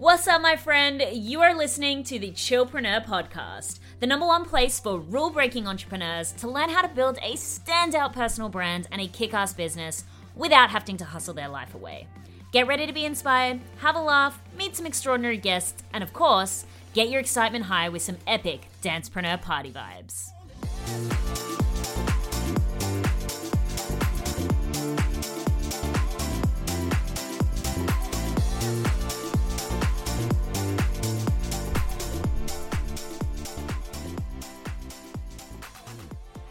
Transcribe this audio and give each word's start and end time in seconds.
What's 0.00 0.26
up, 0.26 0.40
my 0.40 0.56
friend? 0.56 1.04
You 1.12 1.42
are 1.42 1.54
listening 1.54 2.04
to 2.04 2.18
the 2.18 2.30
Chillpreneur 2.30 3.04
Podcast, 3.04 3.80
the 3.98 4.06
number 4.06 4.24
one 4.24 4.46
place 4.46 4.80
for 4.80 4.98
rule-breaking 4.98 5.66
entrepreneurs 5.66 6.32
to 6.38 6.48
learn 6.48 6.70
how 6.70 6.80
to 6.80 6.88
build 6.88 7.18
a 7.18 7.34
standout 7.34 8.14
personal 8.14 8.48
brand 8.48 8.88
and 8.90 9.02
a 9.02 9.06
kick-ass 9.06 9.52
business 9.52 10.04
without 10.34 10.70
having 10.70 10.96
to 10.96 11.04
hustle 11.04 11.34
their 11.34 11.50
life 11.50 11.74
away. 11.74 12.06
Get 12.50 12.66
ready 12.66 12.86
to 12.86 12.94
be 12.94 13.04
inspired, 13.04 13.60
have 13.80 13.94
a 13.94 14.00
laugh, 14.00 14.40
meet 14.56 14.74
some 14.74 14.86
extraordinary 14.86 15.36
guests, 15.36 15.82
and 15.92 16.02
of 16.02 16.14
course, 16.14 16.64
get 16.94 17.10
your 17.10 17.20
excitement 17.20 17.66
high 17.66 17.90
with 17.90 18.00
some 18.00 18.16
epic 18.26 18.68
Dancepreneur 18.80 19.42
party 19.42 19.70
vibes. 19.70 20.30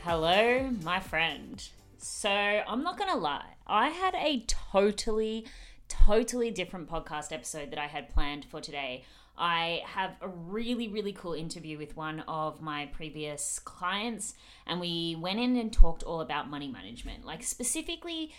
Hello, 0.03 0.72
my 0.81 1.02
friend. 1.02 1.61
So, 1.97 2.30
I'm 2.30 2.83
not 2.83 2.97
gonna 2.97 3.17
lie, 3.17 3.55
I 3.67 3.89
had 3.89 4.16
a 4.16 4.45
totally, 4.47 5.45
totally 5.89 6.52
different 6.52 6.89
podcast 6.89 7.33
episode 7.33 7.69
that 7.72 7.80
I 7.80 7.88
had 7.88 8.09
planned 8.09 8.45
for 8.45 8.61
today. 8.61 9.03
I 9.38 9.81
have 9.86 10.11
a 10.22 10.30
really, 10.30 10.88
really 10.88 11.11
cool 11.11 11.33
interview 11.33 11.78
with 11.78 11.97
one 11.97 12.22
of 12.30 12.61
my 12.61 12.86
previous 12.94 13.59
clients, 13.59 14.36
and 14.66 14.80
we 14.80 15.17
went 15.19 15.39
in 15.39 15.58
and 15.58 15.72
talked 15.72 16.03
all 16.03 16.22
about 16.22 16.50
money 16.50 16.69
management, 16.69 17.25
like 17.25 17.44
specifically 17.44 18.31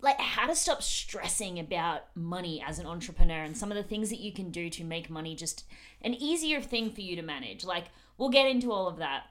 like 0.00 0.20
how 0.20 0.46
to 0.46 0.54
stop 0.54 0.82
stressing 0.82 1.58
about 1.58 2.14
money 2.14 2.62
as 2.64 2.78
an 2.78 2.86
entrepreneur 2.86 3.42
and 3.42 3.56
some 3.56 3.72
of 3.72 3.76
the 3.76 3.82
things 3.82 4.10
that 4.10 4.20
you 4.20 4.32
can 4.32 4.50
do 4.50 4.68
to 4.68 4.84
make 4.84 5.08
money 5.08 5.34
just 5.34 5.64
an 6.02 6.12
easier 6.12 6.60
thing 6.60 6.90
for 6.92 7.00
you 7.00 7.16
to 7.16 7.22
manage. 7.22 7.64
Like 7.64 7.86
we'll 8.18 8.28
get 8.28 8.46
into 8.46 8.70
all 8.70 8.86
of 8.86 8.98
that. 8.98 9.24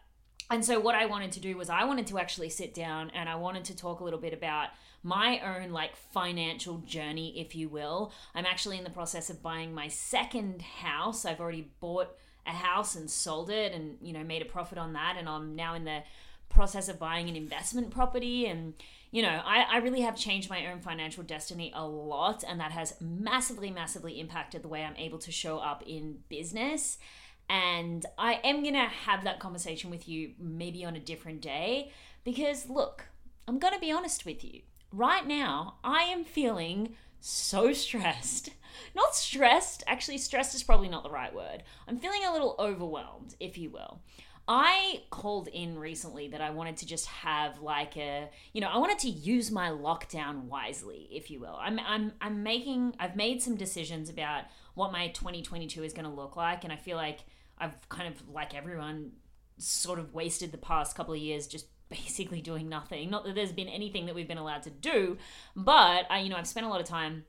And 0.49 0.63
so 0.63 0.79
what 0.79 0.95
I 0.95 1.05
wanted 1.05 1.31
to 1.33 1.39
do 1.39 1.57
was 1.57 1.69
I 1.69 1.83
wanted 1.83 2.07
to 2.07 2.19
actually 2.19 2.49
sit 2.49 2.73
down 2.73 3.11
and 3.13 3.27
I 3.27 3.35
wanted 3.35 3.65
to 3.65 3.75
talk 3.75 3.99
a 3.99 4.03
little 4.03 4.19
bit 4.19 4.33
about 4.33 4.69
my 5.03 5.39
own 5.39 5.71
like 5.71 5.95
financial 5.95 6.77
journey 6.79 7.39
if 7.39 7.55
you 7.55 7.69
will. 7.69 8.11
I'm 8.33 8.45
actually 8.45 8.77
in 8.77 8.83
the 8.83 8.89
process 8.89 9.29
of 9.29 9.43
buying 9.43 9.73
my 9.73 9.87
second 9.87 10.61
house. 10.61 11.25
I've 11.25 11.39
already 11.39 11.69
bought 11.79 12.15
a 12.45 12.51
house 12.51 12.95
and 12.95 13.09
sold 13.09 13.49
it 13.49 13.73
and 13.73 13.97
you 14.01 14.13
know 14.13 14.23
made 14.23 14.41
a 14.41 14.45
profit 14.45 14.77
on 14.77 14.93
that 14.93 15.15
and 15.17 15.27
I'm 15.27 15.55
now 15.55 15.73
in 15.75 15.83
the 15.83 16.03
process 16.49 16.87
of 16.87 16.97
buying 16.97 17.29
an 17.29 17.35
investment 17.35 17.91
property 17.91 18.45
and 18.45 18.73
you 19.11 19.21
know 19.21 19.41
I, 19.45 19.65
I 19.69 19.77
really 19.77 20.01
have 20.01 20.15
changed 20.15 20.49
my 20.49 20.67
own 20.67 20.79
financial 20.79 21.23
destiny 21.23 21.71
a 21.75 21.85
lot 21.85 22.43
and 22.47 22.59
that 22.59 22.71
has 22.71 22.95
massively 23.01 23.69
massively 23.69 24.19
impacted 24.19 24.63
the 24.63 24.67
way 24.67 24.83
i'm 24.83 24.95
able 24.95 25.19
to 25.19 25.31
show 25.31 25.57
up 25.57 25.83
in 25.85 26.19
business 26.29 26.97
and 27.49 28.05
I 28.17 28.39
am 28.43 28.61
going 28.61 28.73
to 28.73 28.81
have 28.81 29.23
that 29.23 29.39
conversation 29.39 29.89
with 29.89 30.07
you 30.07 30.31
maybe 30.39 30.83
on 30.83 30.95
a 30.95 30.99
different 30.99 31.41
day 31.41 31.91
because, 32.23 32.69
look, 32.69 33.05
I'm 33.47 33.59
going 33.59 33.73
to 33.73 33.79
be 33.79 33.91
honest 33.91 34.25
with 34.25 34.43
you. 34.43 34.61
Right 34.91 35.25
now, 35.25 35.75
I 35.83 36.03
am 36.03 36.23
feeling 36.25 36.95
so 37.19 37.73
stressed. 37.73 38.49
Not 38.95 39.15
stressed, 39.15 39.83
actually, 39.87 40.17
stressed 40.17 40.55
is 40.55 40.63
probably 40.63 40.87
not 40.87 41.03
the 41.03 41.09
right 41.09 41.33
word. 41.33 41.63
I'm 41.87 41.97
feeling 41.97 42.23
a 42.25 42.31
little 42.31 42.55
overwhelmed, 42.59 43.35
if 43.39 43.57
you 43.57 43.71
will. 43.71 44.01
I 44.47 45.01
called 45.09 45.49
in 45.49 45.77
recently 45.77 46.29
that 46.29 46.41
I 46.41 46.51
wanted 46.51 46.77
to 46.77 46.85
just 46.85 47.07
have 47.07 47.59
like 47.61 47.97
a, 47.97 48.29
you 48.53 48.61
know, 48.61 48.69
I 48.69 48.77
wanted 48.77 48.99
to 48.99 49.09
use 49.09 49.51
my 49.51 49.69
lockdown 49.69 50.43
wisely, 50.43 51.09
if 51.11 51.29
you 51.29 51.39
will. 51.39 51.57
I'm 51.59 51.79
I'm 51.79 52.13
I'm 52.21 52.43
making 52.43 52.95
I've 52.97 53.17
made 53.17 53.41
some 53.41 53.55
decisions 53.55 54.09
about 54.09 54.45
what 54.73 54.93
my 54.93 55.09
2022 55.09 55.83
is 55.83 55.91
going 55.91 56.05
to 56.05 56.11
look 56.11 56.37
like 56.37 56.63
and 56.63 56.71
I 56.71 56.77
feel 56.77 56.95
like 56.95 57.21
I've 57.59 57.87
kind 57.89 58.13
of 58.13 58.29
like 58.29 58.55
everyone 58.55 59.11
sort 59.57 59.99
of 59.99 60.13
wasted 60.13 60.51
the 60.51 60.57
past 60.57 60.95
couple 60.95 61.13
of 61.13 61.19
years 61.19 61.47
just 61.47 61.67
basically 61.89 62.41
doing 62.41 62.69
nothing. 62.69 63.09
Not 63.09 63.25
that 63.25 63.35
there's 63.35 63.51
been 63.51 63.69
anything 63.69 64.05
that 64.05 64.15
we've 64.15 64.27
been 64.27 64.37
allowed 64.37 64.63
to 64.63 64.69
do, 64.69 65.17
but 65.55 66.05
I, 66.09 66.19
you 66.19 66.29
know, 66.29 66.35
I've 66.35 66.47
spent 66.47 66.65
a 66.65 66.69
lot 66.69 66.81
of 66.81 66.87
time 66.87 67.25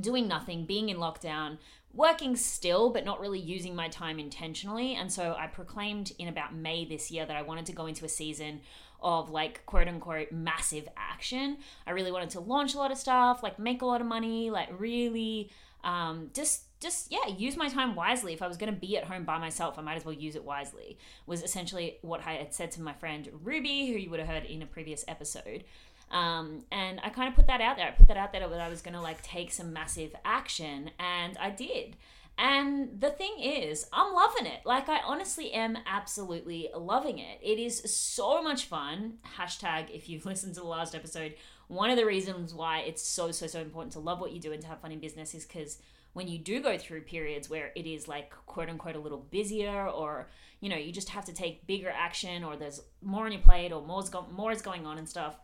doing 0.00 0.28
nothing, 0.28 0.64
being 0.64 0.88
in 0.88 0.96
lockdown, 0.96 1.58
working 1.92 2.36
still, 2.36 2.90
but 2.90 3.04
not 3.04 3.20
really 3.20 3.38
using 3.38 3.74
my 3.74 3.88
time 3.88 4.18
intentionally. 4.18 4.94
And 4.94 5.12
so 5.12 5.34
I 5.38 5.46
proclaimed 5.46 6.12
in 6.18 6.28
about 6.28 6.54
May 6.54 6.84
this 6.84 7.10
year 7.10 7.26
that 7.26 7.36
I 7.36 7.42
wanted 7.42 7.66
to 7.66 7.72
go 7.72 7.86
into 7.86 8.04
a 8.04 8.08
season 8.08 8.60
of 9.00 9.30
like 9.30 9.64
quote 9.66 9.88
unquote 9.88 10.32
massive 10.32 10.88
action. 10.96 11.58
I 11.86 11.92
really 11.92 12.12
wanted 12.12 12.30
to 12.30 12.40
launch 12.40 12.74
a 12.74 12.78
lot 12.78 12.90
of 12.90 12.98
stuff, 12.98 13.42
like 13.42 13.58
make 13.58 13.82
a 13.82 13.86
lot 13.86 14.00
of 14.00 14.06
money, 14.06 14.50
like 14.50 14.68
really 14.78 15.50
um, 15.84 16.30
just 16.34 16.64
just 16.80 17.10
yeah 17.10 17.26
use 17.26 17.56
my 17.56 17.68
time 17.68 17.94
wisely 17.94 18.32
if 18.32 18.42
i 18.42 18.46
was 18.46 18.56
going 18.56 18.72
to 18.72 18.78
be 18.78 18.96
at 18.96 19.04
home 19.04 19.24
by 19.24 19.38
myself 19.38 19.78
i 19.78 19.82
might 19.82 19.96
as 19.96 20.04
well 20.04 20.14
use 20.14 20.36
it 20.36 20.44
wisely 20.44 20.98
was 21.26 21.42
essentially 21.42 21.98
what 22.02 22.24
i 22.26 22.32
had 22.32 22.54
said 22.54 22.70
to 22.70 22.80
my 22.80 22.92
friend 22.92 23.28
ruby 23.42 23.86
who 23.86 23.98
you 23.98 24.10
would 24.10 24.20
have 24.20 24.28
heard 24.28 24.44
in 24.44 24.62
a 24.62 24.66
previous 24.66 25.04
episode 25.08 25.64
um, 26.10 26.64
and 26.72 27.00
i 27.02 27.08
kind 27.10 27.28
of 27.28 27.34
put 27.34 27.46
that 27.46 27.60
out 27.60 27.76
there 27.76 27.86
i 27.86 27.90
put 27.90 28.08
that 28.08 28.16
out 28.16 28.32
there 28.32 28.48
that 28.48 28.60
i 28.60 28.68
was 28.68 28.80
going 28.80 28.94
to 28.94 29.00
like 29.00 29.22
take 29.22 29.50
some 29.50 29.72
massive 29.72 30.14
action 30.24 30.90
and 30.98 31.36
i 31.38 31.50
did 31.50 31.96
and 32.38 33.00
the 33.00 33.10
thing 33.10 33.34
is, 33.40 33.86
I'm 33.92 34.14
loving 34.14 34.46
it. 34.46 34.60
Like, 34.64 34.88
I 34.88 35.00
honestly 35.04 35.52
am 35.52 35.76
absolutely 35.86 36.70
loving 36.74 37.18
it. 37.18 37.40
It 37.42 37.58
is 37.58 37.82
so 37.92 38.40
much 38.40 38.66
fun. 38.66 39.14
Hashtag, 39.36 39.90
if 39.90 40.08
you've 40.08 40.24
listened 40.26 40.54
to 40.54 40.60
the 40.60 40.66
last 40.66 40.94
episode, 40.94 41.34
one 41.66 41.90
of 41.90 41.96
the 41.96 42.06
reasons 42.06 42.54
why 42.54 42.80
it's 42.80 43.02
so, 43.02 43.32
so, 43.32 43.48
so 43.48 43.60
important 43.60 43.92
to 43.94 43.98
love 43.98 44.20
what 44.20 44.30
you 44.30 44.38
do 44.40 44.52
and 44.52 44.62
to 44.62 44.68
have 44.68 44.80
fun 44.80 44.92
in 44.92 45.00
business 45.00 45.34
is 45.34 45.44
because 45.44 45.78
when 46.12 46.28
you 46.28 46.38
do 46.38 46.60
go 46.60 46.76
through 46.76 47.02
periods 47.02 47.48
where 47.48 47.70
it 47.76 47.86
is 47.86 48.08
like 48.08 48.30
quote 48.46 48.68
unquote 48.68 48.96
a 48.96 48.98
little 48.98 49.26
busier 49.30 49.88
or 49.88 50.28
you 50.60 50.68
know 50.68 50.76
you 50.76 50.92
just 50.92 51.10
have 51.10 51.24
to 51.24 51.32
take 51.32 51.66
bigger 51.66 51.90
action 51.90 52.44
or 52.44 52.56
there's 52.56 52.80
more 53.02 53.26
on 53.26 53.32
your 53.32 53.40
plate 53.40 53.72
or 53.72 53.82
more's 53.82 54.08
go- 54.08 54.26
more 54.32 54.52
is 54.52 54.62
going 54.62 54.86
on 54.86 54.98
and 54.98 55.08
stuff 55.08 55.36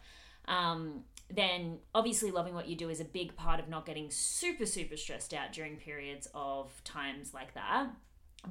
um, 0.46 1.04
then 1.30 1.78
obviously 1.94 2.30
loving 2.30 2.54
what 2.54 2.68
you 2.68 2.76
do 2.76 2.90
is 2.90 3.00
a 3.00 3.04
big 3.04 3.34
part 3.34 3.58
of 3.58 3.68
not 3.68 3.86
getting 3.86 4.10
super 4.10 4.66
super 4.66 4.96
stressed 4.96 5.32
out 5.32 5.52
during 5.52 5.76
periods 5.76 6.28
of 6.34 6.70
times 6.84 7.32
like 7.32 7.54
that 7.54 7.86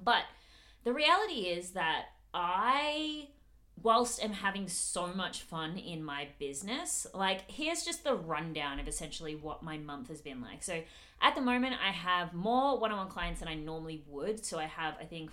but 0.03 0.23
the 0.83 0.93
reality 0.93 1.41
is 1.41 1.71
that 1.71 2.05
i 2.33 3.27
whilst 3.81 4.23
I'm 4.23 4.33
having 4.33 4.67
so 4.67 5.07
much 5.07 5.41
fun 5.41 5.77
in 5.77 6.03
my 6.03 6.27
business, 6.39 7.07
like 7.13 7.49
here's 7.49 7.83
just 7.83 8.03
the 8.03 8.15
rundown 8.15 8.79
of 8.79 8.87
essentially 8.87 9.35
what 9.35 9.63
my 9.63 9.77
month 9.77 10.09
has 10.09 10.21
been 10.21 10.41
like. 10.41 10.63
So 10.63 10.81
at 11.23 11.35
the 11.35 11.41
moment, 11.41 11.75
I 11.83 11.91
have 11.91 12.33
more 12.33 12.77
one 12.79 12.91
on 12.91 12.97
one 12.97 13.07
clients 13.07 13.39
than 13.39 13.49
I 13.49 13.55
normally 13.55 14.03
would. 14.07 14.45
So 14.45 14.59
I 14.59 14.65
have, 14.65 14.95
I 14.99 15.05
think, 15.05 15.31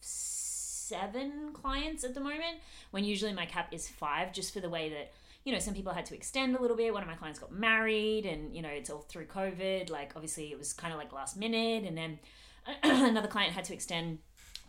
seven 0.00 1.52
clients 1.52 2.02
at 2.02 2.14
the 2.14 2.20
moment, 2.20 2.58
when 2.90 3.04
usually 3.04 3.32
my 3.32 3.46
cap 3.46 3.68
is 3.72 3.88
five, 3.88 4.32
just 4.32 4.52
for 4.52 4.60
the 4.60 4.70
way 4.70 4.88
that 4.88 5.12
you 5.44 5.52
know, 5.52 5.60
some 5.60 5.74
people 5.74 5.92
had 5.92 6.04
to 6.06 6.14
extend 6.16 6.56
a 6.56 6.60
little 6.60 6.76
bit. 6.76 6.92
One 6.92 7.04
of 7.04 7.08
my 7.08 7.14
clients 7.14 7.38
got 7.38 7.52
married, 7.52 8.26
and 8.26 8.52
you 8.54 8.62
know, 8.62 8.68
it's 8.68 8.90
all 8.90 9.02
through 9.08 9.26
COVID. 9.26 9.90
Like, 9.90 10.12
obviously, 10.16 10.50
it 10.50 10.58
was 10.58 10.72
kind 10.72 10.92
of 10.92 10.98
like 10.98 11.12
last 11.12 11.36
minute, 11.36 11.84
and 11.84 11.96
then 11.96 12.18
another 12.82 13.28
client 13.28 13.52
had 13.52 13.64
to 13.66 13.72
extend 13.72 14.18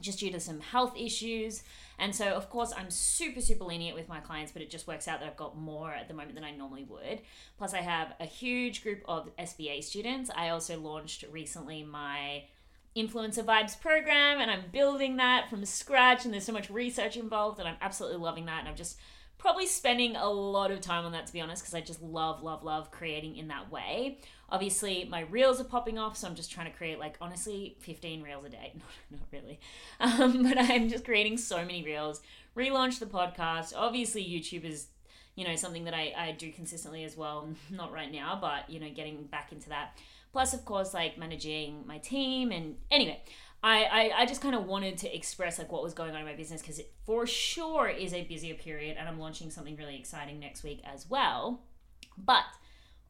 just 0.01 0.19
due 0.19 0.31
to 0.31 0.39
some 0.39 0.59
health 0.59 0.95
issues. 0.97 1.63
And 1.99 2.15
so, 2.15 2.27
of 2.27 2.49
course, 2.49 2.73
I'm 2.77 2.91
super, 2.91 3.41
super 3.41 3.63
lenient 3.63 3.95
with 3.95 4.07
my 4.07 4.19
clients, 4.19 4.51
but 4.51 4.61
it 4.61 4.69
just 4.69 4.87
works 4.87 5.07
out 5.07 5.19
that 5.19 5.27
I've 5.27 5.37
got 5.37 5.57
more 5.57 5.91
at 5.91 6.07
the 6.07 6.13
moment 6.13 6.35
than 6.35 6.43
I 6.43 6.51
normally 6.51 6.83
would. 6.83 7.21
Plus, 7.57 7.73
I 7.73 7.81
have 7.81 8.13
a 8.19 8.25
huge 8.25 8.83
group 8.83 9.01
of 9.07 9.35
SBA 9.37 9.83
students. 9.83 10.29
I 10.35 10.49
also 10.49 10.79
launched 10.79 11.25
recently 11.31 11.83
my 11.83 12.43
Influencer 12.95 13.43
Vibes 13.43 13.79
program, 13.79 14.39
and 14.39 14.49
I'm 14.49 14.65
building 14.71 15.17
that 15.17 15.49
from 15.49 15.65
scratch. 15.65 16.25
And 16.25 16.33
there's 16.33 16.45
so 16.45 16.53
much 16.53 16.69
research 16.69 17.17
involved, 17.17 17.59
and 17.59 17.67
I'm 17.67 17.77
absolutely 17.81 18.19
loving 18.19 18.45
that. 18.45 18.59
And 18.59 18.67
I'm 18.67 18.75
just 18.75 18.97
probably 19.37 19.67
spending 19.67 20.15
a 20.15 20.27
lot 20.29 20.71
of 20.71 20.81
time 20.81 21.05
on 21.05 21.11
that 21.11 21.27
to 21.27 21.33
be 21.33 21.41
honest 21.41 21.61
because 21.61 21.73
i 21.73 21.81
just 21.81 22.01
love 22.01 22.43
love 22.43 22.63
love 22.63 22.91
creating 22.91 23.35
in 23.35 23.47
that 23.47 23.71
way 23.71 24.17
obviously 24.49 25.05
my 25.09 25.21
reels 25.21 25.61
are 25.61 25.65
popping 25.65 25.97
off 25.97 26.17
so 26.17 26.27
i'm 26.27 26.35
just 26.35 26.51
trying 26.51 26.69
to 26.69 26.77
create 26.77 26.99
like 26.99 27.15
honestly 27.21 27.75
15 27.79 28.23
reels 28.23 28.45
a 28.45 28.49
day 28.49 28.73
not, 29.11 29.19
not 29.19 29.27
really 29.31 29.59
um, 29.99 30.43
but 30.49 30.57
i'm 30.57 30.89
just 30.89 31.05
creating 31.05 31.37
so 31.37 31.57
many 31.57 31.83
reels 31.83 32.21
relaunch 32.55 32.99
the 32.99 33.05
podcast 33.05 33.73
obviously 33.75 34.23
youtube 34.23 34.63
is 34.63 34.87
you 35.37 35.47
know, 35.47 35.55
something 35.55 35.85
that 35.85 35.93
I, 35.93 36.13
I 36.17 36.31
do 36.31 36.51
consistently 36.51 37.03
as 37.05 37.15
well. 37.15 37.47
Not 37.69 37.93
right 37.93 38.11
now, 38.11 38.37
but, 38.41 38.69
you 38.69 38.79
know, 38.81 38.89
getting 38.89 39.23
back 39.25 39.53
into 39.53 39.69
that. 39.69 39.97
Plus, 40.33 40.53
of 40.53 40.65
course, 40.65 40.93
like 40.93 41.17
managing 41.17 41.85
my 41.85 41.99
team. 41.99 42.51
And 42.51 42.75
anyway, 42.91 43.21
I, 43.63 43.83
I, 43.83 44.21
I 44.21 44.25
just 44.25 44.41
kind 44.41 44.55
of 44.55 44.65
wanted 44.65 44.97
to 44.99 45.15
express 45.15 45.57
like 45.57 45.71
what 45.71 45.83
was 45.83 45.93
going 45.93 46.11
on 46.11 46.19
in 46.19 46.25
my 46.25 46.35
business 46.35 46.61
because 46.61 46.79
it 46.79 46.93
for 47.05 47.25
sure 47.25 47.87
is 47.87 48.13
a 48.13 48.23
busier 48.23 48.53
period 48.53 48.97
and 48.97 49.09
I'm 49.09 49.19
launching 49.19 49.49
something 49.49 49.75
really 49.75 49.97
exciting 49.97 50.39
next 50.39 50.63
week 50.63 50.81
as 50.83 51.09
well. 51.09 51.63
But 52.17 52.45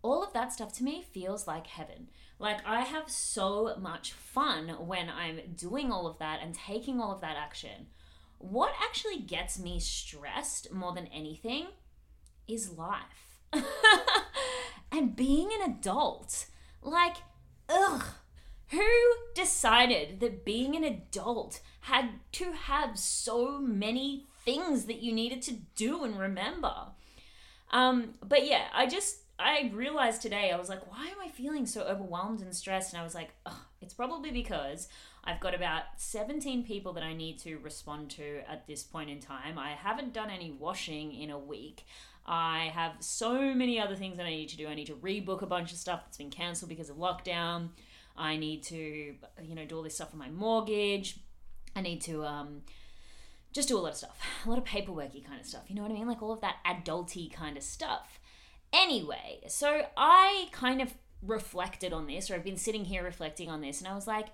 all 0.01 0.23
of 0.23 0.33
that 0.33 0.53
stuff 0.53 0.73
to 0.73 0.83
me 0.83 1.03
feels 1.11 1.47
like 1.47 1.67
heaven. 1.67 2.09
Like 2.39 2.65
I 2.65 2.81
have 2.81 3.09
so 3.09 3.75
much 3.79 4.13
fun 4.13 4.69
when 4.88 5.09
I'm 5.09 5.39
doing 5.55 5.91
all 5.91 6.07
of 6.07 6.17
that 6.19 6.39
and 6.41 6.55
taking 6.55 7.01
all 7.01 7.11
of 7.11 7.21
that 7.21 7.35
action. 7.35 7.88
What 8.39 8.71
actually 8.81 9.19
gets 9.19 9.59
me 9.59 9.79
stressed 9.79 10.71
more 10.71 10.93
than 10.93 11.07
anything 11.07 11.67
is 12.47 12.77
life. 12.77 13.41
and 14.91 15.15
being 15.15 15.50
an 15.51 15.71
adult. 15.71 16.45
Like, 16.81 17.17
ugh. 17.67 18.03
Who 18.69 18.87
decided 19.33 20.19
that 20.19 20.43
being 20.43 20.75
an 20.75 20.83
adult 20.83 21.61
had 21.81 22.09
to 22.33 22.51
have 22.51 22.99
so 22.99 23.59
many 23.59 24.25
things 24.43 24.85
that 24.85 25.01
you 25.01 25.13
needed 25.13 25.41
to 25.43 25.53
do 25.75 26.03
and 26.03 26.19
remember? 26.19 26.73
Um, 27.71 28.15
but 28.21 28.45
yeah, 28.45 28.65
I 28.73 28.87
just 28.87 29.17
I 29.39 29.71
realized 29.73 30.21
today, 30.21 30.51
I 30.51 30.57
was 30.57 30.67
like, 30.67 30.89
why 30.91 31.05
am 31.05 31.17
I 31.23 31.29
feeling 31.29 31.65
so 31.65 31.83
overwhelmed 31.83 32.41
and 32.41 32.55
stressed? 32.55 32.93
And 32.93 32.99
I 32.99 33.03
was 33.03 33.13
like, 33.13 33.29
it's 33.81 33.93
probably 33.93 34.31
because 34.31 34.87
I've 35.23 35.39
got 35.39 35.53
about 35.53 35.83
17 35.97 36.63
people 36.63 36.93
that 36.93 37.03
I 37.03 37.13
need 37.13 37.37
to 37.39 37.57
respond 37.57 38.09
to 38.11 38.41
at 38.49 38.65
this 38.65 38.83
point 38.83 39.09
in 39.09 39.19
time. 39.19 39.59
I 39.59 39.71
haven't 39.71 40.13
done 40.13 40.29
any 40.29 40.51
washing 40.51 41.13
in 41.13 41.29
a 41.29 41.37
week. 41.37 41.85
I 42.25 42.71
have 42.73 42.93
so 42.99 43.53
many 43.53 43.79
other 43.79 43.95
things 43.95 44.17
that 44.17 44.25
I 44.25 44.31
need 44.31 44.49
to 44.49 44.57
do. 44.57 44.67
I 44.67 44.75
need 44.75 44.87
to 44.87 44.95
rebook 44.95 45.43
a 45.43 45.47
bunch 45.47 45.71
of 45.71 45.77
stuff 45.77 46.01
that's 46.03 46.17
been 46.17 46.31
cancelled 46.31 46.69
because 46.69 46.89
of 46.89 46.97
lockdown. 46.97 47.69
I 48.17 48.37
need 48.37 48.63
to, 48.63 48.75
you 48.75 49.55
know, 49.55 49.65
do 49.65 49.77
all 49.77 49.83
this 49.83 49.95
stuff 49.95 50.09
on 50.13 50.19
my 50.19 50.29
mortgage. 50.29 51.19
I 51.75 51.81
need 51.81 52.01
to, 52.01 52.25
um, 52.25 52.61
just 53.53 53.69
do 53.69 53.77
a 53.77 53.79
lot 53.79 53.91
of 53.91 53.97
stuff, 53.97 54.19
a 54.45 54.49
lot 54.49 54.57
of 54.57 54.65
paperworky 54.65 55.25
kind 55.25 55.39
of 55.39 55.45
stuff. 55.45 55.63
You 55.67 55.75
know 55.75 55.81
what 55.81 55.91
I 55.91 55.95
mean? 55.95 56.07
Like 56.07 56.21
all 56.21 56.31
of 56.31 56.41
that 56.41 56.57
adulty 56.65 57.31
kind 57.31 57.57
of 57.57 57.63
stuff. 57.63 58.19
Anyway, 58.73 59.41
so 59.47 59.83
I 59.95 60.49
kind 60.51 60.81
of 60.81 60.93
reflected 61.21 61.93
on 61.93 62.07
this, 62.07 62.29
or 62.29 62.35
I've 62.35 62.43
been 62.43 62.57
sitting 62.57 62.85
here 62.85 63.03
reflecting 63.03 63.49
on 63.49 63.61
this, 63.61 63.79
and 63.79 63.87
I 63.87 63.95
was 63.95 64.07
like, 64.07 64.27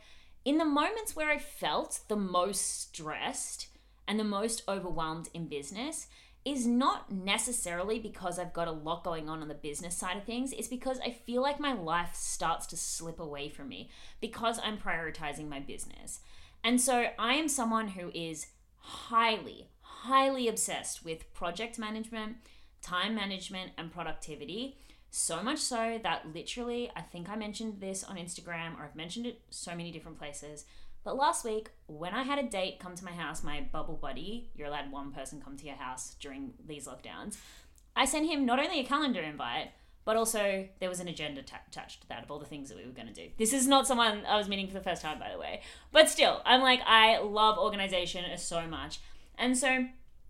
in 0.43 0.57
the 0.57 0.65
moments 0.65 1.15
where 1.15 1.29
I 1.29 1.37
felt 1.37 2.01
the 2.09 2.15
most 2.15 2.81
stressed 2.81 3.67
and 4.07 4.19
the 4.19 4.25
most 4.25 4.63
overwhelmed 4.67 5.29
in 5.33 5.47
business, 5.47 6.07
is 6.45 6.67
not 6.67 7.11
necessarily 7.11 7.99
because 7.99 8.37
I've 8.37 8.53
got 8.53 8.67
a 8.67 8.71
lot 8.71 9.03
going 9.03 9.29
on 9.29 9.41
on 9.41 9.47
the 9.47 9.53
business 9.53 9.95
side 9.95 10.17
of 10.17 10.23
things. 10.25 10.51
It's 10.51 10.67
because 10.67 10.99
I 10.99 11.11
feel 11.11 11.41
like 11.41 11.59
my 11.59 11.73
life 11.73 12.15
starts 12.15 12.65
to 12.67 12.77
slip 12.77 13.19
away 13.19 13.49
from 13.49 13.69
me 13.69 13.89
because 14.19 14.59
I'm 14.61 14.77
prioritizing 14.77 15.47
my 15.47 15.59
business. 15.59 16.19
And 16.63 16.79
so 16.81 17.07
I 17.17 17.35
am 17.35 17.47
someone 17.47 17.89
who 17.89 18.09
is 18.13 18.47
highly, 18.77 19.69
highly 19.81 20.47
obsessed 20.47 21.05
with 21.05 21.33
project 21.33 21.79
management 21.79 22.37
time 22.83 23.15
management, 23.15 23.71
and 23.77 23.91
productivity. 23.91 24.77
So 25.09 25.41
much 25.41 25.59
so 25.59 25.99
that 26.03 26.33
literally, 26.33 26.91
I 26.95 27.01
think 27.01 27.29
I 27.29 27.35
mentioned 27.35 27.79
this 27.79 28.03
on 28.03 28.17
Instagram 28.17 28.77
or 28.77 28.83
I've 28.83 28.95
mentioned 28.95 29.25
it 29.25 29.41
so 29.49 29.75
many 29.75 29.91
different 29.91 30.19
places. 30.19 30.65
But 31.03 31.17
last 31.17 31.43
week, 31.43 31.69
when 31.87 32.13
I 32.13 32.23
had 32.23 32.39
a 32.39 32.47
date 32.47 32.79
come 32.79 32.95
to 32.95 33.05
my 33.05 33.11
house, 33.11 33.43
my 33.43 33.61
bubble 33.71 33.95
buddy, 33.95 34.51
you're 34.55 34.67
allowed 34.67 34.91
one 34.91 35.11
person 35.11 35.41
come 35.41 35.57
to 35.57 35.65
your 35.65 35.75
house 35.75 36.15
during 36.19 36.53
these 36.65 36.87
lockdowns, 36.87 37.37
I 37.95 38.05
sent 38.05 38.29
him 38.29 38.45
not 38.45 38.59
only 38.59 38.79
a 38.79 38.85
calendar 38.85 39.21
invite, 39.21 39.71
but 40.05 40.17
also 40.17 40.67
there 40.79 40.89
was 40.89 40.99
an 40.99 41.07
agenda 41.07 41.41
t- 41.41 41.55
attached 41.67 42.01
to 42.01 42.09
that 42.09 42.23
of 42.23 42.31
all 42.31 42.39
the 42.39 42.45
things 42.45 42.69
that 42.69 42.77
we 42.77 42.85
were 42.85 42.91
going 42.91 43.07
to 43.07 43.13
do. 43.13 43.29
This 43.37 43.53
is 43.53 43.67
not 43.67 43.87
someone 43.87 44.25
I 44.27 44.37
was 44.37 44.49
meeting 44.49 44.67
for 44.67 44.73
the 44.73 44.81
first 44.81 45.01
time, 45.01 45.19
by 45.19 45.31
the 45.31 45.39
way. 45.39 45.61
But 45.91 46.09
still, 46.09 46.41
I'm 46.45 46.61
like, 46.61 46.81
I 46.85 47.19
love 47.19 47.57
organization 47.57 48.25
so 48.37 48.67
much. 48.67 48.99
And 49.37 49.57
so 49.57 49.85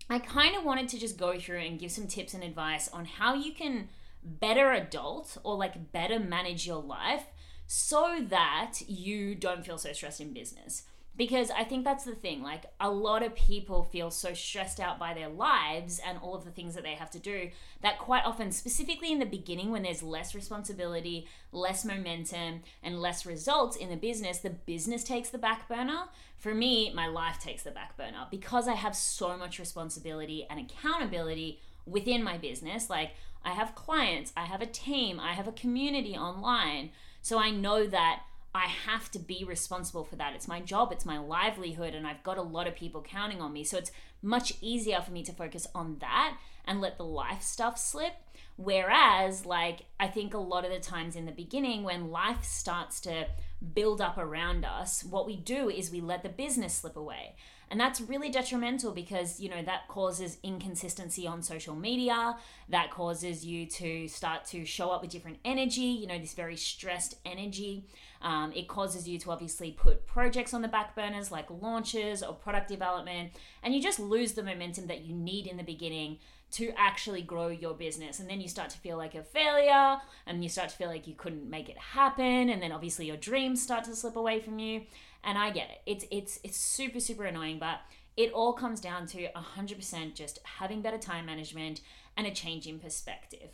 I 0.08 0.18
kind 0.18 0.54
of 0.56 0.64
wanted 0.64 0.88
to 0.90 0.98
just 0.98 1.18
go 1.18 1.38
through 1.38 1.60
and 1.60 1.78
give 1.78 1.90
some 1.90 2.06
tips 2.06 2.34
and 2.34 2.44
advice 2.44 2.88
on 2.88 3.04
how 3.04 3.34
you 3.34 3.52
can 3.52 3.88
better 4.22 4.72
adult 4.72 5.36
or 5.44 5.56
like 5.56 5.92
better 5.92 6.18
manage 6.18 6.66
your 6.66 6.82
life 6.82 7.24
so 7.66 8.24
that 8.28 8.80
you 8.86 9.34
don't 9.34 9.64
feel 9.64 9.78
so 9.78 9.92
stressed 9.92 10.20
in 10.20 10.32
business 10.32 10.84
because 11.16 11.50
I 11.50 11.64
think 11.64 11.84
that's 11.84 12.04
the 12.04 12.14
thing. 12.14 12.42
Like, 12.42 12.66
a 12.80 12.90
lot 12.90 13.22
of 13.22 13.34
people 13.34 13.84
feel 13.84 14.10
so 14.10 14.34
stressed 14.34 14.80
out 14.80 14.98
by 14.98 15.14
their 15.14 15.28
lives 15.28 16.00
and 16.04 16.18
all 16.18 16.34
of 16.34 16.44
the 16.44 16.50
things 16.50 16.74
that 16.74 16.82
they 16.82 16.94
have 16.94 17.10
to 17.12 17.18
do 17.18 17.50
that 17.82 17.98
quite 17.98 18.24
often, 18.24 18.50
specifically 18.50 19.12
in 19.12 19.20
the 19.20 19.26
beginning, 19.26 19.70
when 19.70 19.82
there's 19.82 20.02
less 20.02 20.34
responsibility, 20.34 21.28
less 21.52 21.84
momentum, 21.84 22.62
and 22.82 23.00
less 23.00 23.24
results 23.24 23.76
in 23.76 23.90
the 23.90 23.96
business, 23.96 24.38
the 24.38 24.50
business 24.50 25.04
takes 25.04 25.28
the 25.28 25.38
back 25.38 25.68
burner. 25.68 26.04
For 26.36 26.52
me, 26.52 26.92
my 26.92 27.06
life 27.06 27.38
takes 27.38 27.62
the 27.62 27.70
back 27.70 27.96
burner 27.96 28.26
because 28.30 28.66
I 28.66 28.74
have 28.74 28.96
so 28.96 29.36
much 29.36 29.58
responsibility 29.58 30.46
and 30.50 30.58
accountability 30.58 31.60
within 31.86 32.24
my 32.24 32.38
business. 32.38 32.90
Like, 32.90 33.12
I 33.44 33.50
have 33.50 33.74
clients, 33.74 34.32
I 34.36 34.46
have 34.46 34.62
a 34.62 34.66
team, 34.66 35.20
I 35.20 35.34
have 35.34 35.46
a 35.46 35.52
community 35.52 36.16
online. 36.16 36.90
So 37.24 37.38
I 37.38 37.50
know 37.50 37.86
that 37.86 38.20
I 38.54 38.66
have 38.66 39.10
to 39.12 39.18
be 39.18 39.44
responsible 39.44 40.04
for 40.04 40.14
that. 40.16 40.34
It's 40.34 40.46
my 40.46 40.60
job, 40.60 40.92
it's 40.92 41.06
my 41.06 41.16
livelihood, 41.16 41.94
and 41.94 42.06
I've 42.06 42.22
got 42.22 42.36
a 42.36 42.42
lot 42.42 42.66
of 42.66 42.74
people 42.74 43.00
counting 43.00 43.40
on 43.40 43.50
me. 43.50 43.64
So 43.64 43.78
it's 43.78 43.90
much 44.20 44.52
easier 44.60 45.00
for 45.00 45.10
me 45.10 45.22
to 45.22 45.32
focus 45.32 45.66
on 45.74 45.96
that 46.02 46.36
and 46.66 46.82
let 46.82 46.98
the 46.98 47.04
life 47.06 47.40
stuff 47.40 47.78
slip. 47.78 48.12
Whereas, 48.56 49.46
like, 49.46 49.86
I 49.98 50.08
think 50.08 50.34
a 50.34 50.38
lot 50.38 50.66
of 50.66 50.70
the 50.70 50.80
times 50.80 51.16
in 51.16 51.24
the 51.24 51.32
beginning, 51.32 51.82
when 51.82 52.10
life 52.10 52.44
starts 52.44 53.00
to 53.00 53.28
build 53.72 54.02
up 54.02 54.18
around 54.18 54.66
us, 54.66 55.02
what 55.02 55.24
we 55.24 55.34
do 55.34 55.70
is 55.70 55.90
we 55.90 56.02
let 56.02 56.24
the 56.24 56.28
business 56.28 56.74
slip 56.74 56.94
away. 56.94 57.36
And 57.70 57.80
that's 57.80 58.00
really 58.00 58.30
detrimental 58.30 58.92
because, 58.92 59.40
you 59.40 59.48
know, 59.48 59.62
that 59.62 59.88
causes 59.88 60.38
inconsistency 60.42 61.26
on 61.26 61.42
social 61.42 61.74
media. 61.74 62.36
That 62.68 62.90
causes 62.90 63.44
you 63.44 63.66
to 63.66 64.06
start 64.06 64.44
to 64.46 64.64
show 64.64 64.90
up 64.90 65.02
with 65.02 65.10
different 65.10 65.38
energy, 65.44 65.80
you 65.80 66.06
know, 66.06 66.18
this 66.18 66.34
very 66.34 66.56
stressed 66.56 67.16
energy. 67.24 67.86
Um, 68.22 68.52
it 68.54 68.68
causes 68.68 69.08
you 69.08 69.18
to 69.18 69.30
obviously 69.30 69.72
put 69.72 70.06
projects 70.06 70.54
on 70.54 70.62
the 70.62 70.68
back 70.68 70.94
burners 70.94 71.30
like 71.30 71.50
launches 71.50 72.22
or 72.22 72.32
product 72.34 72.68
development, 72.68 73.32
and 73.62 73.74
you 73.74 73.82
just 73.82 74.00
lose 74.00 74.32
the 74.32 74.42
momentum 74.42 74.86
that 74.86 75.04
you 75.04 75.14
need 75.14 75.46
in 75.46 75.58
the 75.58 75.62
beginning 75.62 76.18
to 76.52 76.72
actually 76.76 77.20
grow 77.20 77.48
your 77.48 77.74
business. 77.74 78.20
And 78.20 78.30
then 78.30 78.40
you 78.40 78.48
start 78.48 78.70
to 78.70 78.78
feel 78.78 78.96
like 78.96 79.14
a 79.14 79.22
failure, 79.22 79.98
and 80.26 80.42
you 80.42 80.48
start 80.48 80.70
to 80.70 80.76
feel 80.76 80.88
like 80.88 81.06
you 81.06 81.14
couldn't 81.14 81.50
make 81.50 81.68
it 81.68 81.76
happen, 81.76 82.48
and 82.48 82.62
then 82.62 82.72
obviously 82.72 83.06
your 83.06 83.16
dreams 83.18 83.62
start 83.62 83.84
to 83.84 83.94
slip 83.94 84.16
away 84.16 84.40
from 84.40 84.58
you. 84.58 84.82
And 85.24 85.38
I 85.38 85.50
get 85.50 85.70
it. 85.70 85.80
It's 85.86 86.04
it's 86.10 86.40
it's 86.44 86.56
super 86.56 87.00
super 87.00 87.24
annoying, 87.24 87.58
but 87.58 87.80
it 88.16 88.32
all 88.32 88.52
comes 88.52 88.80
down 88.80 89.06
to 89.08 89.28
100% 89.32 90.14
just 90.14 90.38
having 90.44 90.80
better 90.82 90.98
time 90.98 91.26
management 91.26 91.80
and 92.16 92.26
a 92.26 92.30
change 92.30 92.66
in 92.66 92.78
perspective. 92.78 93.50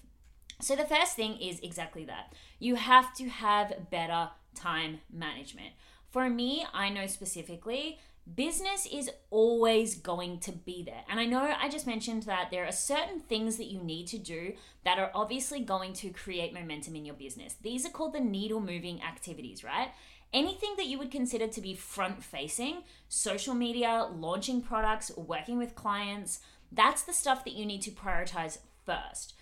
So 0.60 0.76
the 0.76 0.84
first 0.84 1.16
thing 1.16 1.38
is 1.38 1.60
exactly 1.60 2.04
that. 2.04 2.34
You 2.58 2.74
have 2.74 3.14
to 3.14 3.28
have 3.28 3.90
better 3.90 4.28
time 4.54 5.00
management. 5.10 5.70
For 6.10 6.28
me, 6.28 6.66
I 6.74 6.90
know 6.90 7.06
specifically 7.06 7.98
business 8.36 8.86
is 8.92 9.10
always 9.30 9.96
going 9.96 10.38
to 10.40 10.52
be 10.52 10.82
there. 10.82 11.02
And 11.08 11.18
I 11.18 11.24
know 11.24 11.54
I 11.58 11.68
just 11.68 11.86
mentioned 11.86 12.24
that 12.24 12.50
there 12.50 12.66
are 12.66 12.72
certain 12.72 13.20
things 13.20 13.56
that 13.56 13.66
you 13.66 13.82
need 13.82 14.06
to 14.08 14.18
do 14.18 14.52
that 14.84 14.98
are 14.98 15.10
obviously 15.14 15.60
going 15.60 15.94
to 15.94 16.10
create 16.10 16.52
momentum 16.52 16.94
in 16.96 17.04
your 17.04 17.14
business. 17.14 17.56
These 17.62 17.86
are 17.86 17.90
called 17.90 18.12
the 18.12 18.20
needle 18.20 18.60
moving 18.60 19.02
activities, 19.02 19.64
right? 19.64 19.88
Anything 20.32 20.74
that 20.76 20.86
you 20.86 20.98
would 20.98 21.10
consider 21.10 21.48
to 21.48 21.60
be 21.60 21.74
front 21.74 22.22
facing, 22.22 22.84
social 23.08 23.54
media, 23.54 24.08
launching 24.12 24.62
products, 24.62 25.10
working 25.16 25.58
with 25.58 25.74
clients, 25.74 26.40
that's 26.70 27.02
the 27.02 27.12
stuff 27.12 27.44
that 27.44 27.54
you 27.54 27.66
need 27.66 27.82
to 27.82 27.90
prioritize 27.90 28.58
first. 28.86 29.34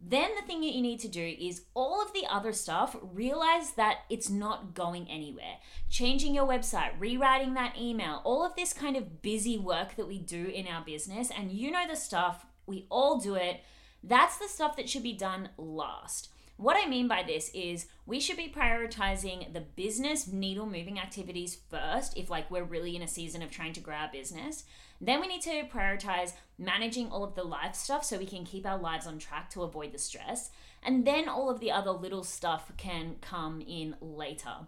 Then 0.00 0.30
the 0.36 0.46
thing 0.46 0.60
that 0.60 0.74
you 0.74 0.80
need 0.80 1.00
to 1.00 1.08
do 1.08 1.34
is 1.40 1.62
all 1.74 2.00
of 2.00 2.12
the 2.12 2.24
other 2.30 2.52
stuff, 2.52 2.96
realize 3.02 3.72
that 3.72 4.02
it's 4.08 4.30
not 4.30 4.74
going 4.74 5.08
anywhere. 5.10 5.56
Changing 5.90 6.34
your 6.34 6.46
website, 6.46 6.92
rewriting 7.00 7.54
that 7.54 7.76
email, 7.76 8.22
all 8.24 8.46
of 8.46 8.54
this 8.54 8.72
kind 8.72 8.96
of 8.96 9.22
busy 9.22 9.58
work 9.58 9.96
that 9.96 10.06
we 10.06 10.20
do 10.20 10.46
in 10.46 10.68
our 10.68 10.84
business, 10.84 11.32
and 11.36 11.50
you 11.50 11.72
know 11.72 11.84
the 11.88 11.96
stuff, 11.96 12.46
we 12.64 12.86
all 12.90 13.18
do 13.18 13.34
it. 13.34 13.62
That's 14.04 14.38
the 14.38 14.46
stuff 14.46 14.76
that 14.76 14.88
should 14.88 15.02
be 15.02 15.14
done 15.14 15.48
last. 15.58 16.28
What 16.58 16.76
I 16.76 16.88
mean 16.88 17.06
by 17.06 17.22
this 17.22 17.52
is 17.54 17.86
we 18.04 18.18
should 18.18 18.36
be 18.36 18.52
prioritizing 18.52 19.52
the 19.52 19.60
business 19.60 20.26
needle 20.26 20.66
moving 20.66 20.98
activities 20.98 21.56
first 21.70 22.16
if 22.16 22.30
like 22.30 22.50
we're 22.50 22.64
really 22.64 22.96
in 22.96 23.02
a 23.02 23.06
season 23.06 23.42
of 23.42 23.50
trying 23.52 23.72
to 23.74 23.80
grow 23.80 23.94
our 23.94 24.10
business. 24.10 24.64
Then 25.00 25.20
we 25.20 25.28
need 25.28 25.42
to 25.42 25.68
prioritize 25.72 26.32
managing 26.58 27.12
all 27.12 27.22
of 27.22 27.36
the 27.36 27.44
life 27.44 27.76
stuff 27.76 28.04
so 28.04 28.18
we 28.18 28.26
can 28.26 28.44
keep 28.44 28.66
our 28.66 28.76
lives 28.76 29.06
on 29.06 29.20
track 29.20 29.50
to 29.50 29.62
avoid 29.62 29.92
the 29.92 29.98
stress. 29.98 30.50
And 30.82 31.06
then 31.06 31.28
all 31.28 31.48
of 31.48 31.60
the 31.60 31.70
other 31.70 31.92
little 31.92 32.24
stuff 32.24 32.72
can 32.76 33.14
come 33.20 33.60
in 33.60 33.94
later. 34.00 34.66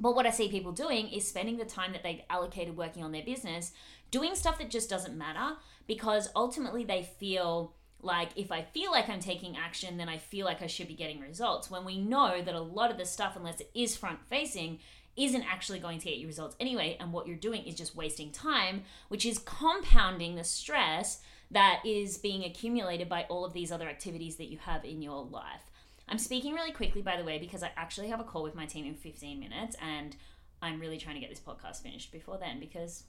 But 0.00 0.16
what 0.16 0.26
I 0.26 0.30
see 0.30 0.48
people 0.48 0.72
doing 0.72 1.06
is 1.08 1.28
spending 1.28 1.56
the 1.56 1.64
time 1.64 1.92
that 1.92 2.02
they've 2.02 2.22
allocated 2.28 2.76
working 2.76 3.04
on 3.04 3.12
their 3.12 3.22
business 3.22 3.70
doing 4.10 4.34
stuff 4.34 4.58
that 4.58 4.70
just 4.70 4.90
doesn't 4.90 5.16
matter 5.16 5.56
because 5.86 6.30
ultimately 6.34 6.82
they 6.82 7.02
feel 7.02 7.74
like 8.00 8.30
if 8.36 8.52
I 8.52 8.62
feel 8.62 8.90
like 8.90 9.08
I'm 9.08 9.20
taking 9.20 9.56
action, 9.56 9.96
then 9.96 10.08
I 10.08 10.18
feel 10.18 10.46
like 10.46 10.62
I 10.62 10.66
should 10.66 10.88
be 10.88 10.94
getting 10.94 11.20
results. 11.20 11.70
When 11.70 11.84
we 11.84 11.98
know 11.98 12.40
that 12.42 12.54
a 12.54 12.60
lot 12.60 12.90
of 12.90 12.98
the 12.98 13.04
stuff, 13.04 13.34
unless 13.36 13.60
it 13.60 13.70
is 13.74 13.96
front 13.96 14.20
facing, 14.28 14.78
isn't 15.16 15.42
actually 15.42 15.80
going 15.80 15.98
to 15.98 16.04
get 16.04 16.18
you 16.18 16.28
results 16.28 16.56
anyway, 16.60 16.96
and 17.00 17.12
what 17.12 17.26
you're 17.26 17.36
doing 17.36 17.64
is 17.64 17.74
just 17.74 17.96
wasting 17.96 18.30
time, 18.30 18.84
which 19.08 19.26
is 19.26 19.40
compounding 19.40 20.36
the 20.36 20.44
stress 20.44 21.20
that 21.50 21.82
is 21.84 22.18
being 22.18 22.44
accumulated 22.44 23.08
by 23.08 23.24
all 23.24 23.44
of 23.44 23.52
these 23.52 23.72
other 23.72 23.88
activities 23.88 24.36
that 24.36 24.48
you 24.48 24.58
have 24.58 24.84
in 24.84 25.02
your 25.02 25.24
life. 25.24 25.70
I'm 26.08 26.18
speaking 26.18 26.54
really 26.54 26.72
quickly, 26.72 27.02
by 27.02 27.16
the 27.16 27.24
way, 27.24 27.38
because 27.38 27.62
I 27.62 27.72
actually 27.76 28.08
have 28.08 28.20
a 28.20 28.24
call 28.24 28.44
with 28.44 28.54
my 28.54 28.66
team 28.66 28.86
in 28.86 28.94
15 28.94 29.40
minutes, 29.40 29.76
and 29.82 30.14
I'm 30.62 30.78
really 30.78 30.98
trying 30.98 31.16
to 31.16 31.20
get 31.20 31.30
this 31.30 31.40
podcast 31.40 31.82
finished 31.82 32.12
before 32.12 32.38
then 32.38 32.60
because 32.60 33.04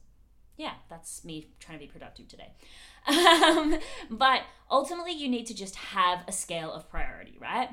yeah, 0.60 0.74
that's 0.90 1.24
me 1.24 1.48
trying 1.62 1.80
to 1.80 1.86
be 1.86 1.90
productive 1.90 2.28
today. 2.28 2.52
Um, 3.08 3.80
but 4.10 4.42
ultimately, 4.70 5.14
you 5.14 5.30
need 5.30 5.48
to 5.48 5.54
just 5.54 5.76
have 5.76 6.20
a 6.28 6.34
scale 6.34 6.74
of 6.74 6.90
priority, 6.90 7.38
right? 7.40 7.70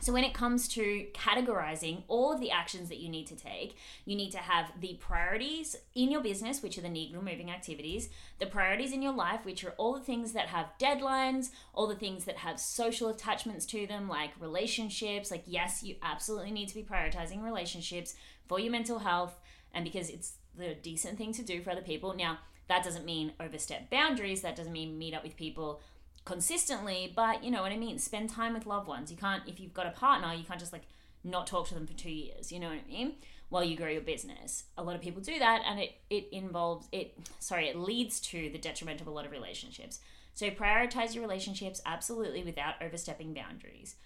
So, 0.00 0.12
when 0.12 0.22
it 0.22 0.34
comes 0.34 0.68
to 0.68 1.08
categorizing 1.12 2.04
all 2.06 2.32
of 2.32 2.40
the 2.40 2.52
actions 2.52 2.88
that 2.90 2.98
you 2.98 3.08
need 3.08 3.26
to 3.26 3.34
take, 3.34 3.76
you 4.04 4.14
need 4.14 4.30
to 4.30 4.38
have 4.38 4.70
the 4.80 4.94
priorities 5.00 5.74
in 5.96 6.12
your 6.12 6.22
business, 6.22 6.62
which 6.62 6.78
are 6.78 6.82
the 6.82 6.88
needle 6.88 7.24
moving 7.24 7.50
activities, 7.50 8.08
the 8.38 8.46
priorities 8.46 8.92
in 8.92 9.02
your 9.02 9.14
life, 9.14 9.44
which 9.44 9.64
are 9.64 9.74
all 9.76 9.94
the 9.94 10.04
things 10.04 10.32
that 10.34 10.46
have 10.46 10.66
deadlines, 10.80 11.50
all 11.74 11.88
the 11.88 11.96
things 11.96 12.24
that 12.26 12.36
have 12.36 12.60
social 12.60 13.08
attachments 13.08 13.66
to 13.66 13.84
them, 13.88 14.08
like 14.08 14.30
relationships. 14.38 15.32
Like, 15.32 15.42
yes, 15.44 15.82
you 15.82 15.96
absolutely 16.04 16.52
need 16.52 16.68
to 16.68 16.76
be 16.76 16.84
prioritizing 16.84 17.42
relationships 17.42 18.14
for 18.46 18.60
your 18.60 18.70
mental 18.70 19.00
health 19.00 19.40
and 19.74 19.84
because 19.84 20.08
it's 20.10 20.34
the 20.58 20.74
decent 20.74 21.16
thing 21.16 21.32
to 21.32 21.42
do 21.42 21.62
for 21.62 21.70
other 21.70 21.82
people. 21.82 22.14
Now, 22.14 22.38
that 22.68 22.84
doesn't 22.84 23.04
mean 23.04 23.32
overstep 23.40 23.90
boundaries, 23.90 24.42
that 24.42 24.56
doesn't 24.56 24.72
mean 24.72 24.98
meet 24.98 25.14
up 25.14 25.24
with 25.24 25.36
people 25.36 25.80
consistently, 26.24 27.10
but 27.16 27.42
you 27.42 27.50
know 27.50 27.62
what 27.62 27.72
I 27.72 27.78
mean? 27.78 27.98
Spend 27.98 28.28
time 28.28 28.52
with 28.52 28.66
loved 28.66 28.86
ones. 28.86 29.10
You 29.10 29.16
can't, 29.16 29.42
if 29.46 29.58
you've 29.58 29.72
got 29.72 29.86
a 29.86 29.90
partner, 29.90 30.34
you 30.34 30.44
can't 30.44 30.60
just 30.60 30.72
like 30.72 30.82
not 31.24 31.46
talk 31.46 31.66
to 31.68 31.74
them 31.74 31.86
for 31.86 31.94
two 31.94 32.10
years, 32.10 32.52
you 32.52 32.60
know 32.60 32.68
what 32.68 32.78
I 32.86 32.90
mean? 32.90 33.14
While 33.48 33.64
you 33.64 33.76
grow 33.76 33.88
your 33.88 34.02
business. 34.02 34.64
A 34.76 34.82
lot 34.82 34.94
of 34.94 35.00
people 35.00 35.22
do 35.22 35.38
that 35.38 35.62
and 35.64 35.80
it, 35.80 35.92
it 36.10 36.28
involves, 36.30 36.86
it, 36.92 37.16
sorry, 37.38 37.68
it 37.68 37.76
leads 37.76 38.20
to 38.20 38.50
the 38.50 38.58
detriment 38.58 39.00
of 39.00 39.06
a 39.06 39.10
lot 39.10 39.24
of 39.24 39.32
relationships. 39.32 40.00
So 40.34 40.50
prioritize 40.50 41.14
your 41.14 41.22
relationships 41.22 41.80
absolutely 41.86 42.44
without 42.44 42.74
overstepping 42.82 43.32
boundaries. 43.32 43.96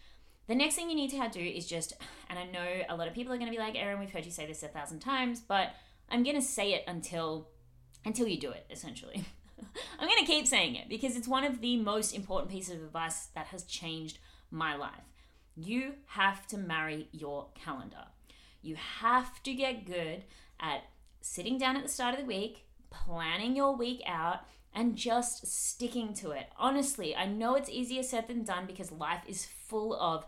The 0.46 0.54
next 0.54 0.76
thing 0.76 0.88
you 0.88 0.96
need 0.96 1.10
to 1.10 1.28
do 1.32 1.40
is 1.40 1.66
just, 1.66 1.92
and 2.30 2.38
I 2.38 2.44
know 2.44 2.82
a 2.88 2.96
lot 2.96 3.08
of 3.08 3.14
people 3.14 3.32
are 3.32 3.36
going 3.36 3.50
to 3.50 3.56
be 3.56 3.62
like, 3.62 3.74
Erin, 3.74 3.98
we've 3.98 4.10
heard 4.10 4.24
you 4.24 4.30
say 4.30 4.46
this 4.46 4.62
a 4.62 4.68
thousand 4.68 5.00
times, 5.00 5.40
but 5.40 5.74
I'm 6.12 6.22
going 6.22 6.36
to 6.36 6.42
say 6.42 6.74
it 6.74 6.84
until 6.86 7.48
until 8.04 8.28
you 8.28 8.38
do 8.38 8.50
it 8.50 8.66
essentially. 8.70 9.24
I'm 9.98 10.08
going 10.08 10.20
to 10.20 10.30
keep 10.30 10.46
saying 10.46 10.76
it 10.76 10.88
because 10.88 11.16
it's 11.16 11.28
one 11.28 11.44
of 11.44 11.60
the 11.60 11.76
most 11.78 12.14
important 12.14 12.50
pieces 12.50 12.76
of 12.76 12.82
advice 12.82 13.28
that 13.34 13.46
has 13.46 13.64
changed 13.64 14.18
my 14.50 14.76
life. 14.76 15.08
You 15.56 15.94
have 16.06 16.46
to 16.48 16.58
marry 16.58 17.08
your 17.12 17.48
calendar. 17.54 18.04
You 18.60 18.76
have 18.76 19.42
to 19.44 19.54
get 19.54 19.86
good 19.86 20.24
at 20.60 20.82
sitting 21.20 21.58
down 21.58 21.76
at 21.76 21.82
the 21.82 21.88
start 21.88 22.14
of 22.14 22.20
the 22.20 22.26
week, 22.26 22.66
planning 22.90 23.56
your 23.56 23.74
week 23.74 24.02
out, 24.06 24.40
and 24.74 24.96
just 24.96 25.46
sticking 25.46 26.14
to 26.14 26.30
it. 26.30 26.46
Honestly, 26.58 27.14
I 27.14 27.26
know 27.26 27.54
it's 27.54 27.70
easier 27.70 28.02
said 28.02 28.28
than 28.28 28.44
done 28.44 28.66
because 28.66 28.92
life 28.92 29.22
is 29.26 29.46
full 29.46 29.94
of 29.94 30.26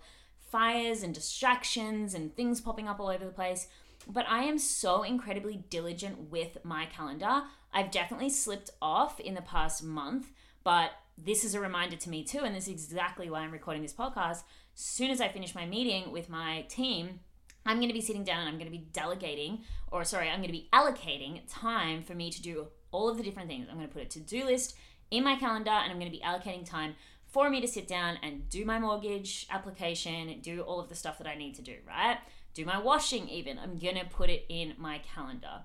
fires 0.50 1.02
and 1.02 1.14
distractions 1.14 2.14
and 2.14 2.34
things 2.34 2.60
popping 2.60 2.86
up 2.86 3.00
all 3.00 3.08
over 3.08 3.24
the 3.24 3.30
place 3.32 3.68
but 4.08 4.26
I 4.28 4.44
am 4.44 4.58
so 4.58 5.02
incredibly 5.02 5.64
diligent 5.70 6.30
with 6.30 6.58
my 6.64 6.86
calendar. 6.86 7.42
I've 7.72 7.90
definitely 7.90 8.30
slipped 8.30 8.70
off 8.80 9.20
in 9.20 9.34
the 9.34 9.42
past 9.42 9.82
month, 9.82 10.26
but 10.62 10.92
this 11.16 11.44
is 11.44 11.54
a 11.54 11.60
reminder 11.60 11.96
to 11.96 12.10
me 12.10 12.24
too, 12.24 12.40
and 12.40 12.54
this 12.54 12.68
is 12.68 12.74
exactly 12.74 13.30
why 13.30 13.40
I'm 13.40 13.52
recording 13.52 13.82
this 13.82 13.92
podcast. 13.92 14.42
As 14.74 14.80
soon 14.80 15.10
as 15.10 15.20
I 15.20 15.28
finish 15.28 15.54
my 15.54 15.66
meeting 15.66 16.10
with 16.12 16.28
my 16.28 16.62
team, 16.68 17.20
I'm 17.66 17.76
going 17.76 17.88
to 17.88 17.94
be 17.94 18.00
sitting 18.00 18.24
down 18.24 18.40
and 18.40 18.48
I'm 18.48 18.58
going 18.58 18.70
to 18.70 18.76
be 18.76 18.86
delegating, 18.92 19.60
or 19.90 20.04
sorry, 20.04 20.28
I'm 20.28 20.40
going 20.40 20.48
to 20.48 20.52
be 20.52 20.68
allocating 20.72 21.40
time 21.48 22.02
for 22.02 22.14
me 22.14 22.30
to 22.30 22.42
do 22.42 22.66
all 22.90 23.08
of 23.08 23.16
the 23.16 23.22
different 23.22 23.48
things. 23.48 23.68
I'm 23.70 23.76
going 23.76 23.88
to 23.88 23.92
put 23.92 24.02
a 24.02 24.06
to 24.06 24.20
do 24.20 24.44
list 24.44 24.76
in 25.10 25.24
my 25.24 25.36
calendar 25.36 25.70
and 25.70 25.90
I'm 25.90 25.98
going 25.98 26.10
to 26.10 26.16
be 26.16 26.22
allocating 26.24 26.68
time 26.68 26.94
for 27.26 27.50
me 27.50 27.60
to 27.60 27.66
sit 27.66 27.88
down 27.88 28.18
and 28.22 28.48
do 28.48 28.64
my 28.64 28.78
mortgage 28.78 29.46
application, 29.50 30.40
do 30.40 30.60
all 30.60 30.78
of 30.78 30.88
the 30.88 30.94
stuff 30.94 31.18
that 31.18 31.26
I 31.26 31.34
need 31.34 31.54
to 31.56 31.62
do, 31.62 31.76
right? 31.86 32.18
Do 32.54 32.64
my 32.64 32.78
washing 32.78 33.28
even. 33.28 33.58
I'm 33.58 33.78
going 33.78 33.96
to 33.96 34.04
put 34.04 34.30
it 34.30 34.46
in 34.48 34.74
my 34.78 35.00
calendar. 35.14 35.64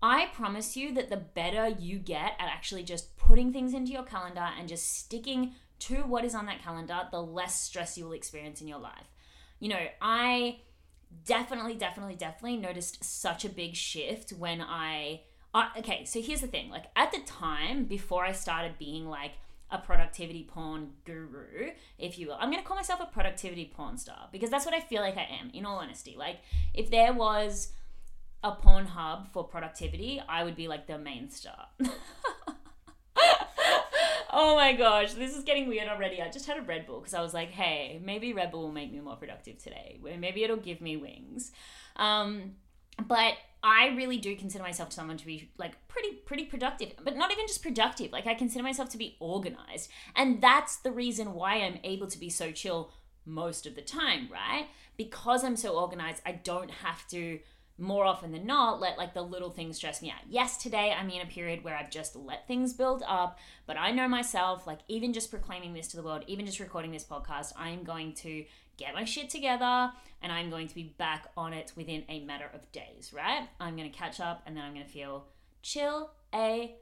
I 0.00 0.26
promise 0.32 0.76
you 0.76 0.94
that 0.94 1.10
the 1.10 1.16
better 1.16 1.68
you 1.68 1.98
get 1.98 2.34
at 2.38 2.48
actually 2.48 2.84
just 2.84 3.16
putting 3.16 3.52
things 3.52 3.74
into 3.74 3.92
your 3.92 4.04
calendar 4.04 4.48
and 4.58 4.68
just 4.68 4.96
sticking 4.98 5.54
to 5.80 5.96
what 5.96 6.24
is 6.24 6.34
on 6.34 6.46
that 6.46 6.62
calendar, 6.62 7.00
the 7.10 7.22
less 7.22 7.60
stress 7.60 7.98
you 7.98 8.04
will 8.04 8.12
experience 8.12 8.60
in 8.60 8.68
your 8.68 8.78
life. 8.78 9.06
You 9.58 9.70
know, 9.70 9.86
I 10.00 10.60
definitely, 11.24 11.74
definitely, 11.74 12.14
definitely 12.14 12.58
noticed 12.58 13.04
such 13.04 13.44
a 13.44 13.48
big 13.48 13.74
shift 13.74 14.32
when 14.32 14.60
I. 14.60 15.22
Uh, 15.54 15.68
okay, 15.78 16.04
so 16.04 16.20
here's 16.20 16.42
the 16.42 16.46
thing 16.46 16.70
like 16.70 16.84
at 16.94 17.10
the 17.10 17.20
time 17.20 17.84
before 17.84 18.24
I 18.24 18.32
started 18.32 18.78
being 18.78 19.08
like, 19.08 19.32
a 19.70 19.78
productivity 19.78 20.44
porn 20.44 20.90
guru, 21.04 21.70
if 21.98 22.18
you 22.18 22.28
will. 22.28 22.36
I'm 22.40 22.50
going 22.50 22.62
to 22.62 22.66
call 22.66 22.76
myself 22.76 23.00
a 23.00 23.06
productivity 23.06 23.70
porn 23.74 23.98
star 23.98 24.28
because 24.32 24.50
that's 24.50 24.64
what 24.64 24.74
I 24.74 24.80
feel 24.80 25.02
like 25.02 25.16
I 25.16 25.28
am, 25.40 25.50
in 25.52 25.66
all 25.66 25.78
honesty. 25.78 26.14
Like, 26.18 26.38
if 26.74 26.90
there 26.90 27.12
was 27.12 27.72
a 28.42 28.52
porn 28.52 28.86
hub 28.86 29.32
for 29.32 29.44
productivity, 29.44 30.22
I 30.28 30.44
would 30.44 30.56
be 30.56 30.68
like 30.68 30.86
the 30.86 30.98
main 30.98 31.30
star. 31.30 31.66
oh 34.32 34.56
my 34.56 34.72
gosh, 34.72 35.14
this 35.14 35.36
is 35.36 35.44
getting 35.44 35.68
weird 35.68 35.88
already. 35.88 36.22
I 36.22 36.30
just 36.30 36.46
had 36.46 36.56
a 36.56 36.62
Red 36.62 36.86
Bull 36.86 37.00
because 37.00 37.14
I 37.14 37.20
was 37.20 37.34
like, 37.34 37.50
hey, 37.50 38.00
maybe 38.02 38.32
Red 38.32 38.50
Bull 38.52 38.62
will 38.62 38.72
make 38.72 38.92
me 38.92 39.00
more 39.00 39.16
productive 39.16 39.58
today. 39.62 39.98
Maybe 40.18 40.44
it'll 40.44 40.56
give 40.56 40.80
me 40.80 40.96
wings. 40.96 41.52
Um, 41.96 42.52
but 43.06 43.34
I 43.62 43.88
really 43.88 44.18
do 44.18 44.36
consider 44.36 44.62
myself 44.62 44.92
someone 44.92 45.16
to 45.16 45.26
be 45.26 45.50
like 45.58 45.88
pretty 45.88 46.12
pretty 46.26 46.44
productive, 46.44 46.92
but 47.02 47.16
not 47.16 47.32
even 47.32 47.46
just 47.46 47.62
productive. 47.62 48.12
Like 48.12 48.26
I 48.26 48.34
consider 48.34 48.62
myself 48.62 48.88
to 48.90 48.98
be 48.98 49.16
organized. 49.20 49.90
And 50.14 50.40
that's 50.40 50.76
the 50.76 50.92
reason 50.92 51.34
why 51.34 51.56
I'm 51.56 51.78
able 51.82 52.06
to 52.06 52.18
be 52.18 52.30
so 52.30 52.52
chill 52.52 52.92
most 53.24 53.66
of 53.66 53.74
the 53.74 53.82
time, 53.82 54.28
right? 54.30 54.66
Because 54.96 55.44
I'm 55.44 55.56
so 55.56 55.78
organized, 55.78 56.22
I 56.24 56.32
don't 56.32 56.70
have 56.70 57.06
to 57.08 57.40
more 57.78 58.04
often 58.04 58.32
than 58.32 58.44
not 58.44 58.80
let 58.80 58.98
like 58.98 59.14
the 59.14 59.22
little 59.22 59.50
things 59.50 59.76
stress 59.76 60.02
me 60.02 60.10
out. 60.10 60.20
Yes, 60.28 60.56
today 60.56 60.92
I'm 60.98 61.08
in 61.10 61.22
a 61.22 61.26
period 61.26 61.62
where 61.62 61.76
I've 61.76 61.90
just 61.90 62.16
let 62.16 62.46
things 62.46 62.72
build 62.72 63.04
up, 63.06 63.38
but 63.66 63.76
I 63.76 63.92
know 63.92 64.08
myself, 64.08 64.66
like 64.66 64.80
even 64.88 65.12
just 65.12 65.30
proclaiming 65.30 65.72
this 65.72 65.88
to 65.88 65.96
the 65.96 66.02
world, 66.02 66.24
even 66.26 66.44
just 66.44 66.60
recording 66.60 66.90
this 66.90 67.04
podcast, 67.04 67.52
I 67.56 67.70
am 67.70 67.84
going 67.84 68.14
to 68.14 68.44
get 68.76 68.94
my 68.94 69.04
shit 69.04 69.30
together 69.30 69.92
and 70.20 70.32
I'm 70.32 70.50
going 70.50 70.66
to 70.66 70.74
be 70.74 70.94
back 70.98 71.28
on 71.36 71.52
it 71.52 71.72
within 71.76 72.04
a 72.08 72.20
matter 72.24 72.50
of 72.52 72.70
days, 72.72 73.12
right? 73.14 73.48
I'm 73.60 73.76
going 73.76 73.90
to 73.90 73.96
catch 73.96 74.20
up 74.20 74.42
and 74.46 74.56
then 74.56 74.64
I'm 74.64 74.74
going 74.74 74.86
to 74.86 74.92
feel 74.92 75.26
chill 75.62 76.10
a 76.34 76.74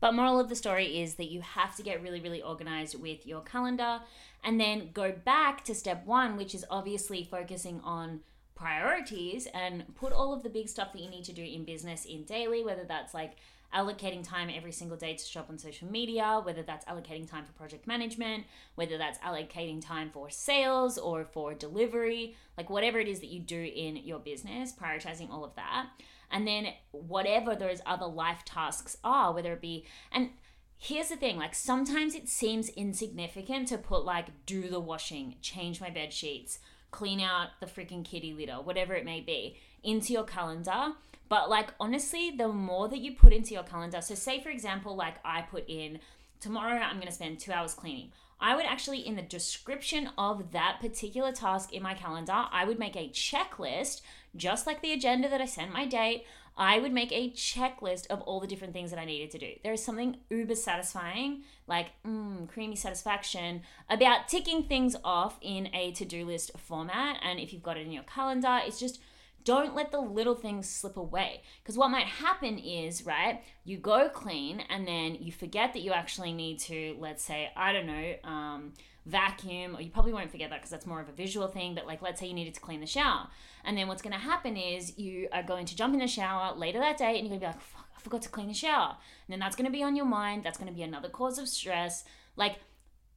but 0.00 0.14
moral 0.14 0.38
of 0.38 0.48
the 0.48 0.54
story 0.54 1.00
is 1.00 1.14
that 1.14 1.30
you 1.30 1.40
have 1.40 1.76
to 1.76 1.82
get 1.82 2.02
really 2.02 2.20
really 2.20 2.42
organized 2.42 3.00
with 3.00 3.26
your 3.26 3.40
calendar 3.42 4.00
and 4.44 4.60
then 4.60 4.90
go 4.92 5.12
back 5.12 5.64
to 5.64 5.74
step 5.74 6.06
1 6.06 6.36
which 6.36 6.54
is 6.54 6.64
obviously 6.70 7.24
focusing 7.24 7.80
on 7.82 8.20
priorities 8.58 9.46
and 9.54 9.84
put 9.94 10.12
all 10.12 10.32
of 10.32 10.42
the 10.42 10.48
big 10.48 10.68
stuff 10.68 10.92
that 10.92 11.00
you 11.00 11.08
need 11.08 11.24
to 11.24 11.32
do 11.32 11.42
in 11.42 11.64
business 11.64 12.04
in 12.04 12.24
daily 12.24 12.64
whether 12.64 12.84
that's 12.84 13.14
like 13.14 13.36
allocating 13.74 14.26
time 14.26 14.50
every 14.54 14.72
single 14.72 14.96
day 14.96 15.14
to 15.14 15.24
shop 15.24 15.46
on 15.50 15.58
social 15.58 15.90
media, 15.90 16.40
whether 16.42 16.62
that's 16.62 16.86
allocating 16.86 17.28
time 17.30 17.44
for 17.44 17.52
project 17.52 17.86
management, 17.86 18.44
whether 18.76 18.96
that's 18.96 19.18
allocating 19.18 19.84
time 19.84 20.10
for 20.10 20.30
sales 20.30 20.96
or 20.96 21.24
for 21.24 21.54
delivery, 21.54 22.34
like 22.56 22.70
whatever 22.70 22.98
it 22.98 23.08
is 23.08 23.20
that 23.20 23.28
you 23.28 23.40
do 23.40 23.70
in 23.74 23.96
your 23.96 24.18
business, 24.18 24.72
prioritizing 24.72 25.30
all 25.30 25.44
of 25.44 25.54
that. 25.56 25.88
And 26.30 26.46
then 26.46 26.68
whatever 26.92 27.54
those 27.54 27.80
other 27.86 28.06
life 28.06 28.44
tasks 28.44 28.96
are, 29.04 29.32
whether 29.32 29.52
it 29.52 29.60
be, 29.60 29.84
and 30.12 30.30
here's 30.78 31.08
the 31.08 31.16
thing 31.16 31.36
like 31.36 31.54
sometimes 31.54 32.14
it 32.14 32.28
seems 32.28 32.68
insignificant 32.70 33.68
to 33.68 33.76
put 33.76 34.04
like 34.04 34.46
do 34.46 34.68
the 34.68 34.80
washing, 34.80 35.36
change 35.42 35.80
my 35.80 35.90
bed 35.90 36.12
sheets, 36.12 36.58
clean 36.90 37.20
out 37.20 37.48
the 37.60 37.66
freaking 37.66 38.04
kitty 38.04 38.32
litter, 38.32 38.54
whatever 38.54 38.94
it 38.94 39.04
may 39.04 39.20
be, 39.20 39.56
into 39.82 40.12
your 40.12 40.24
calendar 40.24 40.92
but 41.28 41.50
like 41.50 41.74
honestly, 41.78 42.30
the 42.30 42.48
more 42.48 42.88
that 42.88 43.00
you 43.00 43.12
put 43.12 43.32
into 43.32 43.54
your 43.54 43.62
calendar, 43.62 44.00
so 44.00 44.14
say 44.14 44.40
for 44.40 44.48
example, 44.48 44.96
like 44.96 45.16
I 45.24 45.42
put 45.42 45.68
in 45.68 46.00
tomorrow 46.40 46.78
I'm 46.80 46.96
going 46.96 47.08
to 47.08 47.12
spend 47.12 47.38
2 47.38 47.52
hours 47.52 47.74
cleaning. 47.74 48.12
I 48.40 48.54
would 48.54 48.64
actually 48.64 49.06
in 49.06 49.16
the 49.16 49.22
description 49.22 50.10
of 50.16 50.52
that 50.52 50.78
particular 50.80 51.32
task 51.32 51.72
in 51.72 51.82
my 51.82 51.94
calendar, 51.94 52.44
I 52.50 52.64
would 52.64 52.78
make 52.78 52.96
a 52.96 53.10
checklist 53.10 54.02
just 54.36 54.66
like 54.66 54.80
the 54.80 54.92
agenda 54.92 55.28
that 55.28 55.40
I 55.40 55.46
sent 55.46 55.72
my 55.72 55.86
date. 55.86 56.24
I 56.58 56.80
would 56.80 56.92
make 56.92 57.12
a 57.12 57.30
checklist 57.30 58.08
of 58.08 58.20
all 58.22 58.40
the 58.40 58.46
different 58.48 58.72
things 58.72 58.90
that 58.90 58.98
I 58.98 59.04
needed 59.04 59.30
to 59.30 59.38
do. 59.38 59.52
There 59.62 59.72
is 59.72 59.84
something 59.84 60.16
uber 60.28 60.56
satisfying, 60.56 61.44
like 61.68 61.90
mm, 62.04 62.48
creamy 62.48 62.74
satisfaction, 62.74 63.62
about 63.88 64.26
ticking 64.26 64.64
things 64.64 64.96
off 65.04 65.38
in 65.40 65.72
a 65.72 65.92
to 65.92 66.04
do 66.04 66.26
list 66.26 66.50
format. 66.58 67.20
And 67.22 67.38
if 67.38 67.52
you've 67.52 67.62
got 67.62 67.76
it 67.76 67.86
in 67.86 67.92
your 67.92 68.02
calendar, 68.02 68.60
it's 68.66 68.80
just 68.80 69.00
don't 69.48 69.74
let 69.74 69.90
the 69.90 69.98
little 69.98 70.34
things 70.34 70.68
slip 70.68 70.98
away. 70.98 71.40
Because 71.62 71.78
what 71.78 71.88
might 71.88 72.04
happen 72.04 72.58
is, 72.58 73.06
right, 73.06 73.42
you 73.64 73.78
go 73.78 74.10
clean 74.10 74.60
and 74.68 74.86
then 74.86 75.14
you 75.14 75.32
forget 75.32 75.72
that 75.72 75.80
you 75.80 75.92
actually 75.92 76.34
need 76.34 76.58
to, 76.58 76.94
let's 77.00 77.24
say, 77.24 77.48
I 77.56 77.72
don't 77.72 77.86
know, 77.86 78.14
um, 78.24 78.74
vacuum, 79.06 79.74
or 79.74 79.80
you 79.80 79.88
probably 79.88 80.12
won't 80.12 80.30
forget 80.30 80.50
that 80.50 80.56
because 80.56 80.70
that's 80.70 80.84
more 80.84 81.00
of 81.00 81.08
a 81.08 81.12
visual 81.12 81.48
thing, 81.48 81.74
but 81.74 81.86
like 81.86 82.02
let's 82.02 82.20
say 82.20 82.26
you 82.26 82.34
needed 82.34 82.52
to 82.56 82.60
clean 82.60 82.80
the 82.80 82.86
shower. 82.86 83.28
And 83.64 83.74
then 83.74 83.88
what's 83.88 84.02
going 84.02 84.12
to 84.12 84.18
happen 84.18 84.58
is 84.58 84.98
you 84.98 85.28
are 85.32 85.42
going 85.42 85.64
to 85.64 85.74
jump 85.74 85.94
in 85.94 86.00
the 86.00 86.06
shower 86.06 86.54
later 86.54 86.78
that 86.80 86.98
day 86.98 87.18
and 87.18 87.26
you're 87.26 87.38
going 87.38 87.40
to 87.40 87.46
be 87.46 87.52
like, 87.52 87.62
fuck, 87.62 87.88
I 87.96 88.00
forgot 88.00 88.20
to 88.22 88.28
clean 88.28 88.48
the 88.48 88.54
shower. 88.54 88.98
And 89.26 89.32
then 89.32 89.38
that's 89.38 89.56
going 89.56 89.64
to 89.64 89.72
be 89.72 89.82
on 89.82 89.96
your 89.96 90.04
mind. 90.04 90.44
That's 90.44 90.58
going 90.58 90.68
to 90.68 90.76
be 90.76 90.82
another 90.82 91.08
cause 91.08 91.38
of 91.38 91.48
stress. 91.48 92.04
Like, 92.36 92.58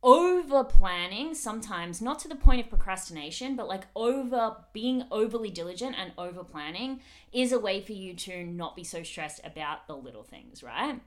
over 0.03 0.63
planning 0.63 1.35
sometimes 1.35 2.01
not 2.01 2.17
to 2.17 2.27
the 2.27 2.35
point 2.35 2.59
of 2.59 2.69
procrastination 2.69 3.55
but 3.55 3.67
like 3.67 3.85
over 3.95 4.55
being 4.73 5.03
overly 5.11 5.51
diligent 5.51 5.95
and 5.97 6.11
over 6.17 6.43
planning 6.43 6.99
is 7.31 7.51
a 7.51 7.59
way 7.59 7.79
for 7.79 7.91
you 7.93 8.15
to 8.15 8.43
not 8.43 8.75
be 8.75 8.83
so 8.83 9.03
stressed 9.03 9.39
about 9.43 9.87
the 9.87 9.95
little 9.95 10.23
things 10.23 10.63
right? 10.63 10.99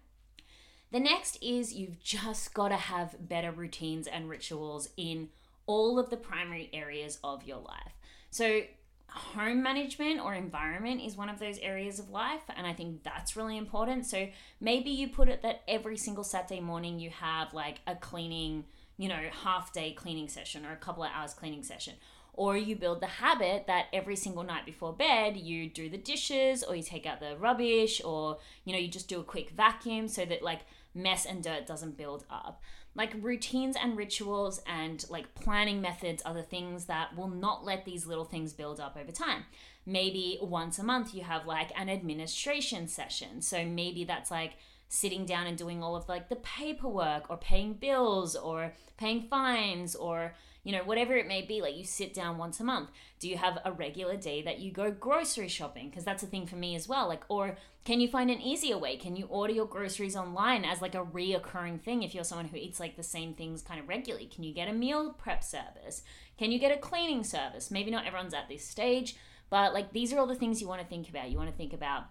The 0.93 1.01
next 1.01 1.43
is 1.43 1.75
you've 1.75 2.01
just 2.01 2.55
got 2.55 2.69
to 2.69 2.77
have 2.77 3.29
better 3.29 3.51
routines 3.51 4.07
and 4.07 4.31
rituals 4.31 4.91
in 4.97 5.31
all 5.67 5.99
of 5.99 6.11
the 6.11 6.17
primary 6.17 6.71
areas 6.73 7.19
of 7.25 7.43
your 7.43 7.59
life. 7.59 7.95
So 8.31 8.61
home 9.09 9.61
management 9.61 10.21
or 10.21 10.35
environment 10.35 11.01
is 11.01 11.17
one 11.17 11.29
of 11.29 11.41
those 11.41 11.59
areas 11.59 12.01
of 12.01 12.11
life 12.11 12.43
and 12.57 12.67
i 12.67 12.73
think 12.73 13.03
that's 13.03 13.37
really 13.37 13.59
important. 13.59 14.07
So 14.07 14.29
maybe 14.61 14.91
you 14.91 15.09
put 15.09 15.29
it 15.29 15.43
that 15.43 15.63
every 15.67 15.97
single 15.97 16.23
saturday 16.23 16.61
morning 16.61 17.01
you 17.01 17.11
have 17.11 17.53
like 17.53 17.81
a 17.89 17.97
cleaning 17.97 18.65
you 18.97 19.09
know, 19.09 19.21
half 19.43 19.73
day 19.73 19.93
cleaning 19.93 20.29
session 20.29 20.65
or 20.65 20.73
a 20.73 20.77
couple 20.77 21.03
of 21.03 21.11
hours 21.15 21.35
cleaning 21.35 21.63
session. 21.63 21.95
Or 22.37 22.57
you 22.57 22.75
build 22.75 23.01
the 23.01 23.07
habit 23.07 23.69
that 23.69 23.87
every 23.93 24.17
single 24.17 24.43
night 24.43 24.67
before 24.67 24.93
bed 24.93 25.37
you 25.37 25.69
do 25.69 25.89
the 25.89 25.97
dishes 25.97 26.65
or 26.65 26.75
you 26.75 26.83
take 26.83 27.07
out 27.07 27.21
the 27.21 27.37
rubbish 27.39 28.03
or, 28.05 28.39
you 28.65 28.73
know, 28.73 28.79
you 28.79 28.89
just 28.89 29.09
do 29.09 29.21
a 29.21 29.25
quick 29.25 29.51
vacuum 29.51 30.09
so 30.09 30.25
that 30.25 30.43
like 30.43 30.63
mess 30.95 31.27
and 31.27 31.45
dirt 31.45 31.67
doesn't 31.67 31.97
build 31.97 32.25
up. 32.29 32.61
Like 32.97 33.15
routines 33.21 33.77
and 33.81 33.97
rituals 33.97 34.61
and 34.67 35.05
like 35.09 35.35
planning 35.35 35.81
methods 35.81 36.23
are 36.23 36.35
the 36.35 36.43
things 36.43 36.87
that 36.87 37.17
will 37.17 37.29
not 37.29 37.65
let 37.65 37.85
these 37.85 38.07
little 38.07 38.25
things 38.25 38.53
build 38.53 38.81
up 38.81 38.97
over 39.01 39.13
time. 39.13 39.45
Maybe 39.87 40.39
once 40.41 40.79
a 40.79 40.85
month 40.85 41.15
you 41.15 41.23
have 41.23 41.47
like 41.47 41.71
an 41.79 41.89
administration 41.89 42.89
session. 42.89 43.43
So 43.43 43.65
maybe 43.65 44.05
that's 44.05 44.31
like, 44.31 44.55
sitting 44.95 45.27
down 45.27 45.47
and 45.47 45.59
doing 45.59 45.83
all 45.83 45.97
of 45.97 46.09
like 46.09 46.29
the 46.29 46.37
paperwork 46.37 47.29
or 47.29 47.37
paying 47.37 47.75
bills 47.75 48.37
or 48.37 48.73
paying 48.97 49.23
fines 49.23 49.97
or 49.97 50.35
you 50.63 50.73
know 50.73 50.85
whatever 50.85 51.15
it 51.15 51.27
may 51.27 51.43
be 51.43 51.61
like 51.61 51.77
you 51.77 51.85
sit 51.85 52.15
down 52.15 52.39
once 52.39 52.61
a 52.61 52.65
month. 52.65 52.91
Do 53.19 53.29
you 53.29 53.37
have 53.37 53.59
a 53.65 53.73
regular 53.73 54.17
day 54.17 54.41
that 54.43 54.61
you 54.61 54.73
go 54.73 54.91
grocery 54.91 55.49
shopping? 55.49 55.91
Because 55.91 56.05
that's 56.05 56.23
a 56.23 56.27
thing 56.27 56.47
for 56.47 56.57
me 56.57 56.77
as 56.77 56.89
well 56.89 57.09
like 57.09 57.25
or 57.29 57.57
can 57.85 58.01
you 58.01 58.09
find 58.09 58.31
an 58.31 58.41
easier 58.41 58.79
way? 58.79 58.97
Can 58.97 59.15
you 59.15 59.27
order 59.27 59.53
your 59.53 59.67
groceries 59.67 60.17
online 60.17 60.65
as 60.65 60.81
like 60.81 60.95
a 60.95 61.05
reoccurring 61.05 61.81
thing 61.83 62.03
if 62.03 62.15
you're 62.15 62.25
someone 62.25 62.49
who 62.49 62.57
eats 62.57 62.81
like 62.81 62.97
the 62.97 63.03
same 63.03 63.35
things 63.35 63.61
kind 63.63 63.81
of 63.81 63.89
regularly? 63.89 64.27
Can 64.27 64.45
you 64.45 64.55
get 64.55 64.69
a 64.69 64.73
meal 64.73 65.13
prep 65.13 65.43
service? 65.45 66.03
Can 66.39 66.51
you 66.51 66.59
get 66.59 66.73
a 66.73 66.79
cleaning 66.79 67.25
service? 67.25 67.71
Maybe 67.71 67.91
not 67.91 68.07
everyone's 68.07 68.33
at 68.33 68.49
this 68.49 68.65
stage 68.67 69.17
but 69.51 69.75
like 69.75 69.93
these 69.93 70.13
are 70.13 70.19
all 70.19 70.27
the 70.27 70.35
things 70.35 70.61
you 70.61 70.69
want 70.69 70.81
to 70.81 70.87
think 70.87 71.09
about. 71.09 71.31
You 71.31 71.37
want 71.37 71.51
to 71.51 71.57
think 71.57 71.73
about 71.73 72.05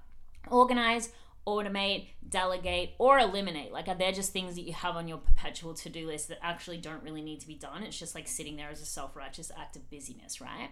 organize 0.50 1.10
automate, 1.46 2.08
delegate, 2.28 2.92
or 2.98 3.20
eliminate. 3.20 3.72
Like, 3.72 3.88
are 3.88 3.96
there 3.96 4.12
just 4.12 4.32
things 4.32 4.56
that 4.56 4.62
you 4.62 4.74
have 4.74 4.96
on 4.96 5.08
your 5.08 5.18
perpetual 5.18 5.74
to 5.76 5.90
do 5.90 6.08
list 6.08 6.30
that 6.30 6.40
actually 6.42 6.78
don't 6.78 7.04
really 7.04 7.22
need 7.22 7.42
to 7.42 7.48
be 7.48 7.56
done? 7.56 7.84
It's 7.84 8.00
just 8.00 8.16
like 8.16 8.28
sitting 8.28 8.56
there 8.56 8.70
as 8.70 8.82
a 8.82 8.86
self 8.86 9.16
righteous 9.16 9.52
act 9.58 9.76
of 9.76 9.90
busyness, 9.90 10.40
right? 10.40 10.70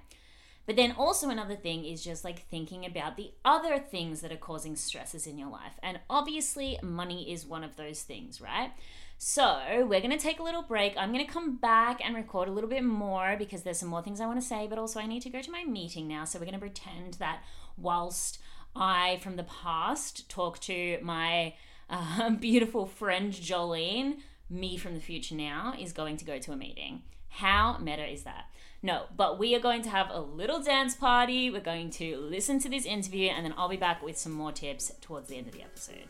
But 0.66 0.76
then 0.76 0.92
also 0.92 1.30
another 1.30 1.56
thing 1.56 1.86
is 1.86 2.04
just 2.04 2.24
like 2.24 2.48
thinking 2.48 2.86
about 2.86 3.18
the 3.18 3.32
other 3.44 3.80
things 3.80 4.22
that 4.22 4.32
are 4.32 4.38
causing 4.38 4.76
stresses 4.76 5.26
in 5.26 5.38
your 5.38 5.50
life. 5.50 5.74
And 5.82 6.00
obviously, 6.10 6.80
money 6.84 7.32
is 7.32 7.46
one 7.46 7.64
of 7.64 7.76
those 7.76 8.04
things, 8.04 8.40
right? 8.40 8.72
So, 9.18 9.60
we're 9.88 10.02
going 10.02 10.12
to 10.12 10.18
take 10.18 10.40
a 10.40 10.44
little 10.44 10.64
break. 10.64 10.96
I'm 10.98 11.12
going 11.14 11.26
to 11.26 11.32
come 11.32 11.58
back 11.58 12.00
and 12.04 12.16
record 12.16 12.48
a 12.48 12.52
little 12.52 12.70
bit 12.70 12.84
more 12.84 13.36
because 13.38 13.62
there's 13.62 13.78
some 13.80 13.90
more 13.90 14.02
things 14.02 14.20
I 14.20 14.26
want 14.26 14.40
to 14.40 14.46
say, 14.46 14.66
but 14.68 14.80
also 14.80 15.00
I 15.00 15.06
need 15.06 15.22
to 15.24 15.30
go 15.30 15.42
to 15.42 15.52
my 15.52 15.64
meeting 15.64 16.08
now. 16.08 16.26
So, 16.26 16.40
we're 16.40 16.46
going 16.46 16.54
to 16.54 16.60
pretend 16.60 17.16
that 17.16 17.44
whilst 17.78 18.40
I, 18.76 19.20
from 19.22 19.36
the 19.36 19.44
past, 19.44 20.30
talk 20.30 20.60
to 20.62 21.00
my 21.02 21.56
uh, 21.90 22.30
beautiful 22.40 22.86
friend 22.86 23.34
Jolene. 23.34 24.18
Me 24.50 24.78
from 24.78 24.96
the 24.96 25.02
future 25.02 25.36
now 25.36 25.74
is 25.80 25.94
going 25.94 26.18
to 26.18 26.26
go 26.26 26.40
to 26.40 26.52
a 26.52 26.58
meeting. 26.58 27.04
How 27.30 27.78
meta 27.78 28.06
is 28.06 28.24
that? 28.24 28.46
No, 28.84 29.06
but 29.16 29.38
we 29.38 29.56
are 29.56 29.60
going 29.60 29.84
to 29.84 29.90
have 29.90 30.10
a 30.10 30.20
little 30.20 30.62
dance 30.62 30.96
party. 30.96 31.50
We're 31.50 31.62
going 31.62 31.92
to 31.92 32.18
listen 32.18 32.60
to 32.60 32.70
this 32.70 32.86
interview, 32.86 33.30
and 33.30 33.46
then 33.46 33.54
I'll 33.56 33.70
be 33.70 33.78
back 33.78 34.02
with 34.02 34.18
some 34.18 34.32
more 34.32 34.52
tips 34.52 34.92
towards 35.02 35.30
the 35.30 35.38
end 35.38 35.48
of 35.48 35.54
the 35.54 35.62
episode. 35.62 36.10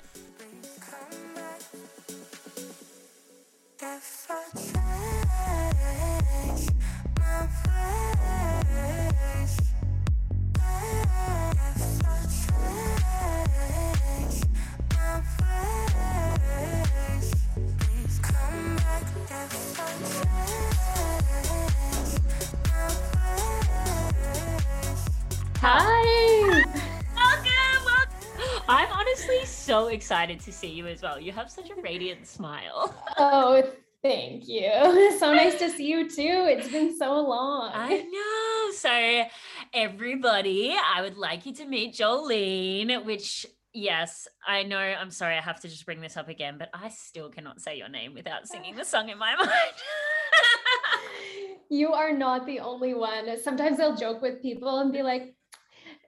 Hi. 25.63 26.63
Welcome, 27.15 27.85
welcome. 27.85 28.63
I'm 28.67 28.91
honestly 28.91 29.45
so 29.45 29.89
excited 29.89 30.39
to 30.39 30.51
see 30.51 30.69
you 30.69 30.87
as 30.87 31.03
well. 31.03 31.19
You 31.19 31.31
have 31.33 31.51
such 31.51 31.69
a 31.69 31.75
radiant 31.79 32.25
smile. 32.25 32.95
Oh, 33.17 33.63
thank 34.01 34.47
you. 34.47 34.71
So 35.19 35.31
nice 35.31 35.59
to 35.59 35.69
see 35.69 35.85
you 35.87 36.09
too. 36.09 36.47
It's 36.49 36.67
been 36.67 36.97
so 36.97 37.21
long. 37.21 37.69
I 37.75 37.97
know. 37.97 38.71
So, 38.73 39.23
everybody, 39.73 40.75
I 40.95 41.01
would 41.01 41.17
like 41.17 41.45
you 41.45 41.53
to 41.55 41.65
meet 41.65 41.95
Jolene, 41.95 43.05
which 43.05 43.45
Yes, 43.73 44.27
I 44.45 44.63
know. 44.63 44.77
I'm 44.77 45.11
sorry. 45.11 45.37
I 45.37 45.41
have 45.41 45.61
to 45.61 45.69
just 45.69 45.85
bring 45.85 46.01
this 46.01 46.17
up 46.17 46.27
again, 46.27 46.57
but 46.57 46.69
I 46.73 46.89
still 46.89 47.29
cannot 47.29 47.61
say 47.61 47.77
your 47.77 47.87
name 47.87 48.13
without 48.13 48.47
singing 48.47 48.75
the 48.75 48.83
song 48.83 49.07
in 49.07 49.17
my 49.17 49.33
mind. 49.35 49.49
you 51.69 51.93
are 51.93 52.11
not 52.11 52.45
the 52.45 52.59
only 52.59 52.93
one. 52.93 53.29
Sometimes 53.41 53.79
I'll 53.79 53.95
joke 53.95 54.21
with 54.21 54.41
people 54.41 54.79
and 54.79 54.91
be 54.91 55.03
like, 55.03 55.33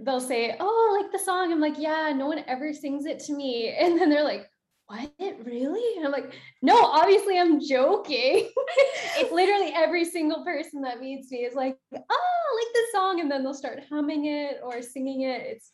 they'll 0.01 0.19
say, 0.19 0.57
Oh, 0.59 0.99
like 1.01 1.11
the 1.13 1.23
song. 1.23 1.53
I'm 1.53 1.61
like, 1.61 1.79
Yeah, 1.79 2.11
no 2.13 2.27
one 2.27 2.43
ever 2.47 2.73
sings 2.73 3.05
it 3.05 3.19
to 3.25 3.33
me. 3.33 3.69
And 3.79 3.97
then 3.97 4.09
they're 4.09 4.25
like, 4.25 4.49
What? 4.87 5.11
Really? 5.45 5.97
And 5.97 6.05
I'm 6.05 6.11
like, 6.11 6.33
No, 6.61 6.83
obviously 6.83 7.39
I'm 7.39 7.59
joking. 7.59 8.49
it's 9.17 9.31
literally 9.31 9.71
every 9.75 10.05
single 10.05 10.43
person 10.43 10.81
that 10.81 10.99
meets 10.99 11.31
me 11.31 11.39
is 11.39 11.55
like, 11.55 11.77
Oh, 11.93 11.97
like 11.99 12.73
the 12.73 12.85
song. 12.93 13.19
And 13.19 13.31
then 13.31 13.43
they'll 13.43 13.53
start 13.53 13.83
humming 13.89 14.25
it 14.25 14.59
or 14.63 14.81
singing 14.81 15.21
it. 15.21 15.41
It's 15.41 15.71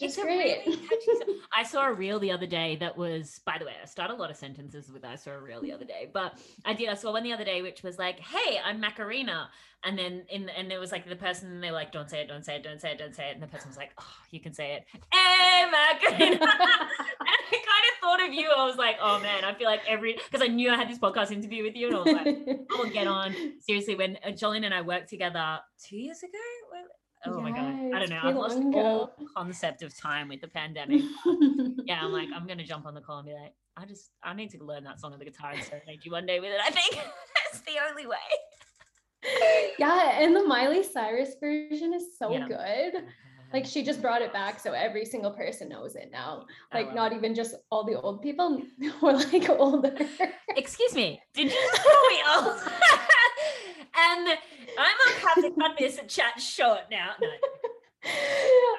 it's, 0.00 0.16
great. 0.16 0.66
Really 0.66 0.78
I 1.56 1.62
saw 1.62 1.86
a 1.86 1.92
reel 1.92 2.18
the 2.18 2.30
other 2.30 2.46
day 2.46 2.76
that 2.76 2.96
was, 2.96 3.40
by 3.46 3.56
the 3.58 3.64
way, 3.64 3.72
I 3.82 3.86
start 3.86 4.10
a 4.10 4.14
lot 4.14 4.30
of 4.30 4.36
sentences 4.36 4.90
with 4.92 5.04
I 5.04 5.16
saw 5.16 5.32
a 5.32 5.40
reel 5.40 5.62
the 5.62 5.72
other 5.72 5.84
day, 5.84 6.10
but 6.12 6.38
I 6.64 6.74
did. 6.74 6.88
I 6.88 6.94
saw 6.94 7.12
one 7.12 7.22
the 7.22 7.32
other 7.32 7.44
day 7.44 7.62
which 7.62 7.82
was 7.82 7.98
like, 7.98 8.20
"Hey, 8.20 8.58
I'm 8.62 8.78
Macarena," 8.80 9.48
and 9.84 9.98
then 9.98 10.24
in 10.28 10.48
and 10.50 10.70
it 10.70 10.78
was 10.78 10.92
like 10.92 11.08
the 11.08 11.16
person 11.16 11.60
they 11.60 11.70
were 11.70 11.76
like, 11.76 11.92
"Don't 11.92 12.10
say 12.10 12.20
it, 12.20 12.28
don't 12.28 12.44
say 12.44 12.56
it, 12.56 12.62
don't 12.62 12.80
say 12.80 12.92
it, 12.92 12.98
don't 12.98 13.14
say 13.14 13.30
it," 13.30 13.34
and 13.34 13.42
the 13.42 13.46
person 13.46 13.68
was 13.68 13.76
like, 13.76 13.92
"Oh, 13.98 14.16
you 14.30 14.40
can 14.40 14.52
say 14.52 14.74
it, 14.74 14.84
hey 15.12 15.64
Macarena." 15.70 16.24
and 16.34 16.40
I 16.42 17.50
kind 17.50 17.84
of 17.86 18.00
thought 18.00 18.22
of 18.26 18.34
you. 18.34 18.50
I 18.54 18.66
was 18.66 18.76
like, 18.76 18.96
"Oh 19.00 19.18
man, 19.20 19.44
I 19.44 19.54
feel 19.54 19.66
like 19.66 19.82
every 19.88 20.18
because 20.30 20.46
I 20.46 20.52
knew 20.52 20.70
I 20.70 20.76
had 20.76 20.90
this 20.90 20.98
podcast 20.98 21.30
interview 21.30 21.62
with 21.62 21.74
you, 21.74 21.88
and 21.88 21.96
I 21.96 22.00
was 22.00 22.12
like, 22.12 22.26
I 22.26 22.76
will 22.76 22.90
get 22.90 23.06
on." 23.06 23.34
Seriously, 23.60 23.94
when 23.94 24.18
uh, 24.24 24.28
Jolene 24.28 24.64
and 24.64 24.74
I 24.74 24.82
worked 24.82 25.08
together 25.08 25.60
two 25.82 25.96
years 25.96 26.22
ago 26.22 26.38
oh 27.26 27.40
my 27.40 27.50
god 27.50 27.75
i 27.94 27.98
don't 27.98 28.10
know 28.10 28.20
i've 28.22 28.36
lost 28.36 28.58
all 28.74 29.12
concept 29.36 29.82
of 29.82 29.96
time 29.96 30.28
with 30.28 30.40
the 30.40 30.48
pandemic. 30.48 31.02
Yeah 31.84 32.00
i'm 32.02 32.12
like 32.12 32.28
i'm 32.34 32.46
gonna 32.46 32.64
jump 32.64 32.86
on 32.86 32.94
the 32.94 33.00
call 33.00 33.18
and 33.18 33.26
be 33.26 33.32
like 33.32 33.52
i 33.76 33.84
just 33.84 34.10
i 34.22 34.34
need 34.34 34.50
to 34.50 34.64
learn 34.64 34.84
that 34.84 35.00
song 35.00 35.12
on 35.12 35.18
the 35.18 35.24
guitar 35.24 35.52
and 35.52 35.62
serenade 35.62 36.04
you 36.04 36.10
one 36.10 36.26
day 36.26 36.40
with 36.40 36.50
it 36.50 36.60
i 36.64 36.70
think. 36.70 36.94
That's 37.52 37.64
the 37.64 37.74
only 37.88 38.06
way. 38.06 38.16
Yeah 39.78 40.20
and 40.20 40.34
the 40.34 40.42
miley 40.44 40.82
cyrus 40.82 41.34
version 41.40 41.94
is 41.94 42.18
so 42.18 42.32
yeah. 42.32 42.48
good. 42.48 43.04
Like 43.52 43.64
she 43.64 43.84
just 43.84 44.02
brought 44.02 44.22
it 44.22 44.32
back 44.32 44.58
so 44.58 44.72
every 44.72 45.04
single 45.04 45.30
person 45.30 45.68
knows 45.68 45.94
it 45.94 46.10
now. 46.12 46.46
Like 46.74 46.94
not 46.94 47.12
even 47.12 47.34
just 47.34 47.54
all 47.70 47.84
the 47.84 48.00
old 48.00 48.20
people 48.20 48.62
or 49.02 49.12
like 49.12 49.48
older. 49.48 49.94
Excuse 50.56 50.94
me 50.94 51.20
did 51.32 51.52
you 51.52 51.70
call 51.74 52.08
me 52.08 52.18
old? 52.36 52.60
And 53.98 54.28
I'm 54.78 54.96
gonna 55.04 55.26
have 55.26 55.42
to 55.42 55.50
cut 55.58 55.78
this 55.78 55.98
chat 56.08 56.40
short 56.40 56.82
now. 56.90 57.12
No. 57.20 57.28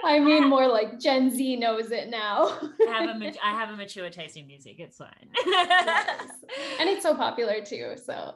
I 0.06 0.20
mean, 0.20 0.48
more 0.48 0.68
like 0.68 1.00
Gen 1.00 1.30
Z 1.30 1.58
knows 1.58 1.92
it 1.92 2.10
now. 2.10 2.58
I 2.88 2.92
have 2.92 3.22
a 3.22 3.46
I 3.46 3.52
have 3.52 3.70
a 3.70 3.76
mature 3.76 4.10
taste 4.10 4.38
in 4.38 4.48
music. 4.48 4.76
It's 4.80 4.98
fine. 4.98 5.30
yes. 5.46 6.30
And 6.80 6.90
it's 6.90 7.04
so 7.04 7.16
popular 7.16 7.62
too. 7.62 7.96
So. 8.04 8.36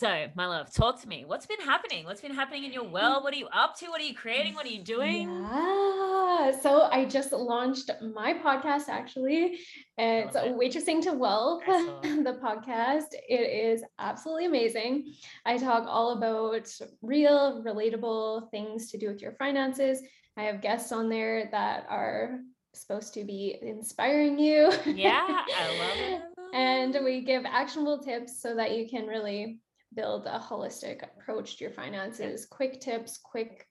So, 0.00 0.28
my 0.34 0.46
love, 0.46 0.72
talk 0.72 0.98
to 1.02 1.08
me. 1.08 1.24
What's 1.26 1.44
been 1.44 1.60
happening? 1.60 2.06
What's 2.06 2.22
been 2.22 2.32
happening 2.32 2.64
in 2.64 2.72
your 2.72 2.84
world? 2.88 3.22
What 3.22 3.34
are 3.34 3.36
you 3.36 3.48
up 3.48 3.76
to? 3.80 3.86
What 3.88 4.00
are 4.00 4.04
you 4.04 4.14
creating? 4.14 4.54
What 4.54 4.64
are 4.64 4.70
you 4.70 4.82
doing? 4.82 5.28
Yeah. 5.28 6.58
So 6.62 6.88
I 6.90 7.04
just 7.04 7.32
launched 7.32 7.90
my 8.14 8.32
podcast 8.32 8.88
actually. 8.88 9.58
It's 9.98 10.34
it. 10.34 10.54
Waitressing 10.56 11.02
to 11.02 11.12
Wealth, 11.12 11.62
the 11.66 12.38
podcast. 12.42 13.12
It 13.28 13.74
is 13.74 13.84
absolutely 13.98 14.46
amazing. 14.46 15.12
I 15.44 15.58
talk 15.58 15.84
all 15.86 16.12
about 16.16 16.66
real, 17.02 17.62
relatable 17.62 18.50
things 18.50 18.90
to 18.92 18.96
do 18.96 19.08
with 19.08 19.20
your 19.20 19.32
finances. 19.32 20.00
I 20.40 20.44
have 20.44 20.62
guests 20.62 20.90
on 20.90 21.10
there 21.10 21.50
that 21.52 21.84
are 21.90 22.40
supposed 22.72 23.12
to 23.12 23.24
be 23.24 23.58
inspiring 23.60 24.38
you. 24.38 24.72
Yeah, 24.86 25.44
I 25.54 25.78
love 25.78 25.98
it. 25.98 26.22
And 26.54 27.04
we 27.04 27.20
give 27.20 27.44
actionable 27.44 27.98
tips 27.98 28.40
so 28.40 28.56
that 28.56 28.72
you 28.74 28.88
can 28.88 29.06
really 29.06 29.60
build 29.94 30.24
a 30.26 30.38
holistic 30.38 31.02
approach 31.02 31.58
to 31.58 31.64
your 31.64 31.72
finances 31.72 32.46
quick 32.46 32.80
tips 32.80 33.18
quick 33.18 33.66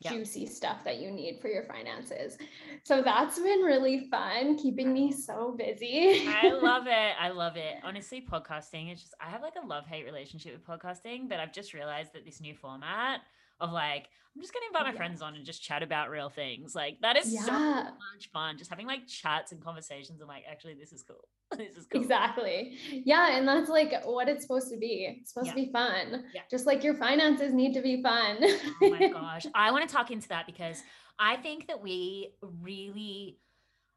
Yeah. 0.00 0.12
juicy 0.12 0.46
stuff 0.46 0.82
that 0.84 0.98
you 0.98 1.10
need 1.10 1.40
for 1.42 1.48
your 1.48 1.62
finances 1.64 2.38
so 2.84 3.02
that's 3.02 3.38
been 3.38 3.60
really 3.60 4.08
fun 4.10 4.56
keeping 4.58 4.92
me 4.94 5.12
so 5.12 5.54
busy 5.56 6.26
I 6.26 6.48
love 6.52 6.86
it. 7.02 7.14
I 7.20 7.28
love 7.28 7.56
it. 7.56 7.76
Honestly, 7.84 8.24
podcasting 8.30 8.92
is 8.92 9.00
just, 9.02 9.14
I 9.20 9.28
have 9.28 9.42
like 9.42 9.56
a 9.62 9.66
love 9.66 9.86
hate 9.86 10.06
relationship 10.06 10.52
with 10.54 10.64
podcasting, 10.66 11.28
but 11.28 11.38
I've 11.38 11.52
just 11.52 11.74
realized 11.74 12.14
that 12.14 12.24
this 12.24 12.40
new 12.40 12.54
format 12.54 13.20
of 13.60 13.72
like, 13.72 14.08
I'm 14.34 14.42
just 14.42 14.52
to 14.52 14.60
invite 14.68 14.82
my 14.84 14.90
Yeah. 14.92 14.96
friends 14.98 15.22
on 15.22 15.34
and 15.34 15.44
just 15.46 15.62
chat 15.62 15.82
about 15.82 16.10
real 16.10 16.28
things. 16.28 16.74
Like, 16.74 16.98
that 17.00 17.16
is 17.16 17.32
so 17.44 17.52
much 17.52 18.30
fun. 18.32 18.58
Just 18.58 18.68
having 18.68 18.86
like 18.86 19.06
chats 19.06 19.52
and 19.52 19.62
conversations. 19.64 20.20
I'm 20.20 20.28
like, 20.28 20.44
actually, 20.50 20.74
this 20.74 20.92
is 20.92 21.02
cool. 21.02 21.26
this 21.56 21.76
is 21.76 21.86
cool. 21.86 22.00
exactly 22.02 22.76
yeah 23.04 23.36
and 23.38 23.46
that's 23.46 23.70
like 23.70 23.92
what 24.04 24.28
it's 24.28 24.42
supposed 24.42 24.68
to 24.68 24.76
be 24.76 25.16
it's 25.20 25.32
supposed 25.32 25.50
to 25.50 25.54
be 25.54 25.70
fun 25.70 26.24
Yeah. 26.34 26.40
just 26.50 26.66
like 26.66 26.82
your 26.82 26.94
finances 26.94 27.52
need 27.52 27.72
to 27.74 27.80
be 27.80 28.02
fun 28.02 28.38
oh 28.40 28.88
my 28.90 29.06
gosh. 29.12 29.46
I 29.54 29.70
want 29.70 29.88
to 29.88 29.94
talk 29.94 30.10
into 30.10 30.26
that 30.30 30.46
because 30.46 30.82
I 31.20 31.36
think 31.36 31.68
that 31.68 31.80
we 31.80 32.32
really, 32.42 33.38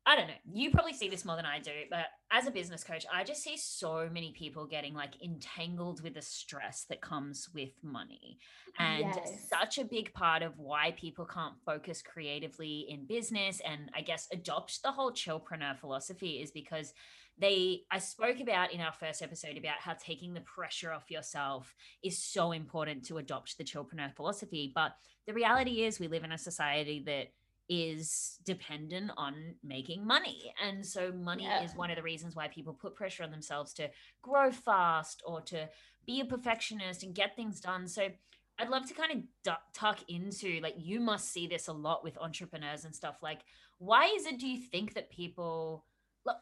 I 0.06 0.16
don't 0.16 0.28
know, 0.28 0.34
you 0.52 0.72
probably 0.72 0.94
see 0.94 1.08
this 1.08 1.26
more 1.26 1.36
than 1.36 1.46
I 1.46 1.60
do, 1.60 1.72
but 1.92 2.06
as 2.32 2.48
a 2.48 2.52
business 2.52 2.84
coach, 2.84 3.06
I 3.14 3.24
just 3.24 3.44
see 3.44 3.58
so 3.58 4.10
many 4.12 4.32
people 4.32 4.66
getting 4.66 4.94
like 4.94 5.22
entangled 5.24 6.02
with 6.02 6.16
the 6.16 6.22
stress 6.22 6.86
that 6.90 7.02
comes 7.02 7.50
with 7.54 7.72
money. 7.84 8.40
And 8.80 9.06
Yes. 9.06 9.48
such 9.50 9.78
a 9.78 9.84
big 9.84 10.12
part 10.14 10.42
of 10.42 10.58
why 10.58 10.92
people 10.98 11.26
can't 11.26 11.54
focus 11.66 12.02
creatively 12.02 12.88
in 12.90 13.06
business 13.06 13.62
and 13.64 13.92
I 13.94 14.02
guess 14.02 14.28
adopt 14.32 14.82
the 14.82 14.92
whole 14.92 15.12
chillpreneur 15.12 15.78
philosophy 15.78 16.42
is 16.42 16.50
because 16.52 16.94
they 17.38 17.82
I 17.92 18.00
spoke 18.00 18.40
about 18.40 18.74
in 18.74 18.82
our 18.82 18.94
first 18.94 19.22
episode 19.22 19.58
about 19.58 19.80
how 19.80 19.94
taking 19.94 20.34
the 20.34 20.42
pressure 20.42 20.92
off 20.92 21.10
yourself 21.12 21.74
is 22.04 22.18
so 22.18 22.52
important 22.52 23.06
to 23.06 23.18
adopt 23.18 23.58
the 23.58 23.64
chillpreneur 23.64 24.14
philosophy. 24.16 24.72
But 24.74 24.94
the 25.28 25.34
reality 25.34 25.84
is 25.84 26.00
we 26.00 26.08
live 26.08 26.24
in 26.24 26.32
a 26.32 26.38
society 26.38 27.04
that 27.06 27.28
is 27.70 28.40
dependent 28.44 29.12
on 29.16 29.56
making 29.64 30.06
money. 30.06 30.54
And 30.62 30.86
so 30.86 31.12
money 31.12 31.44
Yeah. 31.44 31.64
is 31.64 31.76
one 31.76 31.92
of 31.92 31.96
the 31.96 32.04
reasons 32.04 32.36
why 32.36 32.48
people 32.48 32.74
put 32.74 32.96
pressure 32.96 33.24
on 33.24 33.32
themselves 33.32 33.74
to 33.76 33.90
grow 34.22 34.52
fast 34.52 35.22
or 35.26 35.42
to 35.42 35.70
be 36.06 36.20
a 36.20 36.26
perfectionist 36.26 37.04
and 37.04 37.14
get 37.14 37.36
things 37.36 37.62
done. 37.62 37.88
So 37.88 38.10
I'd 38.58 38.70
love 38.70 38.88
to 38.88 38.94
kind 38.94 39.24
of 39.46 39.58
tuck 39.74 40.00
into 40.10 40.60
like 40.62 40.76
you 40.78 41.00
must 41.00 41.32
see 41.32 41.48
this 41.48 41.68
a 41.68 41.74
lot 41.74 42.04
with 42.04 42.18
entrepreneurs 42.18 42.84
and 42.84 42.94
stuff 42.94 43.16
like 43.22 43.40
why 43.78 44.08
is 44.08 44.26
it 44.26 44.38
do 44.38 44.46
you 44.48 44.60
think 44.60 44.96
that 44.96 45.10
people 45.10 45.86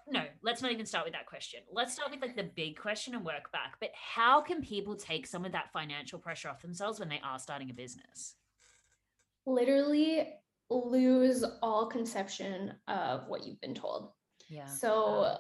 no, 0.10 0.24
let's 0.42 0.62
not 0.62 0.72
even 0.72 0.86
start 0.86 1.06
with 1.06 1.13
that 1.13 1.28
question. 1.28 1.62
Let's 1.72 1.94
start 1.94 2.12
with 2.12 2.22
like 2.22 2.36
the 2.36 2.44
big 2.44 2.78
question 2.78 3.16
and 3.16 3.24
work 3.24 3.52
back. 3.52 3.76
But 3.80 3.92
how 3.94 4.42
can 4.42 4.62
people 4.62 4.96
take 4.96 5.26
some 5.28 5.46
of 5.46 5.52
that 5.54 5.72
financial 5.72 6.20
pressure 6.20 6.50
off 6.50 6.62
themselves 6.62 7.00
when 7.00 7.10
they 7.10 7.22
are 7.24 7.40
starting 7.40 7.70
a 7.70 7.74
business? 7.74 8.36
literally 9.46 10.28
lose 10.69 11.43
all 11.62 11.88
conception 11.88 12.73
of 12.88 13.27
what 13.27 13.45
you've 13.45 13.62
been 13.62 13.75
told 13.75 14.12
Yeah. 14.49 14.65
So, 14.65 15.38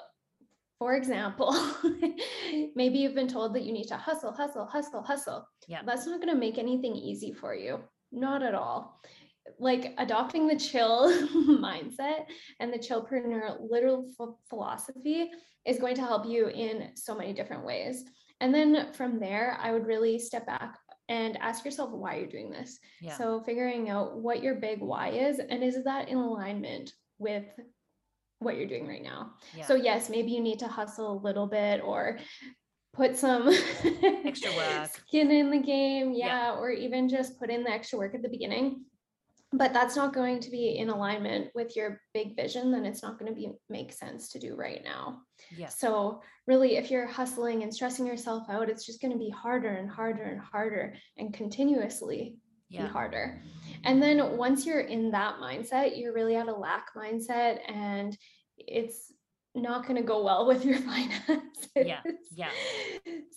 for 0.79 0.95
example, 0.95 1.55
maybe 2.75 2.99
you've 2.99 3.15
been 3.15 3.27
told 3.27 3.55
that 3.55 3.63
you 3.63 3.73
need 3.73 3.87
to 3.87 3.97
hustle, 3.97 4.31
hustle, 4.31 4.65
hustle, 4.65 5.01
hustle. 5.01 5.47
Yeah. 5.67 5.81
That's 5.85 6.05
not 6.05 6.21
going 6.21 6.33
to 6.33 6.39
make 6.39 6.57
anything 6.57 6.95
easy 6.95 7.33
for 7.33 7.55
you. 7.55 7.79
Not 8.11 8.43
at 8.43 8.53
all. 8.53 9.01
Like 9.59 9.93
adopting 9.97 10.47
the 10.47 10.57
chill 10.57 11.11
mindset 11.47 12.25
and 12.59 12.71
the 12.71 12.77
chillpreneur 12.77 13.57
literal 13.69 14.03
ph- 14.03 14.35
philosophy 14.49 15.31
is 15.65 15.79
going 15.79 15.95
to 15.95 16.01
help 16.01 16.27
you 16.27 16.49
in 16.49 16.91
so 16.95 17.15
many 17.15 17.33
different 17.33 17.65
ways. 17.65 18.03
And 18.39 18.53
then 18.53 18.93
from 18.93 19.19
there, 19.19 19.57
I 19.59 19.71
would 19.71 19.87
really 19.87 20.19
step 20.19 20.45
back 20.45 20.77
and 21.09 21.37
ask 21.37 21.63
yourself 21.65 21.91
why 21.91 22.15
you're 22.15 22.27
doing 22.27 22.49
this. 22.49 22.79
yeah. 23.01 23.15
So 23.17 23.41
figuring 23.41 23.89
out 23.89 24.17
what 24.17 24.43
your 24.43 24.55
big 24.55 24.81
why 24.81 25.09
is 25.09 25.39
and 25.39 25.63
is 25.63 25.83
that 25.85 26.09
in 26.09 26.17
alignment 26.17 26.93
with 27.17 27.45
what 28.39 28.57
you're 28.57 28.67
doing 28.67 28.87
right 28.87 29.01
now. 29.03 29.31
yeah. 29.55 29.65
So 29.65 29.75
yes, 29.75 30.09
maybe 30.09 30.31
you 30.31 30.41
need 30.41 30.59
to 30.59 30.67
hustle 30.67 31.13
a 31.13 31.23
little 31.23 31.47
bit 31.47 31.81
or 31.83 32.19
put 32.93 33.15
some 33.15 33.47
Extra 34.25 34.51
work. 34.55 34.89
skin 35.07 35.31
in 35.31 35.49
the 35.51 35.59
game, 35.59 36.13
Yeah. 36.13 36.27
yeah, 36.51 36.53
or 36.55 36.71
even 36.71 37.07
just 37.09 37.39
put 37.39 37.49
in 37.49 37.63
the 37.63 37.69
extra 37.71 37.97
work 37.99 38.13
at 38.15 38.21
the 38.21 38.29
beginning. 38.29 38.83
But 39.53 39.71
that's 39.71 39.95
not 39.95 40.13
going 40.13 40.41
to 40.41 40.51
be 40.51 40.77
in 40.77 40.89
alignment 40.89 41.51
with 41.55 41.75
your 41.77 42.01
big 42.13 42.35
vision, 42.35 42.69
then 42.71 42.85
it's 42.85 43.01
not 43.01 43.17
going 43.17 43.31
to 43.33 43.35
be 43.35 43.49
make 43.69 43.93
sense 43.93 44.29
to 44.33 44.39
do 44.39 44.55
right 44.55 44.81
now. 44.83 45.21
yeah. 45.55 45.69
So 45.69 46.21
really 46.47 46.75
if 46.75 46.91
you're 46.91 47.07
hustling 47.07 47.63
and 47.63 47.73
stressing 47.73 48.05
yourself 48.05 48.49
out, 48.49 48.69
it's 48.69 48.85
just 48.85 49.01
going 49.01 49.13
to 49.13 49.17
be 49.17 49.29
harder 49.29 49.69
and 49.69 49.89
harder 49.89 50.23
and 50.23 50.41
harder 50.41 50.95
and 51.17 51.33
continuously 51.33 52.35
be 52.69 52.75
Yeah. 52.75 52.87
harder. 52.87 53.41
And 53.85 54.03
then 54.03 54.35
once 54.37 54.65
you're 54.65 54.81
in 54.81 55.11
that 55.11 55.35
mindset, 55.41 55.97
you're 55.97 56.13
really 56.13 56.35
at 56.35 56.49
a 56.49 56.53
lack 56.53 56.87
mindset 56.93 57.59
and 57.71 58.17
it's 58.57 59.13
not 59.55 59.83
going 59.87 59.95
to 59.95 60.03
go 60.05 60.23
well 60.25 60.45
with 60.45 60.65
your 60.65 60.77
finances. 60.91 61.39
Yeah, 61.75 62.01
yeah. 62.35 62.49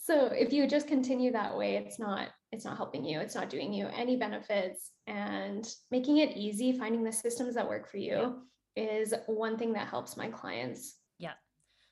So 0.03 0.25
if 0.25 0.51
you 0.51 0.67
just 0.67 0.87
continue 0.87 1.31
that 1.31 1.57
way, 1.57 1.77
it's 1.77 1.99
not 1.99 2.27
it's 2.51 2.65
not 2.65 2.77
helping 2.77 3.05
you. 3.05 3.19
It's 3.19 3.35
not 3.35 3.49
doing 3.49 3.73
you 3.73 3.87
any 3.95 4.17
benefits 4.17 4.91
and 5.07 5.67
making 5.89 6.17
it 6.17 6.35
easy 6.35 6.77
finding 6.77 7.03
the 7.03 7.11
systems 7.11 7.55
that 7.55 7.67
work 7.67 7.89
for 7.89 7.97
you 7.97 8.41
is 8.75 9.13
one 9.27 9.57
thing 9.57 9.73
that 9.73 9.87
helps 9.87 10.17
my 10.17 10.27
clients 10.29 10.97
Yeah. 11.17 11.33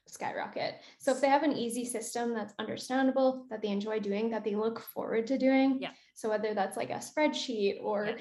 skyrocket. 0.08 0.76
So 1.00 1.12
if 1.12 1.22
they 1.22 1.28
have 1.28 1.43
an 1.43 1.54
easy 1.54 1.86
system 1.86 2.34
that's 2.34 2.54
understandable, 2.60 3.45
that 3.50 3.62
they 3.62 3.69
enjoy 3.69 4.00
doing, 4.00 4.30
that 4.32 4.43
they 4.43 4.56
look 4.56 4.80
forward 4.80 5.28
to 5.28 5.38
doing. 5.38 5.80
Yeah. 5.82 5.91
So 6.15 6.30
whether 6.30 6.54
that's 6.54 6.78
like 6.78 6.89
a 6.89 6.95
spreadsheet 6.95 7.82
or 7.82 8.08
Yeah. 8.08 8.17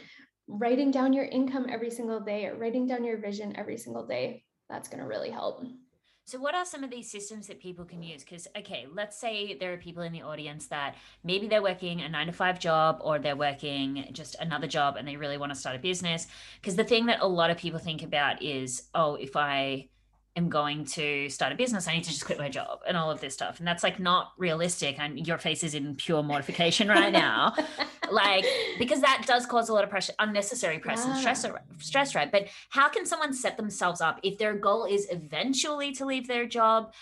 writing 0.46 0.90
down 0.90 1.12
your 1.12 1.24
income 1.24 1.66
every 1.68 1.90
single 1.90 2.20
day 2.20 2.46
or 2.46 2.56
writing 2.56 2.86
down 2.86 3.04
your 3.04 3.18
vision 3.18 3.56
every 3.56 3.78
single 3.78 4.06
day, 4.06 4.44
that's 4.68 4.88
going 4.88 5.00
to 5.00 5.06
really 5.06 5.30
help. 5.30 5.64
So, 6.28 6.38
what 6.38 6.54
are 6.54 6.66
some 6.66 6.84
of 6.84 6.90
these 6.90 7.10
systems 7.10 7.46
that 7.46 7.58
people 7.58 7.86
can 7.86 8.02
use? 8.02 8.22
Because, 8.22 8.46
okay, 8.54 8.86
let's 8.92 9.18
say 9.18 9.54
there 9.54 9.72
are 9.72 9.78
people 9.78 10.02
in 10.02 10.12
the 10.12 10.20
audience 10.20 10.66
that 10.66 10.96
maybe 11.24 11.48
they're 11.48 11.62
working 11.62 12.02
a 12.02 12.08
nine 12.10 12.26
to 12.26 12.34
five 12.34 12.60
job 12.60 12.98
or 13.00 13.18
they're 13.18 13.34
working 13.34 14.06
just 14.12 14.36
another 14.38 14.66
job 14.66 14.96
and 14.96 15.08
they 15.08 15.16
really 15.16 15.38
want 15.38 15.52
to 15.52 15.58
start 15.58 15.74
a 15.74 15.78
business. 15.78 16.26
Because 16.60 16.76
the 16.76 16.84
thing 16.84 17.06
that 17.06 17.20
a 17.22 17.26
lot 17.26 17.48
of 17.48 17.56
people 17.56 17.78
think 17.78 18.02
about 18.02 18.42
is, 18.42 18.90
oh, 18.94 19.14
if 19.14 19.36
I 19.36 19.88
am 20.36 20.48
going 20.48 20.84
to 20.84 21.28
start 21.28 21.52
a 21.52 21.56
business, 21.56 21.88
I 21.88 21.94
need 21.94 22.04
to 22.04 22.10
just 22.10 22.24
quit 22.24 22.38
my 22.38 22.48
job 22.48 22.80
and 22.86 22.96
all 22.96 23.10
of 23.10 23.20
this 23.20 23.34
stuff. 23.34 23.58
And 23.58 23.66
that's 23.66 23.82
like 23.82 23.98
not 23.98 24.32
realistic. 24.38 24.98
And 24.98 25.26
your 25.26 25.38
face 25.38 25.64
is 25.64 25.74
in 25.74 25.96
pure 25.96 26.22
mortification 26.22 26.88
right 26.88 27.12
now. 27.12 27.54
like 28.10 28.44
because 28.78 29.00
that 29.00 29.24
does 29.26 29.46
cause 29.46 29.68
a 29.68 29.72
lot 29.72 29.84
of 29.84 29.90
pressure 29.90 30.12
unnecessary 30.18 30.78
press 30.78 31.04
and 31.04 31.16
stress 31.16 31.44
stress 31.78 32.14
right 32.14 32.32
but 32.32 32.48
how 32.70 32.88
can 32.88 33.04
someone 33.04 33.32
set 33.32 33.56
themselves 33.56 34.00
up 34.00 34.18
if 34.22 34.38
their 34.38 34.54
goal 34.54 34.84
is 34.84 35.06
eventually 35.10 35.92
to 35.92 36.04
leave 36.06 36.26
their 36.26 36.46
job 36.46 36.92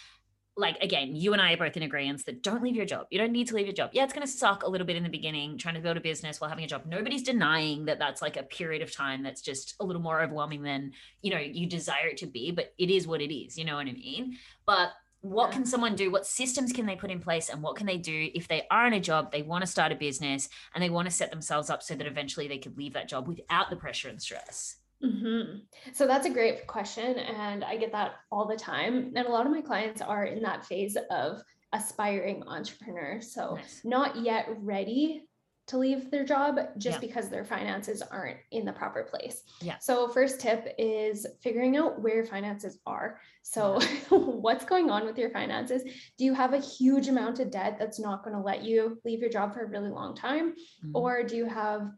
like 0.57 0.77
again 0.83 1.15
you 1.15 1.33
and 1.33 1.43
i 1.43 1.53
are 1.53 1.57
both 1.57 1.77
in 1.77 1.83
agreement 1.83 2.25
that 2.25 2.43
don't 2.43 2.63
leave 2.63 2.77
your 2.77 2.87
job 2.87 3.07
you 3.11 3.19
don't 3.19 3.33
need 3.33 3.47
to 3.47 3.55
leave 3.55 3.67
your 3.67 3.75
job 3.75 3.91
yeah 3.93 4.05
it's 4.05 4.13
going 4.13 4.27
to 4.27 4.33
suck 4.33 4.63
a 4.63 4.69
little 4.69 4.87
bit 4.87 4.97
in 4.97 5.03
the 5.03 5.09
beginning 5.09 5.59
trying 5.59 5.75
to 5.75 5.81
build 5.81 5.97
a 5.97 6.01
business 6.01 6.41
while 6.41 6.49
having 6.49 6.65
a 6.65 6.69
job 6.69 6.83
nobody's 6.87 7.23
denying 7.23 7.85
that 7.85 7.99
that's 7.99 8.23
like 8.23 8.37
a 8.37 8.43
period 8.43 8.83
of 8.83 8.93
time 8.93 9.23
that's 9.23 9.43
just 9.43 9.75
a 9.81 9.85
little 9.85 10.03
more 10.03 10.23
overwhelming 10.23 10.63
than 10.63 10.93
you 11.23 11.31
know 11.31 11.39
you 11.39 11.67
desire 11.67 12.09
it 12.09 12.17
to 12.17 12.27
be 12.27 12.51
but 12.51 12.73
it 12.79 12.91
is 12.91 13.07
what 13.07 13.21
it 13.21 13.35
is 13.35 13.59
you 13.59 13.65
know 13.65 13.77
what 13.77 13.87
i 13.87 13.93
mean 13.93 14.37
but 14.67 14.93
what 15.21 15.51
can 15.51 15.65
someone 15.65 15.97
do? 15.97 16.11
What 16.11 16.27
systems 16.27 16.73
can 16.73 16.87
they 16.87 16.95
put 16.95 17.11
in 17.11 17.21
place? 17.21 17.49
And 17.49 17.61
what 17.61 17.75
can 17.75 17.87
they 17.87 17.97
do 17.99 18.29
if 18.35 18.47
they 18.47 18.63
are 18.71 18.87
in 18.87 18.93
a 18.93 19.01
job, 19.01 19.33
they 19.33 19.43
want 19.43 19.63
to 19.63 19.67
start 19.67 19.91
a 19.91 19.97
business, 19.97 20.49
and 20.73 20.83
they 20.83 20.91
want 20.91 21.09
to 21.09 21.15
set 21.15 21.31
themselves 21.31 21.69
up 21.69 21.83
so 21.83 21.95
that 21.97 22.07
eventually 22.07 22.47
they 22.47 22.59
could 22.59 22.77
leave 22.79 22.93
that 22.93 23.09
job 23.09 23.27
without 23.27 23.69
the 23.69 23.77
pressure 23.77 24.09
and 24.09 24.23
stress? 24.23 24.77
Mhm. 25.03 25.63
So 25.93 26.07
that's 26.07 26.27
a 26.27 26.31
great 26.31 26.67
question. 26.67 27.19
And 27.19 27.63
I 27.65 27.77
get 27.77 27.93
that 27.93 28.13
all 28.31 28.47
the 28.47 28.57
time. 28.57 29.13
And 29.15 29.27
a 29.27 29.31
lot 29.31 29.47
of 29.47 29.53
my 29.53 29.61
clients 29.61 30.01
are 30.01 30.25
in 30.25 30.43
that 30.43 30.65
phase 30.65 30.97
of 31.11 31.43
aspiring 31.73 32.43
entrepreneur. 32.47 33.21
So 33.21 33.55
Nice. 33.57 33.83
not 33.85 34.17
yet 34.17 34.47
ready 34.59 35.29
to 35.67 35.79
leave 35.79 36.13
their 36.13 36.25
job 36.25 36.61
just 36.79 37.03
Yeah. 37.03 37.09
because 37.09 37.29
their 37.29 37.45
finances 37.45 38.01
aren't 38.01 38.39
in 38.53 38.65
the 38.65 38.73
proper 38.73 39.03
place. 39.03 39.43
Yeah. 39.61 39.79
So 39.79 40.07
first 40.07 40.39
tip 40.41 40.73
is 40.79 41.27
figuring 41.43 41.77
out 41.77 42.01
where 42.01 42.25
finances 42.25 42.79
are. 42.87 43.19
So 43.43 43.81
what's 44.11 44.65
going 44.65 44.91
on 44.91 45.05
with 45.05 45.19
your 45.19 45.31
finances? 45.31 45.83
Do 46.17 46.25
you 46.25 46.35
have 46.35 46.53
a 46.55 46.59
huge 46.61 47.09
amount 47.09 47.41
of 47.41 47.51
debt 47.51 47.79
that's 47.81 47.99
not 47.99 48.23
going 48.23 48.37
to 48.37 48.43
let 48.43 48.63
you 48.63 49.01
leave 49.05 49.19
your 49.19 49.29
job 49.29 49.53
for 49.55 49.63
a 49.65 49.67
really 49.69 49.91
long 49.91 50.15
time? 50.15 50.55
Mhm. 50.85 50.93
or 50.95 51.25
do 51.25 51.37
you 51.37 51.47
have 51.47 51.91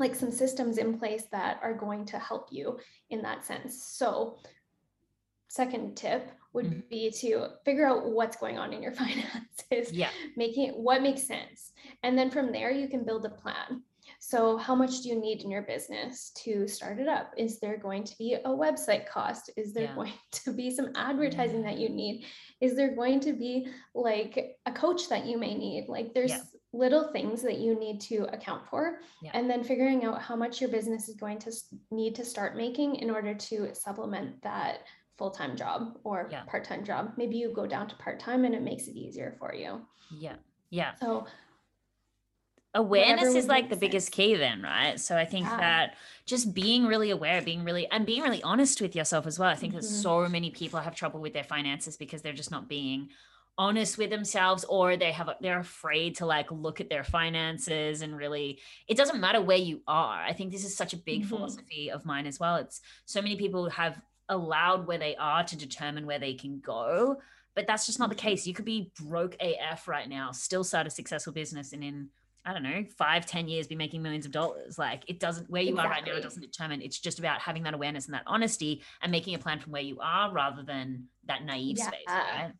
like 0.00 0.14
some 0.14 0.32
systems 0.32 0.78
in 0.78 0.98
place 0.98 1.24
that 1.30 1.60
are 1.62 1.74
going 1.74 2.04
to 2.06 2.18
help 2.18 2.48
you 2.50 2.78
in 3.10 3.22
that 3.22 3.44
sense. 3.44 3.84
So, 3.84 4.38
second 5.48 5.96
tip 5.96 6.30
would 6.52 6.66
mm-hmm. 6.66 6.80
be 6.88 7.10
to 7.10 7.46
figure 7.64 7.86
out 7.86 8.10
what's 8.10 8.36
going 8.36 8.58
on 8.58 8.72
in 8.72 8.82
your 8.82 8.92
finances. 9.00 9.92
Yeah. 9.92 10.10
Making 10.36 10.70
what 10.72 11.02
makes 11.02 11.22
sense. 11.22 11.72
And 12.02 12.18
then 12.18 12.30
from 12.30 12.52
there, 12.52 12.70
you 12.70 12.88
can 12.88 13.04
build 13.04 13.24
a 13.24 13.30
plan. 13.30 13.82
So, 14.22 14.58
how 14.58 14.74
much 14.74 15.00
do 15.00 15.08
you 15.08 15.18
need 15.18 15.42
in 15.42 15.50
your 15.50 15.62
business 15.62 16.30
to 16.44 16.68
start 16.68 16.98
it 16.98 17.08
up? 17.08 17.32
Is 17.38 17.58
there 17.58 17.78
going 17.78 18.04
to 18.04 18.16
be 18.18 18.34
a 18.34 18.50
website 18.50 19.08
cost? 19.08 19.48
Is 19.56 19.72
there 19.72 19.84
yeah. 19.84 19.94
going 19.94 20.12
to 20.32 20.52
be 20.52 20.70
some 20.70 20.90
advertising 20.94 21.62
yeah. 21.62 21.70
that 21.70 21.78
you 21.78 21.88
mm-hmm. 21.88 21.96
need? 21.96 22.26
Is 22.60 22.76
there 22.76 22.94
going 22.94 23.20
to 23.20 23.32
be 23.32 23.68
like 23.94 24.58
a 24.66 24.72
coach 24.72 25.08
that 25.08 25.24
you 25.24 25.38
may 25.38 25.54
need? 25.54 25.86
Like, 25.88 26.12
there's 26.12 26.32
yeah. 26.32 26.42
little 26.74 27.10
things 27.12 27.40
that 27.42 27.60
you 27.60 27.80
need 27.80 27.98
to 28.02 28.24
account 28.34 28.68
for. 28.68 28.98
And 29.32 29.48
then 29.48 29.64
figuring 29.64 30.04
out 30.04 30.20
how 30.20 30.36
much 30.36 30.60
your 30.60 30.68
business 30.68 31.08
is 31.08 31.16
going 31.16 31.38
to 31.38 31.52
need 31.90 32.14
to 32.16 32.24
start 32.24 32.58
making 32.58 32.96
in 32.96 33.10
order 33.10 33.32
to 33.32 33.74
supplement 33.74 34.42
that 34.42 34.80
full-time 35.16 35.56
job 35.56 35.98
or 36.04 36.30
part-time 36.46 36.84
job. 36.84 37.12
Maybe 37.16 37.38
you 37.38 37.54
go 37.54 37.66
down 37.66 37.88
to 37.88 37.96
part-time 37.96 38.44
and 38.44 38.54
it 38.54 38.62
makes 38.62 38.86
it 38.86 38.96
easier 38.96 39.34
for 39.38 39.54
you. 39.54 39.80
Yeah. 40.10 40.36
Yeah. 40.68 40.94
So 41.00 41.26
awareness 42.74 43.34
is 43.34 43.46
like 43.46 43.68
the 43.68 43.74
sense. 43.74 43.80
biggest 43.80 44.12
key 44.12 44.36
then 44.36 44.62
right 44.62 45.00
so 45.00 45.16
i 45.16 45.24
think 45.24 45.44
yeah. 45.46 45.56
that 45.56 45.96
just 46.24 46.54
being 46.54 46.86
really 46.86 47.10
aware 47.10 47.42
being 47.42 47.64
really 47.64 47.86
and 47.90 48.06
being 48.06 48.22
really 48.22 48.42
honest 48.42 48.80
with 48.80 48.94
yourself 48.94 49.26
as 49.26 49.38
well 49.38 49.48
i 49.48 49.56
think 49.56 49.72
mm-hmm. 49.72 49.80
that 49.80 49.86
so 49.86 50.28
many 50.28 50.50
people 50.50 50.78
have 50.78 50.94
trouble 50.94 51.20
with 51.20 51.32
their 51.32 51.44
finances 51.44 51.96
because 51.96 52.22
they're 52.22 52.32
just 52.32 52.50
not 52.50 52.68
being 52.68 53.08
honest 53.58 53.98
with 53.98 54.08
themselves 54.08 54.64
or 54.64 54.96
they 54.96 55.10
have 55.10 55.28
they're 55.40 55.58
afraid 55.58 56.14
to 56.16 56.24
like 56.24 56.50
look 56.50 56.80
at 56.80 56.88
their 56.88 57.04
finances 57.04 58.02
and 58.02 58.16
really 58.16 58.60
it 58.86 58.96
doesn't 58.96 59.20
matter 59.20 59.40
where 59.40 59.58
you 59.58 59.82
are 59.88 60.22
i 60.22 60.32
think 60.32 60.52
this 60.52 60.64
is 60.64 60.76
such 60.76 60.92
a 60.92 60.96
big 60.96 61.20
mm-hmm. 61.20 61.28
philosophy 61.28 61.90
of 61.90 62.06
mine 62.06 62.26
as 62.26 62.38
well 62.38 62.56
it's 62.56 62.80
so 63.04 63.20
many 63.20 63.36
people 63.36 63.68
have 63.68 64.00
allowed 64.28 64.86
where 64.86 64.98
they 64.98 65.16
are 65.16 65.42
to 65.42 65.56
determine 65.56 66.06
where 66.06 66.20
they 66.20 66.34
can 66.34 66.60
go 66.60 67.16
but 67.56 67.66
that's 67.66 67.84
just 67.84 67.98
not 67.98 68.08
the 68.08 68.14
mm-hmm. 68.14 68.28
case 68.28 68.46
you 68.46 68.54
could 68.54 68.64
be 68.64 68.92
broke 69.02 69.36
af 69.40 69.88
right 69.88 70.08
now 70.08 70.30
still 70.30 70.62
start 70.62 70.86
a 70.86 70.90
successful 70.90 71.32
business 71.32 71.72
and 71.72 71.82
in 71.82 72.08
I 72.44 72.52
don't 72.52 72.62
know, 72.62 72.84
five, 72.96 73.26
ten 73.26 73.48
years 73.48 73.66
be 73.66 73.74
making 73.74 74.02
millions 74.02 74.26
of 74.26 74.32
dollars. 74.32 74.78
Like 74.78 75.04
it 75.08 75.20
doesn't 75.20 75.50
where 75.50 75.62
you 75.62 75.70
exactly. 75.70 75.86
are 75.86 75.90
right 75.90 76.06
now, 76.06 76.16
it 76.16 76.22
doesn't 76.22 76.42
determine. 76.42 76.80
It's 76.80 76.98
just 76.98 77.18
about 77.18 77.40
having 77.40 77.62
that 77.64 77.74
awareness 77.74 78.06
and 78.06 78.14
that 78.14 78.22
honesty 78.26 78.82
and 79.02 79.12
making 79.12 79.34
a 79.34 79.38
plan 79.38 79.60
from 79.60 79.72
where 79.72 79.82
you 79.82 79.98
are 80.00 80.32
rather 80.32 80.62
than 80.62 81.04
that 81.26 81.44
naive 81.44 81.78
yeah. 81.78 81.86
space. 81.86 82.04
Right? 82.08 82.52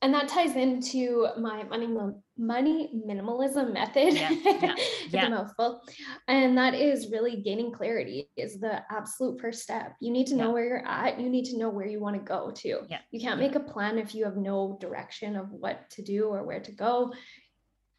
And 0.00 0.12
that 0.14 0.28
ties 0.28 0.56
into 0.56 1.28
my 1.38 1.62
money 1.64 1.88
money 2.36 2.90
minimalism 3.06 3.72
method. 3.72 4.14
Yeah, 4.14 4.30
yeah, 4.44 4.74
yeah. 5.10 5.28
mouthful. 5.28 5.82
And 6.26 6.56
that 6.58 6.74
is 6.74 7.10
really 7.10 7.40
gaining 7.42 7.72
clarity 7.72 8.28
is 8.36 8.58
the 8.58 8.82
absolute 8.90 9.40
first 9.40 9.62
step. 9.62 9.94
You 10.00 10.10
need 10.10 10.26
to 10.28 10.34
know 10.34 10.48
yeah. 10.48 10.52
where 10.52 10.64
you're 10.64 10.86
at. 10.86 11.20
You 11.20 11.28
need 11.28 11.44
to 11.46 11.58
know 11.58 11.70
where 11.70 11.86
you 11.86 12.00
want 12.00 12.16
to 12.16 12.22
go 12.22 12.50
to. 12.50 12.80
Yeah. 12.88 12.98
You 13.10 13.20
can't 13.20 13.38
make 13.38 13.54
a 13.54 13.60
plan 13.60 13.98
if 13.98 14.14
you 14.14 14.24
have 14.24 14.36
no 14.36 14.76
direction 14.80 15.36
of 15.36 15.50
what 15.50 15.88
to 15.90 16.02
do 16.02 16.24
or 16.24 16.44
where 16.44 16.60
to 16.60 16.72
go 16.72 17.12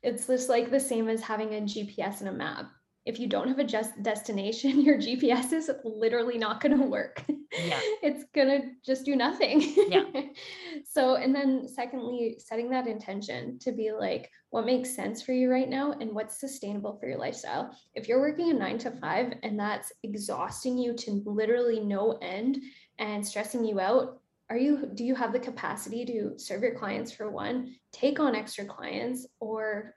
it's 0.04 0.28
just 0.28 0.50
like 0.50 0.70
the 0.70 0.80
same 0.80 1.08
as 1.08 1.22
having 1.22 1.56
a 1.56 1.62
GPS 1.62 2.20
and 2.20 2.30
a 2.30 2.34
map. 2.34 2.70
If 3.06 3.20
you 3.20 3.28
don't 3.28 3.48
have 3.48 3.60
a 3.60 3.64
just 3.64 4.02
destination, 4.04 4.82
your 4.86 4.98
GPS 4.98 5.52
is 5.54 5.72
literally 5.84 6.38
not 6.38 6.62
going 6.62 6.78
to 6.78 6.86
work. 6.86 7.24
Yeah. 7.28 7.80
it's 8.02 8.26
going 8.34 8.48
to 8.48 8.68
just 8.86 9.06
do 9.06 9.16
nothing. 9.16 9.62
Yeah. 9.90 10.04
so, 10.86 11.16
and 11.16 11.34
then 11.34 11.68
secondly, 11.68 12.38
setting 12.40 12.70
that 12.70 12.88
intention 12.88 13.60
to 13.60 13.72
be 13.72 13.92
like, 13.92 14.30
what 14.50 14.66
makes 14.66 14.96
sense 14.96 15.22
for 15.22 15.32
you 15.32 15.50
right 15.50 15.70
now 15.70 15.94
and 15.94 16.14
what's 16.14 16.40
sustainable 16.40 16.98
for 17.00 17.08
your 17.08 17.18
lifestyle. 17.18 17.76
If 17.96 18.08
you're 18.08 18.20
working 18.20 18.52
a 18.52 18.54
nine 18.54 18.78
to 18.80 18.92
five 18.92 19.34
and 19.42 19.60
that's 19.60 19.92
exhausting 20.04 20.78
you 20.78 20.94
to 20.94 21.24
literally 21.26 21.80
no 21.80 22.20
end 22.22 22.60
and 23.00 23.26
stressing 23.26 23.66
you 23.66 23.80
out, 23.80 24.22
are 24.54 24.58
you 24.58 24.88
do 24.94 25.04
you 25.04 25.16
have 25.16 25.34
the 25.34 25.40
capacity 25.40 26.06
to 26.06 26.38
serve 26.38 26.62
your 26.62 26.76
clients 26.76 27.12
for 27.12 27.32
one 27.32 27.76
take 27.92 28.20
on 28.20 28.36
extra 28.36 28.66
clients 28.66 29.26
or 29.40 29.96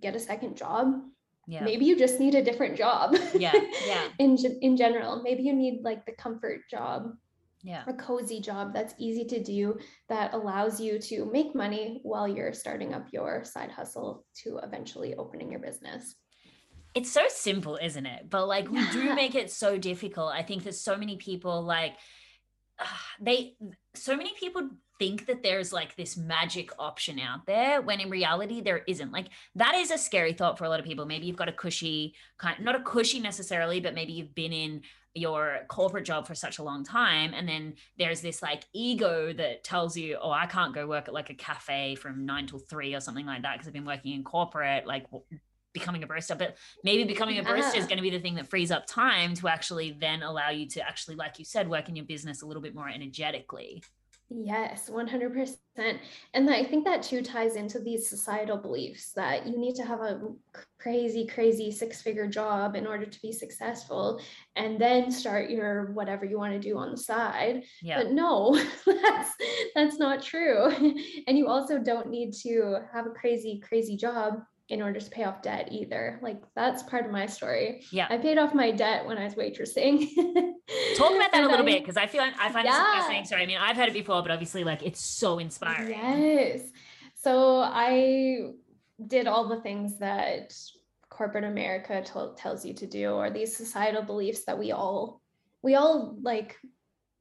get 0.00 0.16
a 0.16 0.20
second 0.20 0.56
job? 0.56 1.02
Yeah. 1.46 1.64
maybe 1.64 1.84
you 1.84 1.98
just 1.98 2.20
need 2.20 2.34
a 2.36 2.44
different 2.44 2.76
job. 2.76 3.16
Yeah 3.34 3.52
yeah. 3.86 4.08
In 4.18 4.38
in 4.62 4.76
general 4.76 5.22
maybe 5.22 5.42
you 5.42 5.52
need 5.52 5.82
like 5.82 6.06
the 6.06 6.12
comfort 6.12 6.60
job 6.70 7.12
yeah. 7.62 7.82
a 7.86 7.92
cozy 7.92 8.40
job 8.40 8.72
that's 8.72 8.94
easy 8.98 9.24
to 9.26 9.42
do 9.42 9.78
that 10.08 10.32
allows 10.32 10.80
you 10.80 10.98
to 10.98 11.26
make 11.30 11.54
money 11.54 12.00
while 12.02 12.26
you're 12.26 12.54
starting 12.54 12.94
up 12.94 13.08
your 13.12 13.44
side 13.44 13.70
hustle 13.70 14.24
to 14.42 14.58
eventually 14.62 15.14
opening 15.16 15.50
your 15.50 15.60
business. 15.60 16.14
It's 16.94 17.12
so 17.12 17.24
simple 17.28 17.78
isn't 17.82 18.06
it? 18.06 18.30
But 18.30 18.46
like 18.46 18.70
we 18.70 18.82
do 18.92 19.14
make 19.22 19.34
it 19.34 19.50
so 19.50 19.76
difficult. 19.76 20.32
I 20.32 20.42
think 20.42 20.62
there's 20.62 20.80
so 20.80 20.96
many 20.96 21.16
people 21.16 21.62
like 21.62 21.96
they 23.20 23.56
so 23.94 24.16
many 24.16 24.32
people 24.38 24.68
think 24.98 25.26
that 25.26 25.42
there's 25.42 25.72
like 25.72 25.96
this 25.96 26.16
magic 26.16 26.70
option 26.78 27.18
out 27.18 27.46
there 27.46 27.80
when 27.80 28.00
in 28.00 28.10
reality 28.10 28.60
there 28.60 28.82
isn't. 28.86 29.12
Like 29.12 29.28
that 29.54 29.74
is 29.74 29.90
a 29.90 29.98
scary 29.98 30.32
thought 30.32 30.58
for 30.58 30.64
a 30.64 30.68
lot 30.68 30.78
of 30.78 30.86
people. 30.86 31.06
Maybe 31.06 31.26
you've 31.26 31.36
got 31.36 31.48
a 31.48 31.52
cushy 31.52 32.14
kind 32.38 32.62
not 32.62 32.74
a 32.76 32.80
cushy 32.80 33.20
necessarily 33.20 33.80
but 33.80 33.94
maybe 33.94 34.12
you've 34.12 34.34
been 34.34 34.52
in 34.52 34.82
your 35.14 35.60
corporate 35.68 36.04
job 36.04 36.26
for 36.26 36.34
such 36.34 36.58
a 36.58 36.62
long 36.62 36.84
time 36.84 37.34
and 37.34 37.48
then 37.48 37.74
there's 37.98 38.20
this 38.20 38.42
like 38.42 38.64
ego 38.72 39.32
that 39.32 39.64
tells 39.64 39.96
you 39.96 40.16
oh 40.22 40.30
i 40.30 40.46
can't 40.46 40.72
go 40.72 40.86
work 40.86 41.08
at 41.08 41.14
like 41.14 41.30
a 41.30 41.34
cafe 41.34 41.96
from 41.96 42.24
9 42.24 42.46
till 42.46 42.60
3 42.60 42.94
or 42.94 43.00
something 43.00 43.26
like 43.26 43.42
that 43.42 43.54
because 43.54 43.66
i've 43.66 43.74
been 43.74 43.84
working 43.84 44.12
in 44.12 44.22
corporate 44.22 44.86
like 44.86 45.06
becoming 45.72 46.02
a 46.02 46.06
barista 46.06 46.36
but 46.36 46.56
maybe 46.84 47.04
becoming 47.04 47.38
a 47.38 47.42
barista 47.42 47.76
is 47.76 47.86
going 47.86 47.96
to 47.96 48.02
be 48.02 48.10
the 48.10 48.20
thing 48.20 48.34
that 48.34 48.48
frees 48.48 48.70
up 48.70 48.86
time 48.86 49.34
to 49.34 49.48
actually 49.48 49.92
then 50.00 50.22
allow 50.22 50.50
you 50.50 50.66
to 50.66 50.80
actually 50.86 51.16
like 51.16 51.38
you 51.38 51.44
said 51.44 51.68
work 51.68 51.88
in 51.88 51.96
your 51.96 52.04
business 52.04 52.42
a 52.42 52.46
little 52.46 52.62
bit 52.62 52.74
more 52.74 52.88
energetically 52.88 53.82
Yes, 54.32 54.88
100%. 54.88 55.56
And 56.34 56.48
I 56.48 56.62
think 56.62 56.84
that 56.84 57.02
too 57.02 57.20
ties 57.20 57.56
into 57.56 57.80
these 57.80 58.08
societal 58.08 58.56
beliefs 58.56 59.10
that 59.14 59.44
you 59.44 59.58
need 59.58 59.74
to 59.74 59.84
have 59.84 60.00
a 60.00 60.20
crazy, 60.78 61.26
crazy 61.26 61.72
six 61.72 62.00
figure 62.00 62.28
job 62.28 62.76
in 62.76 62.86
order 62.86 63.06
to 63.06 63.20
be 63.20 63.32
successful 63.32 64.20
and 64.54 64.80
then 64.80 65.10
start 65.10 65.50
your 65.50 65.90
whatever 65.94 66.24
you 66.24 66.38
want 66.38 66.52
to 66.52 66.60
do 66.60 66.78
on 66.78 66.92
the 66.92 66.96
side. 66.96 67.64
Yeah. 67.82 68.00
But 68.00 68.12
no, 68.12 68.54
that's, 68.86 69.32
that's 69.74 69.98
not 69.98 70.22
true. 70.22 70.94
And 71.26 71.36
you 71.36 71.48
also 71.48 71.78
don't 71.78 72.08
need 72.08 72.32
to 72.44 72.82
have 72.92 73.06
a 73.06 73.10
crazy, 73.10 73.60
crazy 73.66 73.96
job 73.96 74.42
in 74.70 74.80
order 74.80 75.00
to 75.00 75.10
pay 75.10 75.24
off 75.24 75.42
debt 75.42 75.68
either. 75.72 76.18
Like 76.22 76.40
that's 76.54 76.84
part 76.84 77.04
of 77.04 77.10
my 77.10 77.26
story. 77.26 77.82
Yeah. 77.90 78.06
I 78.08 78.16
paid 78.18 78.38
off 78.38 78.54
my 78.54 78.70
debt 78.70 79.04
when 79.04 79.18
I 79.18 79.24
was 79.24 79.34
waitressing. 79.34 80.08
Talk 80.96 81.14
about 81.14 81.32
that 81.32 81.42
a 81.42 81.48
little 81.48 81.66
I, 81.66 81.70
bit 81.72 81.82
because 81.82 81.96
I 81.96 82.06
feel 82.06 82.20
like 82.20 82.34
I 82.38 82.50
find 82.52 82.64
yeah. 82.64 82.80
it 82.80 82.98
fascinating 82.98 83.24
story. 83.26 83.42
I 83.42 83.46
mean, 83.46 83.58
I've 83.60 83.76
had 83.76 83.88
it 83.88 83.94
before, 83.94 84.22
but 84.22 84.30
obviously 84.30 84.62
like 84.62 84.84
it's 84.84 85.04
so 85.04 85.40
inspiring. 85.40 85.90
Yes. 85.90 86.62
So 87.16 87.58
I 87.58 88.52
did 89.04 89.26
all 89.26 89.48
the 89.48 89.60
things 89.60 89.98
that 89.98 90.54
corporate 91.08 91.44
America 91.44 92.02
t- 92.02 92.40
tells 92.40 92.64
you 92.64 92.72
to 92.74 92.86
do 92.86 93.10
or 93.10 93.28
these 93.28 93.56
societal 93.56 94.02
beliefs 94.02 94.44
that 94.44 94.58
we 94.58 94.70
all 94.70 95.20
we 95.62 95.74
all 95.74 96.16
like 96.22 96.56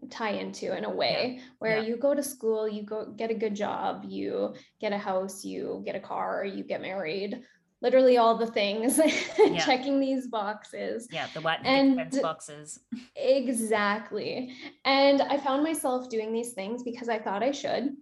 tie 0.09 0.31
into 0.31 0.75
in 0.75 0.85
a 0.85 0.89
way 0.89 1.35
yeah. 1.37 1.43
where 1.59 1.77
yeah. 1.77 1.87
you 1.87 1.97
go 1.97 2.13
to 2.13 2.23
school, 2.23 2.67
you 2.67 2.83
go 2.83 3.05
get 3.05 3.31
a 3.31 3.33
good 3.33 3.55
job, 3.55 4.05
you 4.07 4.53
get 4.79 4.93
a 4.93 4.97
house, 4.97 5.43
you 5.43 5.81
get 5.85 5.95
a 5.95 5.99
car, 5.99 6.45
you 6.45 6.63
get 6.63 6.81
married, 6.81 7.43
literally 7.81 8.17
all 8.17 8.37
the 8.37 8.47
things, 8.47 8.99
yeah. 9.39 9.65
checking 9.65 9.99
these 9.99 10.27
boxes. 10.27 11.07
Yeah, 11.11 11.27
the 11.33 11.41
what 11.41 11.59
and 11.65 12.11
boxes. 12.21 12.79
Exactly. 13.15 14.55
And 14.85 15.21
I 15.21 15.37
found 15.37 15.63
myself 15.63 16.09
doing 16.09 16.33
these 16.33 16.53
things 16.53 16.83
because 16.83 17.09
I 17.09 17.19
thought 17.19 17.43
I 17.43 17.51
should. 17.51 17.95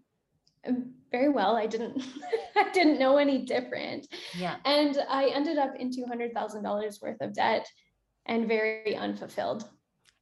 Very 1.12 1.30
well, 1.30 1.56
I 1.56 1.66
didn't 1.66 2.04
I 2.56 2.70
didn't 2.72 3.00
know 3.00 3.18
any 3.18 3.40
different. 3.40 4.08
Yeah. 4.38 4.58
And 4.66 4.98
I 5.10 5.28
ended 5.30 5.58
up 5.58 5.76
in 5.78 5.90
$200,000 5.92 7.02
worth 7.02 7.22
of 7.22 7.34
debt 7.34 7.68
and 8.26 8.48
very 8.48 8.96
unfulfilled 8.96 9.70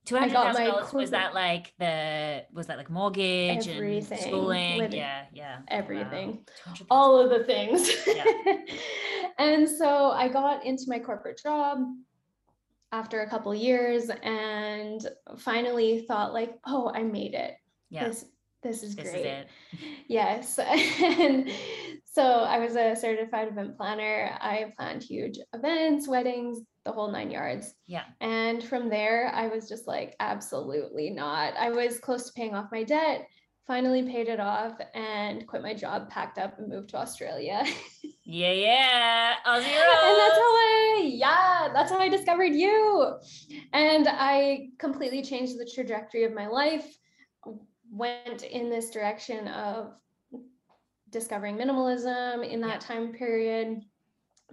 Two 0.06 0.18
hundred 0.18 0.34
thousand 0.34 0.66
dollars 0.66 0.94
was 0.94 1.10
that 1.12 1.34
like 1.34 1.74
the 1.80 2.46
was 2.54 2.68
that 2.68 2.78
like 2.78 2.92
mortgage 2.92 3.68
everything, 3.68 4.18
and 4.18 4.28
schooling? 4.28 4.78
Living, 4.78 5.00
yeah, 5.00 5.26
yeah, 5.34 5.58
everything, 5.68 6.46
wow. 6.68 6.74
all 6.92 7.20
of 7.20 7.32
the 7.32 7.44
things. 7.44 7.92
Yeah. 8.06 8.24
and 9.40 9.68
so 9.68 10.12
I 10.12 10.28
got 10.28 10.64
into 10.64 10.84
my 10.88 11.00
corporate 11.00 11.42
job 11.42 11.80
after 12.92 13.22
a 13.22 13.30
couple 13.30 13.54
years, 13.56 14.12
and 14.24 15.06
finally 15.38 16.06
thought 16.08 16.34
like, 16.34 16.54
oh, 16.68 16.92
I 16.94 17.02
made 17.02 17.34
it. 17.34 17.56
Yeah. 17.90 18.10
This 18.10 18.26
this 18.66 18.82
is 18.82 18.96
this 18.96 19.12
great. 19.12 19.26
Is 19.26 19.46
yes. 20.08 20.60
and 20.60 21.50
so 22.04 22.24
I 22.24 22.60
was 22.60 22.76
a 22.76 22.96
certified 22.96 23.50
event 23.50 23.78
planner. 23.78 24.36
I 24.40 24.74
planned 24.76 25.04
huge 25.04 25.38
events, 25.54 26.08
weddings, 26.08 26.62
the 26.84 26.92
whole 26.92 27.12
nine 27.12 27.30
yards. 27.30 27.74
Yeah. 27.86 28.04
And 28.22 28.64
from 28.64 28.90
there, 28.90 29.32
I 29.34 29.48
was 29.48 29.70
just 29.70 29.88
like, 29.88 30.16
absolutely 30.20 31.12
not. 31.12 31.54
I 31.58 31.70
was 31.70 32.00
close 32.00 32.26
to 32.28 32.34
paying 32.34 32.56
off 32.56 32.72
my 32.72 32.84
debt, 32.84 33.28
finally 33.68 34.02
paid 34.04 34.30
it 34.30 34.40
off, 34.40 34.74
and 34.96 35.46
quit 35.46 35.62
my 35.62 35.74
job, 35.74 36.10
packed 36.10 36.40
up, 36.40 36.58
and 36.58 36.68
moved 36.68 36.90
to 36.90 36.98
Australia. 36.98 37.64
Yeah, 38.28 38.54
yeah. 38.54 39.34
Aussie 39.46 39.58
and 39.58 39.66
that's 39.66 40.36
how 40.36 40.56
I, 40.56 41.12
yeah, 41.14 41.70
that's 41.72 41.92
how 41.92 42.00
I 42.00 42.10
discovered 42.10 42.56
you. 42.56 43.20
And 43.72 44.08
I 44.10 44.70
completely 44.80 45.22
changed 45.22 45.60
the 45.60 45.72
trajectory 45.72 46.24
of 46.24 46.34
my 46.34 46.48
life, 46.48 46.88
went 47.96 48.44
in 48.44 48.70
this 48.70 48.90
direction 48.90 49.48
of 49.48 49.94
discovering 51.10 51.58
minimalism 51.58 52.48
in 52.48 52.60
that 52.62 52.82
time 52.82 53.14
period, 53.14 53.82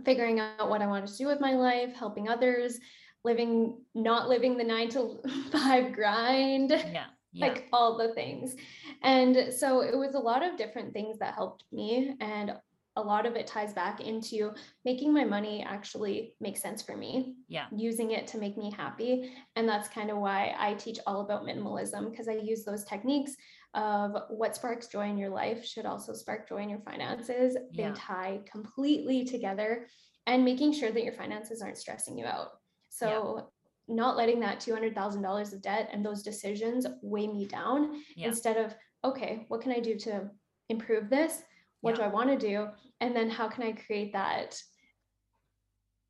figuring 0.04 0.38
out 0.38 0.70
what 0.70 0.80
I 0.80 0.86
wanted 0.86 1.08
to 1.08 1.16
do 1.16 1.26
with 1.26 1.40
my 1.40 1.52
life, 1.52 1.94
helping 1.94 2.28
others, 2.28 2.78
living, 3.24 3.78
not 3.94 4.28
living 4.28 4.56
the 4.56 4.64
nine 4.64 4.88
to 4.90 5.20
five 5.52 5.92
grind. 5.92 6.70
Yeah. 6.70 7.06
Yeah. 7.34 7.46
like 7.46 7.68
all 7.72 7.96
the 7.96 8.12
things. 8.12 8.54
And 9.02 9.54
so 9.54 9.80
it 9.80 9.96
was 9.96 10.14
a 10.14 10.18
lot 10.18 10.46
of 10.46 10.58
different 10.58 10.92
things 10.92 11.18
that 11.20 11.32
helped 11.32 11.64
me. 11.72 12.14
And 12.20 12.52
a 12.96 13.02
lot 13.02 13.24
of 13.24 13.36
it 13.36 13.46
ties 13.46 13.72
back 13.72 14.00
into 14.00 14.52
making 14.84 15.14
my 15.14 15.24
money 15.24 15.64
actually 15.66 16.34
make 16.40 16.56
sense 16.58 16.82
for 16.82 16.96
me. 16.96 17.34
Yeah. 17.48 17.66
Using 17.74 18.10
it 18.10 18.26
to 18.28 18.38
make 18.38 18.58
me 18.58 18.70
happy. 18.70 19.32
And 19.56 19.68
that's 19.68 19.88
kind 19.88 20.10
of 20.10 20.18
why 20.18 20.54
I 20.58 20.74
teach 20.74 20.98
all 21.06 21.22
about 21.22 21.44
minimalism 21.44 22.10
because 22.10 22.28
I 22.28 22.34
use 22.34 22.64
those 22.64 22.84
techniques 22.84 23.34
of 23.74 24.14
what 24.28 24.54
sparks 24.54 24.88
joy 24.88 25.08
in 25.08 25.16
your 25.16 25.30
life 25.30 25.64
should 25.64 25.86
also 25.86 26.12
spark 26.12 26.46
joy 26.48 26.58
in 26.58 26.68
your 26.68 26.80
finances. 26.80 27.56
Yeah. 27.72 27.88
They 27.88 27.94
tie 27.94 28.40
completely 28.50 29.24
together 29.24 29.86
and 30.26 30.44
making 30.44 30.74
sure 30.74 30.92
that 30.92 31.04
your 31.04 31.14
finances 31.14 31.62
aren't 31.62 31.78
stressing 31.78 32.18
you 32.18 32.26
out. 32.26 32.48
So 32.90 33.48
yeah. 33.88 33.94
not 33.94 34.18
letting 34.18 34.40
that 34.40 34.60
$200,000 34.60 35.52
of 35.52 35.62
debt 35.62 35.88
and 35.92 36.04
those 36.04 36.22
decisions 36.22 36.86
weigh 37.00 37.26
me 37.26 37.46
down 37.46 38.02
yeah. 38.14 38.28
instead 38.28 38.58
of, 38.58 38.74
okay, 39.02 39.46
what 39.48 39.62
can 39.62 39.72
I 39.72 39.80
do 39.80 39.96
to 40.00 40.30
improve 40.68 41.08
this? 41.08 41.42
What 41.82 41.96
do 41.96 42.02
I 42.02 42.08
want 42.08 42.30
to 42.30 42.38
do? 42.38 42.68
And 43.00 43.14
then 43.14 43.28
how 43.28 43.48
can 43.48 43.62
I 43.62 43.72
create 43.72 44.12
that 44.14 44.60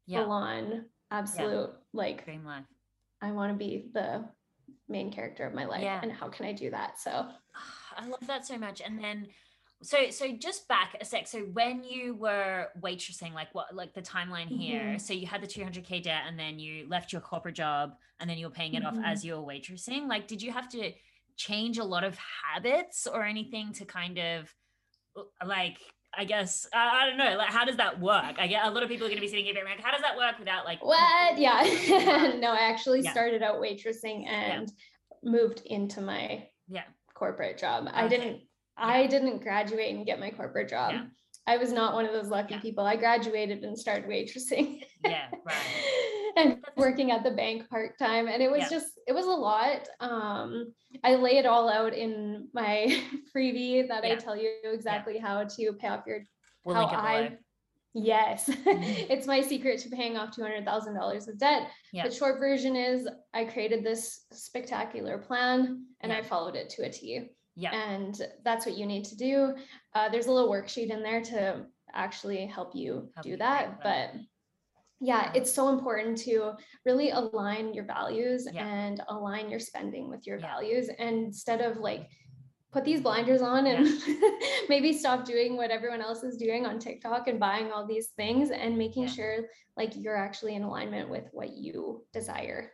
yeah. 0.07 0.23
full 0.23 0.33
on 0.33 0.85
absolute 1.11 1.71
like 1.93 2.25
dream 2.25 2.45
life? 2.45 2.65
I 3.21 3.33
want 3.33 3.53
to 3.53 3.59
be 3.59 3.91
the 3.93 4.25
main 4.89 5.11
character 5.11 5.45
of 5.45 5.55
my 5.55 5.65
life 5.65 5.83
yeah. 5.83 6.01
and 6.03 6.13
how 6.13 6.29
can 6.29 6.47
i 6.47 6.53
do 6.53 6.71
that 6.71 7.01
so 7.01 7.27
i 7.97 8.07
love 8.07 8.27
that 8.27 8.47
so 8.47 8.57
much 8.57 8.81
and 8.81 9.03
then 9.03 9.27
so 9.83 10.11
so 10.11 10.31
just 10.31 10.69
back 10.69 10.97
a 11.01 11.05
sec 11.05 11.27
so 11.27 11.41
when 11.53 11.83
you 11.83 12.15
were 12.15 12.67
waitressing 12.81 13.35
like 13.35 13.49
what 13.53 13.75
like 13.75 13.93
the 13.95 14.03
timeline 14.03 14.47
here 14.47 14.81
mm-hmm. 14.81 14.99
so 14.99 15.13
you 15.13 15.27
had 15.27 15.43
the 15.43 15.47
200k 15.47 16.03
debt 16.03 16.23
and 16.29 16.39
then 16.39 16.59
you 16.59 16.87
left 16.89 17.13
your 17.13 17.21
corporate 17.21 17.55
job 17.55 17.95
and 18.21 18.31
then 18.31 18.39
you 18.39 18.47
were 18.47 18.53
paying 18.53 18.75
it 18.75 18.85
mm-hmm. 18.85 18.99
off 18.99 19.05
as 19.05 19.25
you 19.25 19.35
were 19.35 19.43
waitressing 19.43 20.09
like 20.09 20.29
did 20.29 20.41
you 20.41 20.53
have 20.53 20.69
to 20.69 20.93
change 21.37 21.79
a 21.79 21.85
lot 21.85 22.05
of 22.05 22.17
habits 22.45 23.07
or 23.07 23.25
anything 23.25 23.73
to 23.73 23.85
kind 23.85 24.19
of 24.19 24.55
like 25.47 25.79
I 26.15 26.25
guess 26.25 26.67
I, 26.75 27.03
I, 27.03 27.09
don't 27.09 27.17
know. 27.17 27.39
Like, 27.39 27.49
how 27.49 27.65
does 27.65 27.77
that 27.77 27.99
work? 27.99 28.37
I 28.39 28.47
get 28.47 28.67
a 28.67 28.71
lot 28.71 28.83
of 28.83 28.89
people 28.91 29.07
are 29.07 29.09
going 29.09 29.17
to 29.17 29.23
be 29.23 29.29
sitting 29.29 29.47
here 29.47 29.55
being 29.55 29.65
like, 29.65 29.81
"How 29.81 29.93
does 29.93 30.03
that 30.03 30.17
work 30.17 30.39
without 30.39 30.65
like?" 30.65 30.85
What? 30.85 31.39
Yeah. 31.39 31.63
no, 32.39 32.53
I 32.53 32.69
actually 32.71 33.01
yeah. 33.01 33.13
started 33.13 33.43
out 33.43 33.57
waitressing 33.57 34.27
and 34.29 34.71
yeah. 35.23 35.31
moved 35.31 35.63
into 35.65 36.01
my 36.03 36.47
yeah 36.69 36.85
corporate 37.15 37.59
job. 37.59 37.85
Okay. 37.87 37.97
I 37.97 38.09
didn't. 38.09 38.37
Yeah. 38.79 38.87
I 38.87 39.07
didn't 39.07 39.43
graduate 39.43 39.95
and 39.95 40.05
get 40.05 40.21
my 40.21 40.31
corporate 40.31 40.69
job. 40.69 40.95
I 41.47 41.57
was 41.57 41.73
not 41.73 41.95
one 41.95 42.05
of 42.05 42.13
those 42.13 42.29
lucky 42.29 42.59
people. 42.59 42.85
I 42.85 42.97
graduated 42.97 43.65
and 43.65 43.77
started 43.77 44.09
waitressing. 44.09 44.83
Yeah, 45.05 45.27
right. 45.45 45.57
and 46.37 46.59
working 46.77 47.11
at 47.11 47.25
the 47.25 47.31
bank 47.31 47.69
part 47.69 47.99
time 47.99 48.29
and 48.29 48.43
it 48.43 48.51
was 48.51 48.61
yeah. 48.61 48.69
just 48.69 48.87
it 49.07 49.13
was 49.13 49.27
a 49.27 49.31
lot 49.31 49.89
um 50.01 50.73
i 51.05 51.15
lay 51.15 51.39
it 51.39 51.47
all 51.47 51.69
out 51.69 51.93
in 51.93 52.49
my 52.53 53.01
freebie 53.37 53.87
that 53.87 54.05
yeah. 54.05 54.13
i 54.13 54.15
tell 54.17 54.37
you 54.37 54.51
exactly 54.65 55.17
yeah. 55.17 55.27
how 55.27 55.45
to 55.45 55.73
pay 55.75 55.89
off 55.89 56.05
your 56.07 56.21
we'll 56.65 56.75
how 56.75 56.87
i 56.87 57.37
yes. 57.95 58.49
Mm-hmm. 58.63 59.13
it's 59.13 59.27
my 59.27 59.43
secret 59.43 59.79
to 59.81 59.91
paying 59.91 60.17
off 60.17 60.35
$200000 60.35 61.29
of 61.29 61.39
debt. 61.39 61.69
The 61.93 62.11
short 62.11 62.39
version 62.39 62.75
is 62.75 63.07
i 63.35 63.45
created 63.45 63.85
this 63.85 64.25
spectacular 64.33 65.19
plan 65.19 65.85
and 66.01 66.11
i 66.11 66.23
followed 66.23 66.57
it 66.57 66.71
to 66.71 66.87
a 66.87 66.91
t. 66.91 67.29
Yeah. 67.55 67.75
And 67.75 68.19
that's 68.45 68.65
what 68.65 68.79
you 68.79 68.87
need 68.87 69.05
to 69.07 69.17
do. 69.17 69.55
Uh, 69.95 70.09
there's 70.09 70.27
a 70.27 70.33
little 70.33 70.51
worksheet 70.51 70.89
in 70.89 71.03
there 71.03 71.21
to 71.23 71.67
actually 71.95 72.47
help 72.47 72.75
you 72.75 73.11
help 73.15 73.25
do 73.25 73.31
you 73.31 73.37
that. 73.37 73.83
but 73.83 74.13
yeah 75.03 75.33
it's 75.35 75.53
so 75.53 75.69
important 75.69 76.17
to 76.17 76.53
really 76.87 77.11
align 77.11 77.75
your 77.75 77.85
values 77.85 78.47
yeah. 78.53 78.65
and 78.65 79.03
align 79.09 79.51
your 79.51 79.59
spending 79.59 80.09
with 80.09 80.27
your 80.27 80.39
yeah. 80.39 80.47
values 80.47 80.89
and 80.99 81.27
instead 81.27 81.61
of 81.61 81.77
like 81.79 82.09
put 82.73 82.85
these 82.85 83.01
blinders 83.01 83.43
on 83.43 83.67
and 83.67 83.87
yeah. 83.87 84.31
maybe 84.69 84.93
stop 84.93 85.25
doing 85.25 85.57
what 85.57 85.71
everyone 85.71 86.01
else 86.01 86.23
is 86.23 86.37
doing 86.37 86.65
on 86.65 86.79
TikTok 86.79 87.27
and 87.27 87.39
buying 87.39 87.71
all 87.71 87.87
these 87.87 88.09
things 88.17 88.51
and 88.51 88.79
making 88.79 89.09
sure 89.09 89.41
like 89.77 89.93
you're 89.97 90.17
actually 90.17 90.55
in 90.55 90.63
alignment 90.63 91.11
with 91.11 91.29
what 91.33 91.51
you 91.51 92.05
desire 92.13 92.71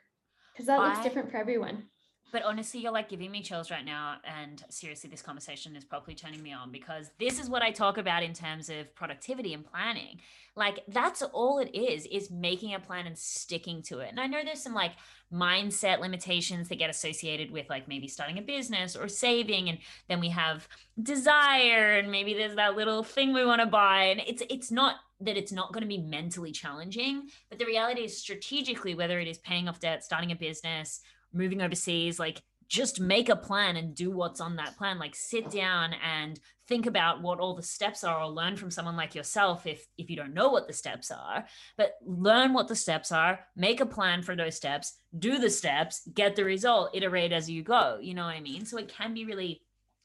because 0.53 0.67
that 0.67 0.81
looks 0.81 0.99
I, 0.99 1.03
different 1.03 1.31
for 1.31 1.39
everyone 1.39 1.85
but 2.31 2.43
honestly, 2.43 2.81
you're 2.81 2.93
like 2.93 3.09
giving 3.09 3.31
me 3.31 3.43
chills 3.43 3.71
right 3.71 3.85
now. 3.85 4.17
And 4.25 4.63
seriously, 4.69 5.09
this 5.11 5.23
conversation 5.23 5.77
is 5.77 5.85
probably 5.85 6.15
turning 6.15 6.43
me 6.43 6.53
on 6.53 6.71
because 6.71 7.11
this 7.19 7.39
is 7.39 7.49
what 7.49 7.63
I 7.63 7.71
talk 7.71 7.99
about 7.99 8.23
in 8.23 8.35
terms 8.35 8.69
of 8.69 8.95
productivity 8.95 9.55
and 9.55 9.65
planning. 9.65 10.21
Like 10.55 10.81
that's 10.89 11.23
all 11.23 11.61
it 11.61 11.75
is, 11.75 12.07
is 12.07 12.31
making 12.31 12.75
a 12.75 12.81
plan 12.81 13.07
and 13.07 13.17
sticking 13.17 13.83
to 13.83 14.01
it. 14.01 14.11
And 14.11 14.19
I 14.19 14.27
know 14.27 14.41
there's 14.45 14.63
some 14.63 14.75
like 14.75 14.93
mindset 15.33 16.01
limitations 16.01 16.69
that 16.69 16.79
get 16.79 16.91
associated 16.91 17.51
with 17.51 17.71
like 17.71 17.87
maybe 17.87 18.09
starting 18.09 18.39
a 18.39 18.43
business 18.43 18.97
or 18.97 19.09
saving. 19.09 19.69
And 19.69 19.79
then 20.09 20.21
we 20.21 20.31
have 20.31 20.67
desire 21.01 21.99
and 21.99 22.11
maybe 22.11 22.35
there's 22.35 22.57
that 22.57 22.77
little 22.77 23.05
thing 23.05 23.33
we 23.33 23.45
want 23.45 23.61
to 23.61 23.67
buy. 23.67 24.05
And 24.05 24.21
it's 24.27 24.43
it's 24.51 24.71
not 24.71 24.97
that 25.21 25.37
it's 25.37 25.53
not 25.53 25.73
going 25.73 25.83
to 25.83 25.89
be 25.89 25.99
mentally 25.99 26.53
challenging, 26.53 27.29
but 27.49 27.59
the 27.59 27.67
reality 27.67 28.03
is 28.03 28.17
strategically, 28.17 28.95
whether 28.95 29.19
it 29.19 29.29
is 29.29 29.39
paying 29.39 29.69
off 29.69 29.81
debt, 29.81 30.05
starting 30.05 30.31
a 30.33 30.37
business, 30.37 31.01
moving 31.33 31.63
overseas, 31.63 32.19
like 32.19 32.43
just 32.69 33.01
make 33.01 33.29
a 33.29 33.37
plan 33.37 33.77
and 33.77 33.95
do 33.95 34.11
what's 34.11 34.41
on 34.41 34.57
that 34.57 34.77
plan. 34.77 34.99
Like 34.99 35.15
sit 35.15 35.51
down 35.51 35.95
and 35.95 36.39
think 36.69 36.87
about 36.87 37.23
what 37.23 37.41
all 37.41 37.55
the 37.55 37.63
steps 37.63 38.05
are 38.05 38.21
or 38.21 38.29
learn 38.29 38.55
from 38.55 38.71
someone 38.71 38.97
like 38.97 39.15
yourself 39.15 39.67
if 39.67 39.87
if 39.97 40.11
you 40.11 40.17
don't 40.17 40.35
know 40.35 40.51
what 40.51 40.67
the 40.67 40.73
steps 40.73 41.11
are 41.11 41.47
but 41.79 41.95
learn 42.05 42.53
what 42.53 42.69
the 42.69 42.77
steps 42.77 43.11
are 43.11 43.41
make 43.57 43.81
a 43.81 43.87
plan 43.87 44.23
for 44.23 44.37
those 44.37 44.55
steps 44.55 44.99
do 45.19 45.39
the 45.39 45.49
steps 45.49 46.07
get 46.15 46.37
the 46.37 46.45
result 46.45 46.91
iterate 46.93 47.33
as 47.33 47.49
you 47.49 47.63
go 47.63 47.99
you 48.01 48.13
know 48.13 48.27
what 48.27 48.35
i 48.35 48.41
mean 48.41 48.67
so 48.67 48.77
it 48.77 48.89
can 48.89 49.15
be 49.15 49.25
really 49.25 49.63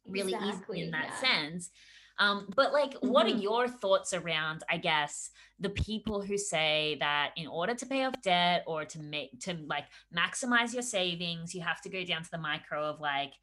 really 0.07 0.33
exactly, 0.33 0.77
easy 0.77 0.85
in 0.85 0.91
that 0.91 1.09
yeah. 1.09 1.29
sense 1.29 1.69
um, 2.19 2.47
but 2.55 2.73
like, 2.73 2.93
mm-hmm. 2.95 3.09
what 3.09 3.25
are 3.25 3.29
mm-hmm. 3.29 3.39
your 3.39 3.67
thoughts 3.67 4.13
around, 4.13 4.63
I 4.69 4.77
guess, 4.77 5.31
the 5.59 5.69
people 5.69 6.21
who 6.21 6.37
say 6.37 6.97
that 6.99 7.31
in 7.37 7.47
order 7.47 7.73
to 7.73 7.85
pay 7.85 8.03
off 8.03 8.21
debt 8.21 8.63
or 8.67 8.85
to 8.85 8.99
make 8.99 9.39
to 9.41 9.57
like 9.67 9.85
maximize 10.15 10.73
your 10.73 10.83
savings, 10.83 11.55
you 11.55 11.61
have 11.61 11.81
to 11.81 11.89
go 11.89 12.03
down 12.03 12.23
to 12.23 12.31
the 12.31 12.37
micro 12.37 12.83
of 12.83 12.99
like 12.99 13.33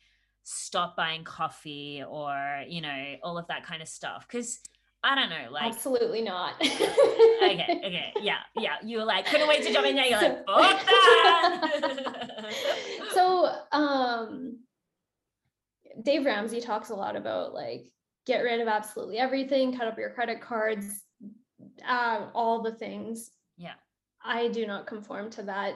stop 0.42 0.96
buying 0.96 1.22
coffee 1.22 2.02
or 2.08 2.62
you 2.66 2.80
know 2.80 3.14
all 3.22 3.38
of 3.38 3.46
that 3.48 3.64
kind 3.64 3.82
of 3.82 3.88
stuff 3.88 4.26
because 4.26 4.60
I 5.02 5.14
don't 5.14 5.30
know, 5.30 5.50
like 5.50 5.64
absolutely 5.64 6.20
not. 6.20 6.54
okay, 6.60 7.80
okay, 7.84 8.12
yeah, 8.20 8.38
yeah. 8.56 8.74
You 8.84 8.98
were 8.98 9.04
like, 9.04 9.26
couldn't 9.26 9.48
wait 9.48 9.64
to 9.64 9.72
jump 9.72 9.86
in 9.86 9.96
there. 9.96 10.04
You're 10.04 10.20
like, 10.20 10.46
fuck 10.46 10.86
that. 10.86 12.54
so, 13.14 13.50
um, 13.72 14.58
Dave 16.02 16.26
Ramsey 16.26 16.60
talks 16.60 16.90
a 16.90 16.94
lot 16.94 17.16
about 17.16 17.54
like 17.54 17.90
get 18.26 18.40
rid 18.40 18.60
of 18.60 18.68
absolutely 18.68 19.18
everything, 19.18 19.76
cut 19.76 19.88
up 19.88 19.98
your 19.98 20.10
credit 20.10 20.40
cards, 20.40 21.02
uh, 21.86 22.26
all 22.34 22.62
the 22.62 22.74
things. 22.74 23.30
Yeah. 23.56 23.74
I 24.22 24.48
do 24.48 24.66
not 24.66 24.86
conform 24.86 25.30
to 25.30 25.42
that 25.44 25.74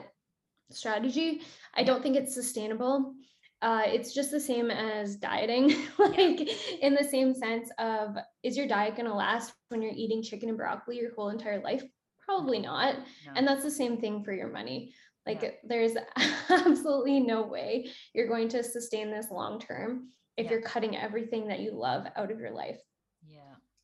strategy. 0.71 1.41
I 1.73 1.83
don't 1.83 2.01
think 2.01 2.15
it's 2.15 2.33
sustainable. 2.33 3.13
Uh, 3.61 3.83
it's 3.85 4.13
just 4.13 4.31
the 4.31 4.39
same 4.39 4.69
as 4.69 5.15
dieting, 5.15 5.75
like 5.97 6.49
in 6.81 6.93
the 6.93 7.03
same 7.03 7.33
sense 7.33 7.69
of 7.79 8.15
is 8.43 8.57
your 8.57 8.67
diet 8.67 8.95
going 8.95 9.07
to 9.07 9.15
last 9.15 9.53
when 9.69 9.81
you're 9.81 9.93
eating 9.95 10.21
chicken 10.21 10.49
and 10.49 10.57
broccoli 10.57 10.97
your 10.97 11.15
whole 11.15 11.29
entire 11.29 11.61
life? 11.61 11.83
Probably 12.23 12.59
not. 12.59 12.95
No. 12.97 13.33
And 13.35 13.47
that's 13.47 13.63
the 13.63 13.71
same 13.71 13.97
thing 13.97 14.23
for 14.23 14.33
your 14.33 14.49
money. 14.49 14.93
Like 15.25 15.41
yeah. 15.41 15.51
there's 15.63 15.93
absolutely 16.49 17.19
no 17.19 17.43
way 17.43 17.89
you're 18.13 18.27
going 18.27 18.49
to 18.49 18.63
sustain 18.63 19.09
this 19.09 19.31
long 19.31 19.59
term 19.59 20.09
if 20.37 20.45
yeah. 20.45 20.51
you're 20.51 20.61
cutting 20.61 20.97
everything 20.97 21.47
that 21.47 21.59
you 21.59 21.71
love 21.71 22.05
out 22.15 22.31
of 22.31 22.39
your 22.39 22.51
life. 22.51 22.79
Yeah. 23.27 23.39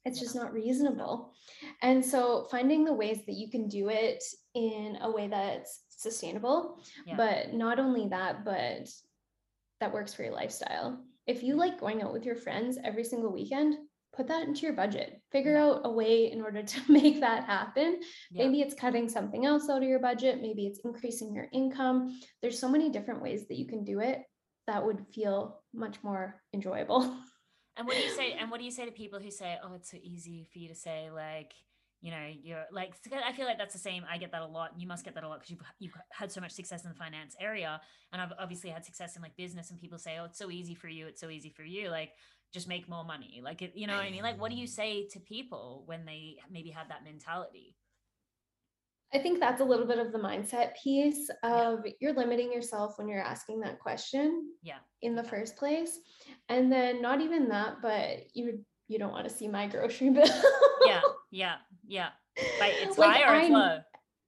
It's 0.06 0.18
yeah. 0.18 0.24
just 0.24 0.36
not 0.36 0.54
reasonable. 0.54 1.34
And 1.82 2.04
so 2.06 2.48
finding 2.52 2.84
the 2.84 2.94
ways 2.94 3.20
that 3.26 3.36
you 3.36 3.50
can 3.50 3.68
do 3.68 3.90
it 3.90 4.24
in 4.54 4.98
a 5.02 5.12
way 5.12 5.28
that's 5.28 5.82
sustainable, 5.90 6.80
yeah. 7.06 7.16
but 7.16 7.54
not 7.54 7.80
only 7.80 8.08
that, 8.10 8.44
but 8.44 8.90
that 9.80 9.94
works 9.94 10.14
for 10.14 10.24
your 10.24 10.34
lifestyle. 10.34 11.04
If 11.28 11.44
you 11.44 11.56
like 11.56 11.80
going 11.80 12.02
out 12.02 12.14
with 12.14 12.26
your 12.26 12.36
friends 12.36 12.78
every 12.84 13.04
single 13.04 13.32
weekend, 13.32 13.76
put 14.14 14.28
that 14.28 14.48
into 14.48 14.62
your 14.62 14.74
budget. 14.74 15.22
Figure 15.32 15.56
out 15.56 15.82
a 15.86 15.92
way 15.92 16.32
in 16.32 16.42
order 16.42 16.64
to 16.64 16.82
make 16.92 17.20
that 17.22 17.46
happen. 17.46 18.00
Yeah. 18.32 18.46
Maybe 18.46 18.62
it's 18.62 18.74
cutting 18.74 19.08
something 19.08 19.46
else 19.46 19.70
out 19.70 19.84
of 19.84 19.90
your 19.90 20.00
budget, 20.00 20.42
maybe 20.42 20.66
it's 20.66 20.82
increasing 20.84 21.34
your 21.34 21.48
income. 21.54 22.20
There's 22.42 22.60
so 22.60 22.70
many 22.70 22.90
different 22.90 23.22
ways 23.22 23.48
that 23.48 23.58
you 23.58 23.68
can 23.68 23.84
do 23.84 24.00
it 24.00 24.20
that 24.68 24.86
would 24.86 25.06
feel 25.14 25.62
much 25.74 25.98
more 26.04 26.42
enjoyable. 26.54 27.16
And 27.78 27.88
what 27.88 27.96
do 27.96 28.04
you 28.04 28.10
say? 28.10 28.34
And 28.34 28.52
what 28.52 28.60
do 28.60 28.66
you 28.66 28.70
say 28.70 28.86
to 28.86 28.92
people 28.92 29.20
who 29.20 29.32
say, 29.32 29.58
"Oh, 29.64 29.76
it's 29.76 29.90
so 29.90 29.98
easy 30.04 30.46
for 30.52 30.60
you 30.60 30.68
to 30.68 30.76
say, 30.76 31.10
like, 31.10 31.54
you 32.02 32.10
know 32.10 32.28
you're 32.44 32.66
like 32.72 32.94
i 33.26 33.32
feel 33.32 33.46
like 33.46 33.58
that's 33.58 33.74
the 33.74 33.80
same 33.80 34.04
i 34.12 34.18
get 34.18 34.32
that 34.32 34.42
a 34.42 34.46
lot 34.46 34.72
you 34.78 34.88
must 34.88 35.06
get 35.06 35.14
that 35.14 35.24
a 35.24 35.28
lot 35.28 35.40
because 35.40 35.52
you've, 35.52 35.62
you've 35.80 35.94
had 36.12 36.32
so 36.32 36.42
much 36.42 36.52
success 36.52 36.84
in 36.84 36.90
the 36.90 36.96
finance 36.96 37.36
area 37.40 37.80
and 38.12 38.22
i've 38.22 38.34
obviously 38.40 38.70
had 38.70 38.84
success 38.84 39.16
in 39.16 39.22
like 39.22 39.36
business 39.38 39.70
and 39.70 39.80
people 39.80 39.98
say 39.98 40.18
oh 40.20 40.26
it's 40.26 40.38
so 40.38 40.50
easy 40.50 40.74
for 40.74 40.88
you 40.88 41.06
it's 41.08 41.22
so 41.22 41.30
easy 41.30 41.50
for 41.50 41.64
you 41.64 41.90
like 41.90 42.12
just 42.52 42.68
make 42.68 42.90
more 42.90 43.06
money 43.06 43.40
like 43.44 43.62
it, 43.62 43.72
you 43.76 43.88
know 43.88 43.96
what 43.96 44.04
i 44.04 44.10
mean 44.10 44.24
like 44.24 44.40
what 44.42 44.52
do 44.52 44.58
you 44.58 44.66
mm. 44.66 44.70
say 44.70 45.08
to 45.08 45.20
people 45.20 45.84
when 45.86 46.06
they 46.06 46.36
maybe 46.52 46.72
have 46.72 46.90
that 46.90 47.04
mentality 47.04 47.76
I 49.14 49.20
think 49.20 49.40
that's 49.40 49.62
a 49.62 49.66
little 49.66 49.86
bit 49.86 50.00
of 50.00 50.12
the 50.12 50.18
mindset 50.18 50.72
piece 50.82 51.30
of 51.44 51.80
yeah. 51.86 51.92
you're 52.00 52.14
limiting 52.14 52.52
yourself 52.52 52.98
when 52.98 53.08
you're 53.08 53.22
asking 53.22 53.60
that 53.62 53.80
question. 53.80 54.50
Yeah. 54.64 54.78
In 55.02 55.16
the 55.16 55.24
yeah. 55.24 55.30
first 55.30 55.58
place. 55.58 56.00
And 56.50 56.72
then 56.72 57.02
not 57.02 57.22
even 57.22 57.50
that, 57.50 57.82
but 57.82 58.26
you 58.34 58.64
you 58.88 59.00
don't 59.00 59.12
want 59.12 59.28
to 59.28 59.34
see 59.34 59.48
my 59.48 59.68
grocery 59.68 60.10
bill. 60.12 60.26
yeah. 60.86 61.02
Yeah. 61.32 61.56
Yeah. 61.88 62.10
Right. 62.60 62.74
It's 62.82 62.98
like 62.98 63.22
high 63.22 63.24
or 63.24 63.36
I, 63.36 63.42
it's 63.42 63.52
low. 63.52 63.80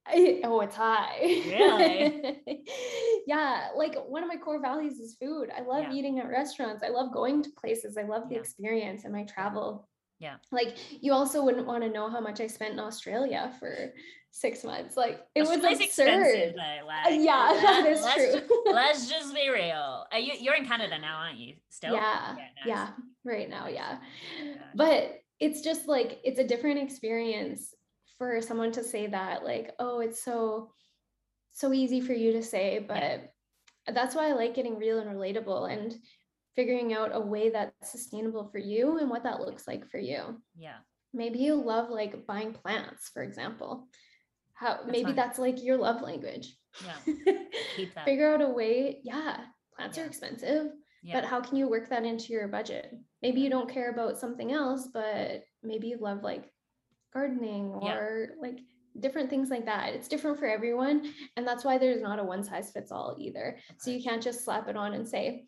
I, 0.06 0.40
oh, 0.44 0.60
it's 0.60 0.76
high. 0.76 1.18
Really? 1.22 2.42
yeah. 3.26 3.68
Like 3.76 3.96
one 4.06 4.22
of 4.22 4.28
my 4.28 4.36
core 4.36 4.60
values 4.60 4.98
is 4.98 5.16
food. 5.20 5.50
I 5.56 5.62
love 5.62 5.84
yeah. 5.84 5.92
eating 5.92 6.18
at 6.18 6.28
restaurants. 6.28 6.82
I 6.84 6.90
love 6.90 7.12
going 7.12 7.42
to 7.42 7.50
places. 7.58 7.96
I 7.96 8.02
love 8.02 8.28
the 8.28 8.36
experience 8.36 9.04
and 9.04 9.12
my 9.12 9.24
travel. 9.24 9.88
Yeah. 10.18 10.36
Like 10.52 10.76
you 11.02 11.12
also 11.12 11.44
wouldn't 11.44 11.66
want 11.66 11.82
to 11.82 11.90
know 11.90 12.08
how 12.08 12.20
much 12.20 12.40
I 12.40 12.46
spent 12.46 12.74
in 12.74 12.80
Australia 12.80 13.52
for 13.58 13.92
six 14.30 14.64
months. 14.64 14.96
Like 14.96 15.20
it 15.34 15.42
was 15.42 15.50
absurd. 15.50 15.80
Expensive, 15.80 16.54
though, 16.54 16.60
uh, 16.60 17.10
like, 17.10 17.20
yeah, 17.20 17.58
that 17.62 17.86
is 17.86 18.02
let's 18.02 18.14
true. 18.14 18.58
Let's 18.72 19.08
just 19.08 19.34
be 19.34 19.48
real. 19.50 20.06
Are 20.10 20.18
you, 20.18 20.32
you're 20.40 20.54
in 20.54 20.66
Canada 20.66 20.98
now, 20.98 21.18
aren't 21.18 21.38
you? 21.38 21.54
Still? 21.68 21.94
Yeah. 21.94 22.36
Yeah. 22.36 22.66
Yeah 22.66 22.88
right 23.24 23.48
now. 23.48 23.66
Yeah. 23.68 23.98
But 24.74 25.20
it's 25.40 25.62
just 25.62 25.88
like 25.88 26.20
it's 26.24 26.38
a 26.38 26.46
different 26.46 26.80
experience 26.80 27.74
for 28.18 28.40
someone 28.40 28.72
to 28.72 28.84
say 28.84 29.08
that, 29.08 29.44
like, 29.44 29.72
oh, 29.78 30.00
it's 30.00 30.22
so 30.22 30.70
so 31.50 31.72
easy 31.72 32.00
for 32.00 32.12
you 32.12 32.32
to 32.32 32.42
say, 32.42 32.84
but 32.86 32.96
yeah. 33.86 33.92
that's 33.92 34.14
why 34.14 34.28
I 34.28 34.32
like 34.32 34.54
getting 34.54 34.78
real 34.78 34.98
and 34.98 35.10
relatable 35.10 35.72
and 35.72 35.94
figuring 36.56 36.94
out 36.94 37.10
a 37.12 37.20
way 37.20 37.50
that's 37.50 37.90
sustainable 37.90 38.48
for 38.50 38.58
you 38.58 38.98
and 38.98 39.10
what 39.10 39.24
that 39.24 39.40
looks 39.40 39.66
like 39.66 39.88
for 39.90 39.98
you. 39.98 40.40
Yeah. 40.56 40.76
Maybe 41.12 41.38
you 41.38 41.54
love 41.54 41.90
like 41.90 42.26
buying 42.26 42.52
plants, 42.52 43.10
for 43.12 43.22
example 43.22 43.88
how 44.54 44.74
that's 44.74 44.86
maybe 44.86 45.04
fine. 45.06 45.16
that's 45.16 45.38
like 45.38 45.62
your 45.62 45.76
love 45.76 46.00
language 46.00 46.56
yeah 46.84 47.14
keep 47.76 47.94
that 47.94 48.04
figure 48.04 48.32
out 48.32 48.40
a 48.40 48.48
way 48.48 49.00
yeah 49.04 49.38
plants 49.76 49.96
yeah. 49.96 50.04
are 50.04 50.06
expensive 50.06 50.66
yeah. 51.02 51.20
but 51.20 51.28
how 51.28 51.40
can 51.40 51.56
you 51.56 51.68
work 51.68 51.88
that 51.88 52.04
into 52.04 52.32
your 52.32 52.48
budget 52.48 52.92
maybe 53.22 53.40
you 53.40 53.50
don't 53.50 53.70
care 53.70 53.90
about 53.90 54.18
something 54.18 54.52
else 54.52 54.88
but 54.92 55.42
maybe 55.62 55.88
you 55.88 55.98
love 56.00 56.22
like 56.22 56.50
gardening 57.12 57.66
or 57.70 58.28
yeah. 58.30 58.34
like 58.40 58.60
different 59.00 59.28
things 59.28 59.50
like 59.50 59.66
that 59.66 59.92
it's 59.92 60.08
different 60.08 60.38
for 60.38 60.46
everyone 60.46 61.12
and 61.36 61.46
that's 61.46 61.64
why 61.64 61.76
there's 61.76 62.02
not 62.02 62.20
a 62.20 62.24
one 62.24 62.44
size 62.44 62.70
fits 62.70 62.92
all 62.92 63.16
either 63.18 63.56
okay. 63.56 63.76
so 63.78 63.90
you 63.90 64.02
can't 64.02 64.22
just 64.22 64.44
slap 64.44 64.68
it 64.68 64.76
on 64.76 64.94
and 64.94 65.06
say 65.06 65.44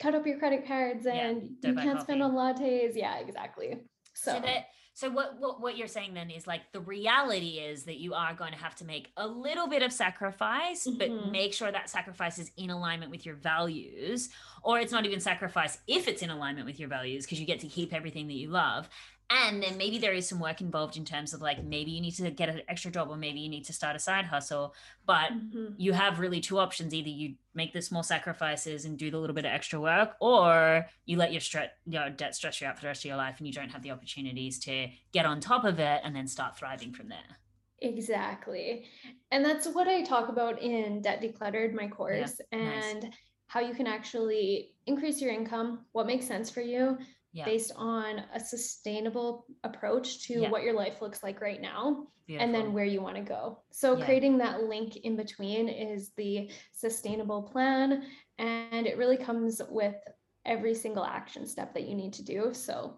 cut 0.00 0.14
up 0.14 0.26
your 0.26 0.38
credit 0.38 0.66
cards 0.66 1.06
and 1.06 1.50
you 1.62 1.74
can't 1.74 2.00
spend 2.00 2.22
on 2.22 2.32
lattes. 2.32 2.92
Yeah 2.94 3.18
exactly. 3.18 3.78
So, 4.14 4.34
so 4.34 4.40
that 4.40 4.66
so 4.94 5.08
what, 5.10 5.36
what 5.38 5.60
what 5.60 5.76
you're 5.78 5.88
saying 5.88 6.12
then 6.12 6.30
is 6.30 6.46
like 6.46 6.60
the 6.72 6.80
reality 6.80 7.58
is 7.58 7.84
that 7.84 7.98
you 7.98 8.12
are 8.12 8.34
going 8.34 8.52
to 8.52 8.58
have 8.58 8.74
to 8.76 8.84
make 8.84 9.08
a 9.16 9.26
little 9.26 9.66
bit 9.66 9.82
of 9.82 9.90
sacrifice, 9.90 10.86
mm-hmm. 10.86 10.98
but 10.98 11.32
make 11.32 11.54
sure 11.54 11.72
that 11.72 11.88
sacrifice 11.88 12.38
is 12.38 12.50
in 12.58 12.68
alignment 12.68 13.10
with 13.10 13.24
your 13.24 13.34
values, 13.34 14.28
or 14.62 14.78
it's 14.78 14.92
not 14.92 15.06
even 15.06 15.18
sacrifice 15.18 15.78
if 15.86 16.08
it's 16.08 16.20
in 16.20 16.28
alignment 16.28 16.66
with 16.66 16.78
your 16.78 16.90
values 16.90 17.24
because 17.24 17.40
you 17.40 17.46
get 17.46 17.60
to 17.60 17.68
keep 17.68 17.94
everything 17.94 18.26
that 18.26 18.34
you 18.34 18.48
love 18.48 18.88
and 19.32 19.62
then 19.62 19.76
maybe 19.76 19.98
there 19.98 20.12
is 20.12 20.28
some 20.28 20.38
work 20.38 20.60
involved 20.60 20.96
in 20.96 21.04
terms 21.04 21.32
of 21.32 21.40
like 21.40 21.64
maybe 21.64 21.90
you 21.90 22.00
need 22.00 22.14
to 22.14 22.30
get 22.30 22.48
an 22.48 22.60
extra 22.68 22.90
job 22.90 23.08
or 23.08 23.16
maybe 23.16 23.40
you 23.40 23.48
need 23.48 23.64
to 23.64 23.72
start 23.72 23.96
a 23.96 23.98
side 23.98 24.26
hustle 24.26 24.74
but 25.06 25.32
mm-hmm. 25.32 25.72
you 25.76 25.92
have 25.92 26.20
really 26.20 26.40
two 26.40 26.58
options 26.58 26.92
either 26.92 27.08
you 27.08 27.34
make 27.54 27.72
the 27.72 27.80
small 27.80 28.02
sacrifices 28.02 28.84
and 28.84 28.98
do 28.98 29.10
the 29.10 29.18
little 29.18 29.34
bit 29.34 29.44
of 29.44 29.50
extra 29.50 29.80
work 29.80 30.16
or 30.20 30.86
you 31.06 31.16
let 31.16 31.32
your 31.32 31.40
stress 31.40 31.70
your 31.86 32.10
debt 32.10 32.34
stress 32.34 32.60
you 32.60 32.66
out 32.66 32.76
for 32.76 32.82
the 32.82 32.88
rest 32.88 33.04
of 33.04 33.08
your 33.08 33.16
life 33.16 33.36
and 33.38 33.46
you 33.46 33.52
don't 33.52 33.70
have 33.70 33.82
the 33.82 33.90
opportunities 33.90 34.58
to 34.58 34.88
get 35.12 35.24
on 35.24 35.40
top 35.40 35.64
of 35.64 35.78
it 35.78 36.00
and 36.04 36.14
then 36.14 36.26
start 36.26 36.56
thriving 36.56 36.92
from 36.92 37.08
there 37.08 37.38
exactly 37.80 38.84
and 39.30 39.44
that's 39.44 39.66
what 39.66 39.88
i 39.88 40.02
talk 40.02 40.28
about 40.28 40.60
in 40.60 41.00
debt 41.00 41.22
decluttered 41.22 41.72
my 41.72 41.88
course 41.88 42.40
yeah, 42.52 42.58
and 42.58 43.04
nice. 43.04 43.12
how 43.46 43.60
you 43.60 43.74
can 43.74 43.86
actually 43.86 44.72
increase 44.86 45.20
your 45.20 45.32
income 45.32 45.80
what 45.92 46.06
makes 46.06 46.26
sense 46.26 46.50
for 46.50 46.60
you 46.60 46.98
yeah. 47.32 47.44
based 47.44 47.72
on 47.76 48.22
a 48.34 48.40
sustainable 48.40 49.46
approach 49.64 50.26
to 50.26 50.40
yeah. 50.42 50.50
what 50.50 50.62
your 50.62 50.74
life 50.74 51.00
looks 51.00 51.22
like 51.22 51.40
right 51.40 51.60
now 51.60 52.06
Beautiful. 52.26 52.44
and 52.44 52.54
then 52.54 52.72
where 52.72 52.84
you 52.84 53.00
want 53.00 53.16
to 53.16 53.22
go. 53.22 53.58
So 53.70 53.96
yeah. 53.96 54.04
creating 54.04 54.38
that 54.38 54.64
link 54.64 54.96
in 54.96 55.16
between 55.16 55.68
is 55.68 56.10
the 56.16 56.50
sustainable 56.72 57.42
plan 57.42 58.04
and 58.38 58.86
it 58.86 58.98
really 58.98 59.16
comes 59.16 59.60
with 59.68 59.96
every 60.44 60.74
single 60.74 61.04
action 61.04 61.46
step 61.46 61.72
that 61.74 61.88
you 61.88 61.94
need 61.94 62.12
to 62.14 62.22
do. 62.22 62.50
So 62.52 62.96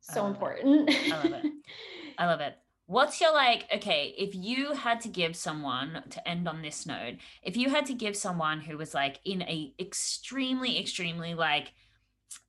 so 0.00 0.26
important. 0.26 0.90
It. 0.90 1.12
I 1.12 1.22
love 1.22 1.32
it. 1.32 1.52
I 2.18 2.26
love 2.26 2.40
it. 2.40 2.54
What's 2.86 3.18
your 3.18 3.32
like, 3.32 3.64
okay, 3.74 4.14
if 4.18 4.34
you 4.34 4.74
had 4.74 5.00
to 5.00 5.08
give 5.08 5.34
someone 5.34 6.02
to 6.10 6.28
end 6.28 6.46
on 6.46 6.60
this 6.60 6.84
note, 6.84 7.14
if 7.42 7.56
you 7.56 7.70
had 7.70 7.86
to 7.86 7.94
give 7.94 8.14
someone 8.14 8.60
who 8.60 8.76
was 8.76 8.92
like 8.92 9.20
in 9.24 9.40
a 9.42 9.72
extremely, 9.80 10.78
extremely 10.78 11.32
like 11.32 11.72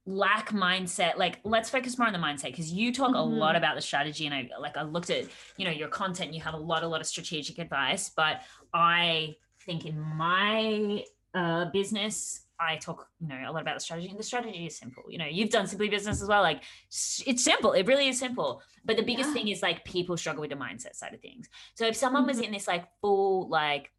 lack 0.05 0.51
mindset 0.51 1.17
like 1.17 1.39
let's 1.43 1.69
focus 1.69 1.97
more 1.97 2.07
on 2.07 2.13
the 2.13 2.19
mindset 2.19 2.45
because 2.45 2.71
you 2.71 2.93
talk 2.93 3.07
mm-hmm. 3.07 3.15
a 3.15 3.23
lot 3.23 3.55
about 3.55 3.75
the 3.75 3.81
strategy 3.81 4.25
and 4.25 4.36
i 4.36 4.47
like 4.59 4.77
i 4.77 4.83
looked 4.83 5.09
at 5.09 5.25
you 5.57 5.65
know 5.65 5.71
your 5.71 5.88
content 5.88 6.33
you 6.33 6.41
have 6.41 6.53
a 6.53 6.57
lot 6.57 6.83
a 6.83 6.88
lot 6.88 7.01
of 7.01 7.07
strategic 7.07 7.57
advice 7.57 8.09
but 8.15 8.41
i 8.73 9.36
think 9.65 9.86
in 9.86 9.99
my 9.99 11.03
uh, 11.33 11.65
business 11.71 12.45
I 12.59 12.77
talk, 12.77 13.07
you 13.19 13.27
know, 13.27 13.36
a 13.47 13.51
lot 13.51 13.61
about 13.61 13.75
the 13.75 13.81
strategy, 13.81 14.07
and 14.07 14.17
the 14.17 14.23
strategy 14.23 14.65
is 14.65 14.77
simple. 14.77 15.03
You 15.09 15.17
know, 15.17 15.25
you've 15.25 15.49
done 15.49 15.67
simply 15.67 15.89
business 15.89 16.21
as 16.21 16.27
well. 16.27 16.41
Like, 16.41 16.63
it's 16.89 17.43
simple. 17.43 17.73
It 17.73 17.86
really 17.86 18.07
is 18.07 18.19
simple. 18.19 18.61
But 18.86 18.97
the 18.97 19.03
biggest 19.03 19.29
yeah. 19.29 19.33
thing 19.33 19.47
is 19.49 19.61
like 19.61 19.83
people 19.83 20.15
struggle 20.15 20.41
with 20.41 20.51
the 20.51 20.55
mindset 20.55 20.95
side 20.95 21.13
of 21.13 21.19
things. 21.19 21.49
So 21.75 21.86
if 21.86 21.95
someone 21.95 22.21
mm-hmm. 22.21 22.29
was 22.29 22.39
in 22.39 22.51
this 22.51 22.67
like 22.67 22.86
full, 23.01 23.49
like, 23.49 23.91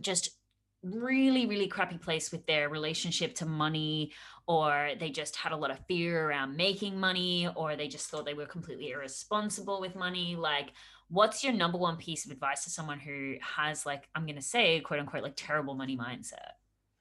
just 0.00 0.30
really, 0.82 1.46
really 1.46 1.68
crappy 1.68 1.98
place 1.98 2.32
with 2.32 2.46
their 2.46 2.68
relationship 2.68 3.34
to 3.36 3.46
money 3.46 4.12
or 4.46 4.90
they 4.98 5.10
just 5.10 5.36
had 5.36 5.52
a 5.52 5.56
lot 5.56 5.70
of 5.70 5.78
fear 5.86 6.28
around 6.28 6.56
making 6.56 6.98
money, 6.98 7.48
or 7.54 7.76
they 7.76 7.88
just 7.88 8.08
thought 8.08 8.26
they 8.26 8.34
were 8.34 8.46
completely 8.46 8.90
irresponsible 8.90 9.80
with 9.80 9.94
money. 9.94 10.36
Like, 10.36 10.72
what's 11.08 11.42
your 11.42 11.52
number 11.52 11.78
one 11.78 11.96
piece 11.96 12.26
of 12.26 12.30
advice 12.30 12.64
to 12.64 12.70
someone 12.70 12.98
who 12.98 13.36
has, 13.40 13.86
like, 13.86 14.08
I'm 14.14 14.26
going 14.26 14.36
to 14.36 14.42
say, 14.42 14.80
quote 14.80 15.00
unquote, 15.00 15.22
like 15.22 15.34
terrible 15.36 15.74
money 15.74 15.96
mindset? 15.96 16.52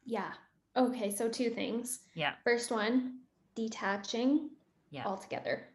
Yeah. 0.06 0.32
Okay. 0.78 1.12
So, 1.12 1.28
two 1.28 1.50
things. 1.50 2.00
Yeah. 2.14 2.34
First 2.44 2.72
one, 2.72 3.20
detaching 3.56 4.50
yeah. 4.90 5.06
altogether. 5.06 5.68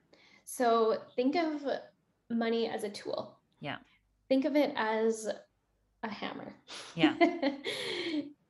So, 0.45 1.03
think 1.17 1.37
of 1.37 1.67
money 2.31 2.69
as 2.69 2.85
a 2.85 2.91
tool. 2.91 3.37
Yeah. 3.61 3.77
Think 4.29 4.45
of 4.47 4.57
it 4.57 4.73
as 4.77 5.29
a 6.03 6.09
hammer. 6.09 6.55
Yeah. 6.95 7.15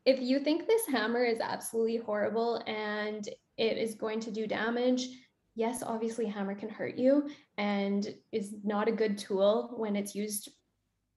if 0.09 0.23
you 0.23 0.39
think 0.39 0.67
this 0.67 0.87
hammer 0.87 1.23
is 1.23 1.39
absolutely 1.39 1.99
horrible 1.99 2.63
and 2.67 3.29
it 3.59 3.77
is 3.77 3.95
going 3.95 4.21
to 4.21 4.31
do 4.31 4.47
damage, 4.47 5.07
yes, 5.55 5.83
obviously 5.83 6.25
hammer 6.25 6.55
can 6.55 6.71
hurt 6.71 6.97
you 6.97 7.29
and 7.59 8.15
is 8.33 8.55
not 8.65 8.89
a 8.89 8.93
good 8.93 9.19
tool 9.19 9.75
when 9.77 9.97
it's 9.97 10.15
used 10.15 10.49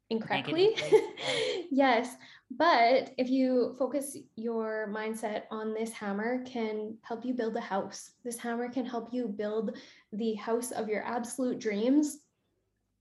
incorrectly. 0.09 0.75
yes, 1.71 2.17
but 2.57 3.13
if 3.17 3.29
you 3.29 3.77
focus 3.79 4.17
your 4.35 4.91
mindset 4.93 5.43
on 5.51 5.73
this 5.73 5.93
hammer 5.93 6.43
can 6.43 6.97
help 7.01 7.23
you 7.23 7.33
build 7.33 7.55
a 7.55 7.61
house. 7.61 8.11
This 8.25 8.37
hammer 8.37 8.67
can 8.67 8.85
help 8.85 9.13
you 9.13 9.29
build 9.29 9.77
the 10.11 10.33
house 10.33 10.71
of 10.71 10.89
your 10.89 11.05
absolute 11.05 11.59
dreams. 11.59 12.17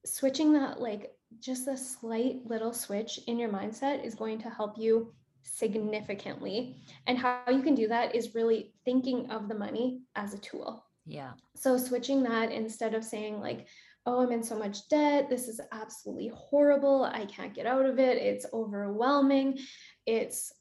Switching 0.07 0.53
that 0.53 0.81
like 0.81 1.11
just 1.41 1.67
a 1.67 1.77
slight 1.77 2.47
little 2.47 2.73
switch 2.73 3.19
in 3.27 3.41
your 3.41 3.51
mindset 3.51 4.05
is 4.05 4.15
going 4.15 4.39
to 4.39 4.51
help 4.51 4.79
you 4.79 5.13
significantly. 5.43 6.77
And 7.07 7.19
how 7.19 7.43
you 7.49 7.63
can 7.63 7.75
do 7.75 7.89
that 7.89 8.15
is 8.15 8.35
really 8.35 8.73
thinking 8.85 9.31
of 9.31 9.49
the 9.49 9.55
money 9.55 10.01
as 10.17 10.35
a 10.35 10.39
tool. 10.39 10.85
Yeah. 11.07 11.33
So 11.57 11.77
switching 11.77 12.23
that 12.25 12.53
instead 12.53 12.95
of 12.95 13.05
saying, 13.05 13.41
like, 13.41 13.67
oh, 14.07 14.21
I'm 14.21 14.33
in 14.33 14.43
so 14.43 14.59
much 14.59 14.89
debt. 14.89 15.29
This 15.29 15.49
is 15.49 15.61
absolutely 15.73 16.31
horrible. 16.35 17.05
I 17.05 17.27
can't 17.27 17.55
get 17.55 17.67
out 17.67 17.87
of 17.87 17.99
it. 17.99 18.19
It's 18.19 18.47
overwhelming. 18.53 19.59
It's 20.07 20.53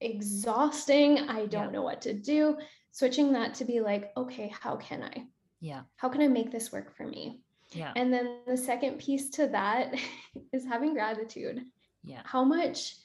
exhausting. 0.00 1.18
I 1.28 1.46
don't 1.46 1.66
yeah. 1.66 1.70
know 1.70 1.82
what 1.82 2.02
to 2.02 2.12
do. 2.12 2.58
Switching 2.92 3.32
that 3.32 3.54
to 3.54 3.64
be 3.64 3.80
like, 3.80 4.10
okay, 4.16 4.52
how 4.60 4.76
can 4.76 5.02
I? 5.02 5.24
Yeah. 5.60 5.82
How 5.96 6.08
can 6.08 6.22
I 6.22 6.28
make 6.28 6.50
this 6.50 6.72
work 6.72 6.96
for 6.96 7.06
me? 7.06 7.40
Yeah. 7.72 7.92
And 7.96 8.12
then 8.12 8.38
the 8.46 8.56
second 8.56 8.98
piece 8.98 9.30
to 9.30 9.48
that 9.48 9.94
is 10.52 10.64
having 10.64 10.94
gratitude. 10.94 11.64
Yeah. 12.02 12.22
How 12.24 12.44
much 12.44 12.96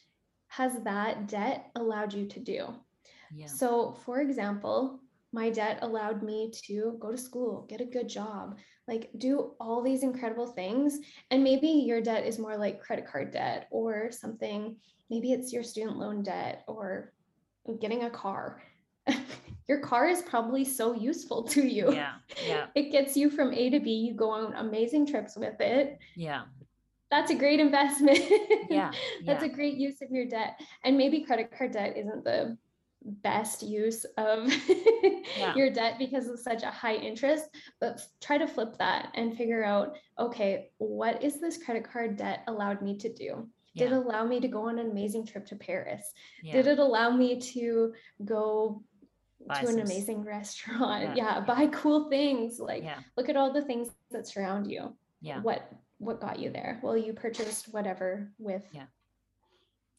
has 0.47 0.81
that 0.83 1.27
debt 1.27 1.71
allowed 1.75 2.13
you 2.13 2.27
to 2.27 2.39
do? 2.39 2.67
Yeah. 3.33 3.47
So, 3.47 3.97
for 4.05 4.21
example, 4.21 4.99
my 5.35 5.49
debt 5.49 5.79
allowed 5.81 6.23
me 6.23 6.49
to 6.65 6.97
go 6.99 7.11
to 7.11 7.17
school, 7.17 7.65
get 7.67 7.81
a 7.81 7.85
good 7.85 8.07
job, 8.07 8.57
like 8.87 9.09
do 9.17 9.53
all 9.59 9.81
these 9.81 10.01
incredible 10.01 10.47
things. 10.47 10.99
And 11.29 11.43
maybe 11.43 11.67
your 11.67 12.01
debt 12.01 12.25
is 12.25 12.39
more 12.39 12.55
like 12.55 12.81
credit 12.81 13.05
card 13.05 13.31
debt 13.31 13.67
or 13.69 14.11
something. 14.11 14.77
Maybe 15.09 15.33
it's 15.33 15.51
your 15.51 15.63
student 15.63 15.97
loan 15.97 16.23
debt 16.23 16.63
or 16.67 17.11
getting 17.81 18.03
a 18.03 18.09
car. 18.09 18.63
your 19.67 19.79
car 19.79 20.07
is 20.07 20.21
probably 20.21 20.63
so 20.63 20.93
useful 20.93 21.43
to 21.43 21.67
you. 21.67 21.91
Yeah. 21.91 22.13
Yeah. 22.47 22.67
It 22.75 22.91
gets 22.91 23.17
you 23.17 23.29
from 23.29 23.53
A 23.53 23.69
to 23.71 23.79
B. 23.79 23.91
You 23.91 24.13
go 24.13 24.29
on 24.29 24.53
amazing 24.53 25.05
trips 25.05 25.35
with 25.35 25.59
it. 25.59 25.99
Yeah. 26.15 26.43
That's 27.12 27.32
a 27.32 27.36
great 27.36 27.60
investment. 27.60 28.20
Yeah. 28.70 28.91
That's 29.26 29.43
yeah. 29.43 29.51
a 29.51 29.53
great 29.53 29.76
use 29.76 30.01
of 30.01 30.10
your 30.12 30.26
debt. 30.26 30.60
And 30.84 30.97
maybe 30.97 31.24
credit 31.24 31.51
card 31.56 31.72
debt 31.72 31.95
isn't 31.97 32.24
the 32.24 32.58
best 33.03 33.62
use 33.62 34.06
of 34.18 34.51
Yeah. 35.38 35.53
your 35.56 35.70
debt 35.70 35.99
because 35.99 36.28
of 36.28 36.39
such 36.39 36.64
a 36.64 36.72
high 36.72 36.95
interest, 36.95 37.45
but 37.80 38.01
try 38.22 38.38
to 38.38 38.47
flip 38.47 38.78
that 38.80 39.10
and 39.16 39.38
figure 39.38 39.64
out 39.64 39.97
okay, 40.18 40.70
what 40.78 41.24
is 41.24 41.39
this 41.39 41.62
credit 41.64 41.84
card 41.89 42.18
debt 42.18 42.43
allowed 42.47 42.82
me 42.82 42.97
to 42.97 43.14
do? 43.14 43.47
Did 43.78 43.91
it 43.91 43.95
allow 43.95 44.26
me 44.26 44.39
to 44.39 44.47
go 44.47 44.70
on 44.70 44.80
an 44.80 44.89
amazing 44.89 45.26
trip 45.28 45.45
to 45.47 45.56
Paris? 45.58 46.14
Yeah. 46.41 46.53
Did 46.53 46.68
it 46.68 46.80
allow 46.80 47.12
me 47.12 47.39
to 47.41 47.93
go 48.24 48.82
Buy 49.45 49.62
to 49.62 49.68
an 49.68 49.80
amazing 49.82 50.24
restaurant? 50.24 51.03
Yeah, 51.03 51.16
Yeah, 51.16 51.36
yeah. 51.36 51.39
buy 51.41 51.68
cool 51.68 52.10
things. 52.10 52.58
Like 52.60 52.84
Yeah. 52.84 52.99
look 53.18 53.28
at 53.28 53.36
all 53.36 53.51
the 53.51 53.64
things 53.66 53.89
that 54.12 54.28
surround 54.28 54.72
you. 54.72 54.95
Yeah. 55.22 55.41
What 55.41 55.70
what 55.97 56.19
got 56.21 56.39
you 56.39 56.49
there? 56.49 56.79
Well, 56.83 56.97
you 56.97 57.13
purchased 57.13 57.73
whatever 57.73 58.29
with 58.37 58.63
Yeah. 58.71 58.85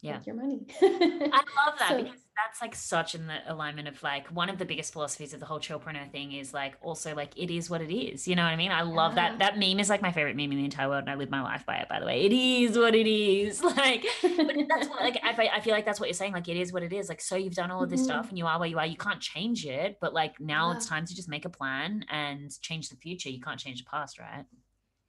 Yeah. 0.03 0.19
with 0.19 0.27
your 0.27 0.37
money. 0.37 0.67
I 0.83 1.43
love 1.67 1.79
that 1.79 1.89
So- 1.91 2.03
because 2.03 2.21
that's 2.37 2.61
like 2.61 2.75
such 2.75 3.15
in 3.15 3.27
the 3.27 3.39
alignment 3.51 3.89
of 3.89 4.01
like 4.03 4.27
one 4.29 4.51
of 4.51 4.59
the 4.59 4.67
biggest 4.67 4.93
philosophies 4.93 5.33
of 5.33 5.41
the 5.41 5.47
whole 5.47 5.59
chillpreneur 5.59 6.13
thing 6.13 6.33
is 6.33 6.53
like 6.53 6.75
also 6.83 7.15
like 7.15 7.33
it 7.35 7.51
is 7.51 7.71
what 7.71 7.81
it 7.81 7.91
is. 7.91 8.29
You 8.29 8.37
know 8.37 8.43
what 8.43 8.51
I 8.51 8.57
mean? 8.57 8.71
I 8.71 8.83
love 8.83 9.17
Yeah. 9.17 9.31
that. 9.31 9.39
That 9.39 9.59
meme 9.59 9.81
is 9.81 9.89
like 9.89 10.03
my 10.03 10.13
favorite 10.13 10.37
meme 10.37 10.53
in 10.53 10.59
the 10.59 10.65
entire 10.67 10.87
world, 10.91 11.01
and 11.01 11.11
I 11.11 11.15
live 11.15 11.31
my 11.31 11.41
life 11.41 11.65
by 11.65 11.77
it. 11.77 11.89
By 11.89 11.99
the 11.99 12.05
way, 12.05 12.27
it 12.27 12.33
is 12.33 12.77
what 12.77 12.95
it 12.95 13.07
is. 13.11 13.63
Like, 13.77 14.05
but 14.23 14.55
that's 14.69 14.87
what 14.89 15.01
like 15.01 15.19
I, 15.25 15.49
I 15.55 15.61
feel 15.63 15.73
like 15.73 15.87
that's 15.87 15.99
what 15.99 16.11
you're 16.11 16.15
saying. 16.15 16.35
Like 16.35 16.47
it 16.49 16.59
is 16.59 16.75
what 16.75 16.83
it 16.83 16.93
is. 16.93 17.09
Like 17.09 17.23
so 17.23 17.37
you've 17.37 17.55
done 17.55 17.71
all 17.71 17.83
of 17.83 17.89
this 17.89 18.03
Mhm. 18.03 18.05
stuff 18.05 18.29
and 18.29 18.37
you 18.37 18.45
are 18.47 18.59
where 18.59 18.69
you 18.69 18.79
are. 18.79 18.87
You 18.87 18.99
can't 18.99 19.21
change 19.23 19.65
it, 19.65 19.97
but 20.03 20.13
like 20.13 20.39
now 20.39 20.73
it's 20.73 20.87
time 20.87 21.07
to 21.07 21.17
just 21.17 21.31
make 21.31 21.47
a 21.47 21.51
plan 21.51 22.05
and 22.11 22.51
change 22.61 22.91
the 22.91 22.97
future. 22.97 23.31
You 23.31 23.41
can't 23.41 23.59
change 23.59 23.83
the 23.83 23.89
past, 23.91 24.19
right? 24.19 24.45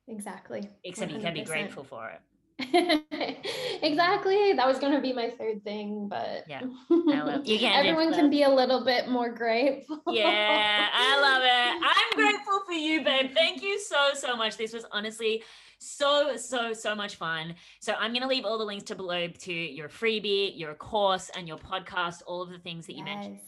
Exactly. 0.08 0.70
Except 0.84 1.12
you 1.12 1.20
can 1.20 1.34
be 1.34 1.43
grateful 1.43 1.84
for 1.84 2.10
it. 2.10 2.22
exactly. 3.84 4.53
That 4.53 4.66
was 4.66 4.80
gonna 4.80 5.01
be 5.01 5.14
my 5.14 5.30
third 5.30 5.64
thing, 5.64 6.08
but 6.08 6.45
Yeah, 6.47 6.62
oh, 6.89 7.12
I 7.14 7.22
love- 7.22 7.45
you 7.45 7.60
can't 7.60 7.86
everyone 7.86 8.14
can 8.14 8.30
be 8.30 8.43
a 8.43 8.49
little 8.49 8.84
bit 8.84 9.10
more 9.10 9.30
grateful. 9.30 10.01
Yeah, 10.08 10.88
I 10.91 11.22
love 11.22 11.43
it. 11.43 11.88
I'm 11.88 12.16
grateful 12.16 12.62
for 12.66 12.74
you, 12.74 13.03
babe. 13.03 13.32
Thank 13.34 13.62
you 13.62 13.80
so, 13.80 14.10
so 14.16 14.36
much. 14.36 14.58
This 14.58 14.74
was 14.74 14.86
honestly 14.91 15.43
so, 15.80 16.36
so, 16.38 16.74
so 16.74 16.95
much 16.95 17.16
fun. 17.16 17.55
So 17.80 17.93
I'm 17.93 18.12
going 18.12 18.24
to 18.24 18.28
leave 18.28 18.45
all 18.45 18.58
the 18.58 18.64
links 18.66 18.86
to 18.86 18.95
below 18.95 19.28
to 19.28 19.53
your 19.53 19.89
freebie, 19.89 20.58
your 20.58 20.74
course, 20.74 21.30
and 21.36 21.47
your 21.47 21.58
podcast, 21.58 22.24
all 22.26 22.41
of 22.41 22.49
the 22.49 22.60
things 22.60 22.88
that 22.88 22.95
you 22.95 23.03
mentioned. 23.03 23.39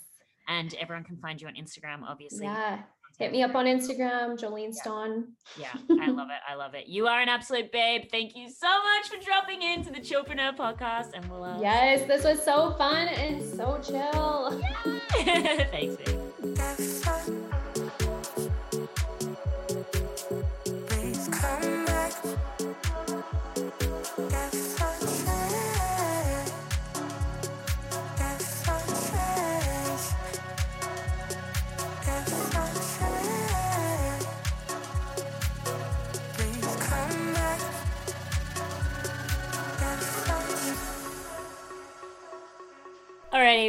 And 0.48 0.74
everyone 0.76 1.04
can 1.04 1.18
find 1.18 1.42
you 1.42 1.48
on 1.48 1.56
Instagram, 1.56 2.04
obviously. 2.04 2.46
Yeah. 2.46 2.80
Hit 3.20 3.34
me 3.34 3.44
up 3.44 3.54
on 3.54 3.66
Instagram, 3.66 4.40
Jolene 4.40 4.74
Stahn. 4.74 5.26
Yeah, 5.60 5.74
I 6.02 6.10
love 6.10 6.30
it. 6.30 6.40
I 6.50 6.56
love 6.56 6.74
it. 6.74 6.88
You 6.88 7.08
are 7.08 7.20
an 7.20 7.28
absolute 7.28 7.70
babe. 7.70 8.04
Thank 8.10 8.34
you 8.34 8.50
so 8.50 8.68
much 8.68 9.10
for 9.10 9.22
dropping 9.22 9.62
into 9.62 9.92
the 9.92 10.00
Chillpreneur 10.00 10.56
podcast. 10.56 11.10
And 11.14 11.30
we'll. 11.30 11.44
Uh... 11.44 11.60
Yes, 11.60 12.08
this 12.08 12.24
was 12.24 12.42
so 12.42 12.74
fun 12.78 13.10
and 13.10 13.44
so 13.44 13.78
chill. 13.84 14.62
Thanks, 15.70 15.98
babe. 15.98 17.36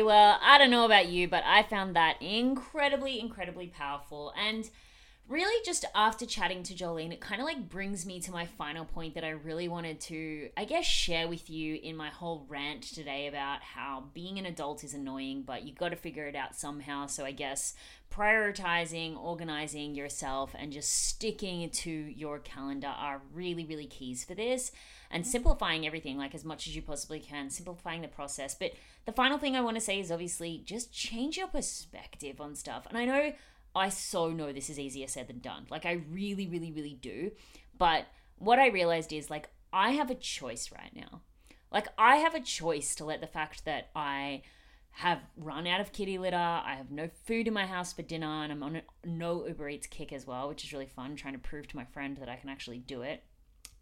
Well, 0.05 0.39
I 0.41 0.59
don't 0.59 0.71
know 0.71 0.85
about 0.85 1.09
you, 1.09 1.27
but 1.29 1.43
I 1.45 1.65
found 1.65 1.97
that 1.97 2.17
incredibly, 2.21 3.19
incredibly 3.19 3.67
powerful. 3.67 4.33
And 4.39 4.71
really, 5.31 5.65
just 5.65 5.85
after 5.95 6.27
chatting 6.27 6.65
to 6.65 6.75
Jolene, 6.75 7.13
it 7.13 7.21
kind 7.21 7.41
of 7.41 7.47
like 7.47 7.69
brings 7.69 8.05
me 8.05 8.19
to 8.21 8.33
my 8.33 8.45
final 8.45 8.85
point 8.85 9.15
that 9.15 9.25
I 9.25 9.31
really 9.31 9.69
wanted 9.69 10.01
to, 10.01 10.51
I 10.57 10.65
guess, 10.65 10.85
share 10.85 11.29
with 11.29 11.49
you 11.49 11.79
in 11.81 11.97
my 11.97 12.09
whole 12.09 12.45
rant 12.49 12.83
today 12.83 13.29
about 13.29 13.63
how 13.63 14.05
being 14.13 14.39
an 14.39 14.47
adult 14.47 14.83
is 14.83 14.93
annoying, 14.93 15.43
but 15.43 15.63
you 15.63 15.73
got 15.73 15.91
to 15.91 15.97
figure 15.97 16.27
it 16.27 16.35
out 16.35 16.57
somehow. 16.57 17.07
So 17.07 17.25
I 17.25 17.31
guess 17.31 17.75
prioritizing, 18.13 19.17
organizing 19.17 19.95
yourself, 19.95 20.53
and 20.59 20.73
just 20.73 21.07
sticking 21.07 21.71
to 21.71 21.91
your 21.91 22.41
calendar 22.41 22.89
are 22.89 23.23
really, 23.33 23.65
really 23.65 23.87
keys 23.87 24.25
for 24.25 24.35
this. 24.35 24.73
And 25.13 25.25
simplifying 25.25 25.87
everything, 25.87 26.19
like 26.19 26.35
as 26.35 26.45
much 26.45 26.67
as 26.67 26.75
you 26.75 26.83
possibly 26.83 27.21
can, 27.21 27.51
simplifying 27.51 28.03
the 28.03 28.09
process. 28.09 28.55
But 28.55 28.73
the 29.07 29.13
final 29.13 29.39
thing 29.39 29.55
I 29.55 29.61
want 29.61 29.77
to 29.77 29.81
say 29.81 30.01
is 30.01 30.11
obviously 30.11 30.63
just 30.65 30.93
change 30.93 31.37
your 31.37 31.49
perspective 31.49 32.41
on 32.41 32.57
stuff. 32.57 32.87
And 32.89 32.99
I 32.99 33.05
know 33.05 33.33
I 33.75 33.89
so 33.89 34.31
know 34.31 34.53
this 34.53 34.71
is 34.71 34.79
easier 34.79 35.07
said 35.07 35.29
than 35.29 35.39
done. 35.39 35.67
Like 35.71 35.87
I 35.87 36.03
really, 36.11 36.47
really, 36.47 36.73
really 36.73 36.99
do. 37.01 37.33
But 37.77 38.07
what 38.37 38.59
I 38.59 38.69
realized 38.69 39.13
is 39.13 39.31
like 39.31 39.49
I 39.73 39.93
have 39.93 40.11
a 40.11 40.15
choice 40.15 40.71
right 40.73 40.95
now. 40.95 41.23
Like 41.71 41.89
I 41.97 42.17
have 42.17 42.35
a 42.35 42.41
choice 42.41 42.95
to 42.97 43.05
let 43.05 43.21
the 43.21 43.27
fact 43.27 43.65
that 43.65 43.91
I 43.95 44.43
have 44.93 45.21
run 45.37 45.69
out 45.69 45.81
of 45.81 45.93
kitty 45.93 46.19
litter, 46.19 46.37
I 46.37 46.75
have 46.77 46.91
no 46.91 47.09
food 47.25 47.47
in 47.47 47.55
my 47.55 47.65
house 47.67 47.93
for 47.93 48.03
dinner, 48.03 48.43
and 48.43 48.51
I'm 48.51 48.63
on 48.63 48.77
a 48.77 48.83
no 49.05 49.47
Uber 49.47 49.69
Eats 49.69 49.87
kick 49.87 50.13
as 50.13 50.27
well, 50.27 50.49
which 50.49 50.65
is 50.65 50.73
really 50.73 50.87
fun, 50.87 51.15
trying 51.15 51.35
to 51.35 51.39
prove 51.39 51.69
to 51.69 51.77
my 51.77 51.85
friend 51.85 52.17
that 52.17 52.29
I 52.29 52.35
can 52.35 52.51
actually 52.51 52.79
do 52.79 53.03
it 53.03 53.23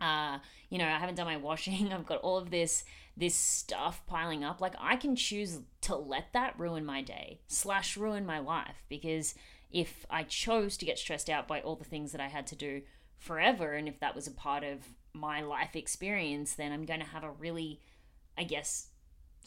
uh 0.00 0.38
you 0.70 0.78
know 0.78 0.86
i 0.86 0.98
haven't 0.98 1.16
done 1.16 1.26
my 1.26 1.36
washing 1.36 1.92
i've 1.92 2.06
got 2.06 2.20
all 2.20 2.36
of 2.36 2.50
this 2.50 2.84
this 3.16 3.34
stuff 3.34 4.02
piling 4.06 4.44
up 4.44 4.60
like 4.60 4.74
i 4.78 4.96
can 4.96 5.16
choose 5.16 5.60
to 5.80 5.96
let 5.96 6.32
that 6.32 6.58
ruin 6.58 6.84
my 6.84 7.02
day 7.02 7.40
slash 7.48 7.96
ruin 7.96 8.24
my 8.24 8.38
life 8.38 8.84
because 8.88 9.34
if 9.70 10.06
i 10.10 10.22
chose 10.22 10.76
to 10.76 10.86
get 10.86 10.98
stressed 10.98 11.28
out 11.28 11.48
by 11.48 11.60
all 11.60 11.76
the 11.76 11.84
things 11.84 12.12
that 12.12 12.20
i 12.20 12.28
had 12.28 12.46
to 12.46 12.56
do 12.56 12.82
forever 13.18 13.74
and 13.74 13.88
if 13.88 13.98
that 14.00 14.14
was 14.14 14.26
a 14.26 14.32
part 14.32 14.64
of 14.64 14.78
my 15.12 15.40
life 15.40 15.74
experience 15.74 16.54
then 16.54 16.72
i'm 16.72 16.84
going 16.84 17.00
to 17.00 17.06
have 17.06 17.24
a 17.24 17.30
really 17.30 17.80
i 18.36 18.44
guess 18.44 18.88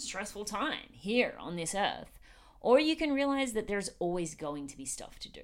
stressful 0.01 0.45
time 0.45 0.89
here 0.91 1.35
on 1.39 1.55
this 1.55 1.75
earth. 1.75 2.19
Or 2.59 2.79
you 2.79 2.95
can 2.95 3.13
realize 3.13 3.53
that 3.53 3.67
there's 3.67 3.89
always 3.99 4.35
going 4.35 4.67
to 4.67 4.77
be 4.77 4.85
stuff 4.85 5.19
to 5.19 5.31
do 5.31 5.41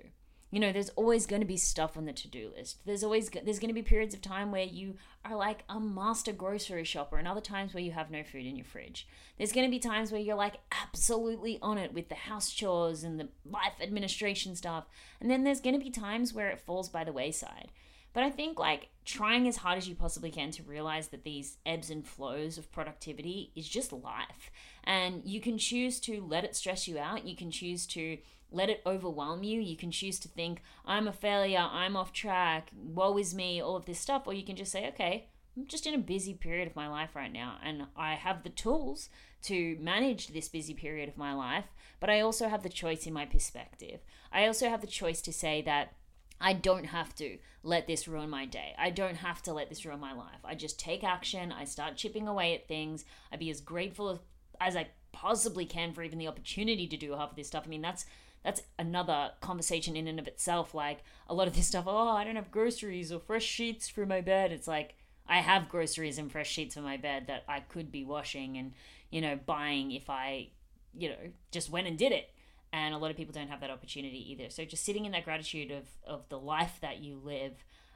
you 0.50 0.60
know 0.60 0.72
there's 0.72 0.90
always 0.90 1.26
going 1.26 1.42
to 1.42 1.48
be 1.48 1.58
stuff 1.58 1.98
on 1.98 2.06
the 2.06 2.14
to-do 2.14 2.52
list 2.56 2.78
there's 2.86 3.04
always 3.04 3.30
there's 3.30 3.60
going 3.60 3.70
to 3.70 3.74
be 3.74 3.82
periods 3.82 4.14
of 4.14 4.22
time 4.22 4.52
where 4.52 4.64
you 4.64 4.96
are 5.26 5.36
like 5.36 5.64
a 5.70 5.80
master 5.80 6.32
grocery 6.32 6.84
shopper 6.84 7.18
and 7.18 7.28
other 7.28 7.42
times 7.42 7.74
where 7.74 7.84
you 7.84 7.92
have 7.92 8.10
no 8.10 8.24
food 8.24 8.46
in 8.46 8.56
your 8.56 8.66
fridge 8.66 9.08
there's 9.38 9.52
going 9.52 9.66
to 9.66 9.72
be 9.72 9.80
times 9.80 10.12
where 10.12 10.22
you're 10.22 10.36
like 10.36 10.60
absolutely 10.72 11.60
on 11.62 11.78
it 11.78 11.94
with 11.94 12.10
the 12.10 12.16
house 12.16 12.52
chores 12.52 13.04
and 13.04 13.20
the 13.20 13.28
life 13.50 13.74
administration 13.82 14.56
stuff 14.56 14.86
and 15.20 15.30
then 15.30 15.44
there's 15.44 15.62
going 15.62 15.78
to 15.78 15.84
be 15.84 15.92
times 15.92 16.34
where 16.34 16.50
it 16.50 16.60
falls 16.60 16.90
by 16.90 17.04
the 17.04 17.14
wayside 17.14 17.72
but 18.18 18.24
I 18.24 18.32
think 18.32 18.58
like 18.58 18.90
trying 19.06 19.48
as 19.48 19.58
hard 19.58 19.78
as 19.78 19.88
you 19.88 19.94
possibly 19.94 20.32
can 20.32 20.50
to 20.50 20.64
realize 20.64 21.10
that 21.10 21.24
these 21.24 21.58
ebbs 21.68 21.92
and 21.92 22.04
flows 22.04 22.58
of 22.58 22.72
productivity 22.72 23.52
is 23.56 23.70
just 23.70 23.94
life. 23.94 24.50
And 24.84 25.22
you 25.24 25.40
can 25.40 25.60
choose 25.60 26.00
to 26.00 26.26
let 26.28 26.44
it 26.44 26.56
stress 26.56 26.88
you 26.88 26.98
out. 26.98 27.28
You 27.28 27.36
can 27.36 27.52
choose 27.52 27.86
to 27.88 28.18
let 28.52 28.70
it 28.70 28.82
overwhelm 28.86 29.44
you. 29.44 29.60
You 29.60 29.76
can 29.76 29.92
choose 29.92 30.20
to 30.20 30.28
think, 30.28 30.62
I'm 30.86 31.08
a 31.08 31.14
failure, 31.14 31.68
I'm 31.70 31.96
off 31.96 32.14
track, 32.14 32.70
woe 32.76 33.18
is 33.18 33.34
me, 33.34 33.62
all 33.62 33.76
of 33.76 33.86
this 33.86 34.00
stuff. 34.00 34.24
Or 34.26 34.34
you 34.34 34.44
can 34.44 34.56
just 34.56 34.72
say, 34.72 34.88
okay, 34.90 35.28
I'm 35.56 35.66
just 35.68 35.88
in 35.88 35.94
a 35.94 36.00
busy 36.00 36.34
period 36.34 36.68
of 36.68 36.76
my 36.76 36.88
life 36.88 37.16
right 37.16 37.32
now, 37.32 37.58
and 37.64 37.88
I 37.96 38.14
have 38.14 38.44
the 38.44 38.50
tools 38.50 39.10
to 39.44 39.78
manage 39.80 40.28
this 40.28 40.50
busy 40.50 40.74
period 40.74 41.10
of 41.10 41.18
my 41.18 41.34
life, 41.34 41.66
but 42.00 42.10
I 42.10 42.22
also 42.22 42.48
have 42.48 42.64
the 42.64 42.70
choice 42.70 43.08
in 43.08 43.14
my 43.14 43.26
perspective. 43.26 44.02
I 44.32 44.46
also 44.46 44.70
have 44.70 44.82
the 44.82 44.88
choice 44.88 45.22
to 45.22 45.34
say 45.34 45.62
that 45.64 45.94
I 46.40 46.54
don't 46.54 46.86
have 46.86 47.16
to 47.16 47.38
let 47.64 47.88
this 47.88 48.08
ruin 48.08 48.30
my 48.30 48.46
day. 48.46 48.76
I 48.78 48.92
don't 48.92 49.16
have 49.16 49.42
to 49.44 49.54
let 49.54 49.70
this 49.70 49.86
ruin 49.86 50.00
my 50.00 50.14
life. 50.14 50.40
I 50.46 50.54
just 50.54 50.80
take 50.80 51.04
action. 51.04 51.52
I 51.52 51.66
start 51.66 51.98
chipping 51.98 52.28
away 52.28 52.54
at 52.54 52.68
things. 52.68 53.06
I 53.32 53.38
be 53.38 53.50
as 53.50 53.62
grateful 53.62 54.22
as, 54.62 54.76
I 54.76 54.90
possibly 55.12 55.66
can 55.66 55.94
for 55.94 56.04
even 56.04 56.20
the 56.20 56.28
opportunity 56.28 56.86
to 56.88 56.98
do 56.98 57.14
half 57.14 57.32
of 57.32 57.36
this 57.36 57.48
stuff. 57.48 57.64
I 57.66 57.70
mean, 57.70 57.82
that's 57.82 58.06
that's 58.44 58.62
another 58.80 59.32
conversation 59.42 59.96
in 59.96 60.08
and 60.08 60.20
of 60.20 60.28
itself. 60.28 60.74
Like 60.74 61.00
a 61.28 61.34
lot 61.34 61.48
of 61.48 61.56
this 61.56 61.68
stuff, 61.68 61.86
oh, 61.88 62.10
I 62.10 62.24
don't 62.24 62.36
have 62.38 62.52
groceries 62.52 63.12
or 63.12 63.20
fresh 63.20 63.44
sheets 63.46 63.90
for 63.90 64.06
my 64.06 64.22
bed. 64.22 64.52
It's 64.52 64.68
like 64.68 64.96
I 65.28 65.38
have 65.38 65.70
groceries 65.70 66.18
and 66.18 66.32
fresh 66.32 66.50
sheets 66.50 66.76
for 66.76 66.82
my 66.82 66.98
bed 66.98 67.28
that 67.28 67.44
I 67.48 67.60
could 67.60 67.92
be 67.92 68.04
washing 68.06 68.58
and, 68.58 68.74
you 69.10 69.22
know, 69.22 69.38
buying 69.46 69.92
if 69.92 70.10
I, 70.10 70.50
you 70.94 71.10
know, 71.10 71.16
just 71.52 71.70
went 71.70 71.88
and 71.88 71.98
did 71.98 72.12
it. 72.12 72.30
and 72.74 72.94
a 72.94 72.98
lot 72.98 73.12
of 73.12 73.18
people 73.18 73.34
don't 73.34 73.50
have 73.50 73.62
that 73.62 73.70
opportunity 73.70 74.32
either. 74.32 74.50
So 74.50 74.66
just 74.66 74.84
sitting 74.86 75.06
in 75.06 75.12
that 75.14 75.24
gratitude 75.26 75.72
of 75.72 75.86
of 76.06 76.28
the 76.30 76.40
life 76.40 76.78
that 76.82 77.00
you 77.00 77.20
live. 77.24 77.54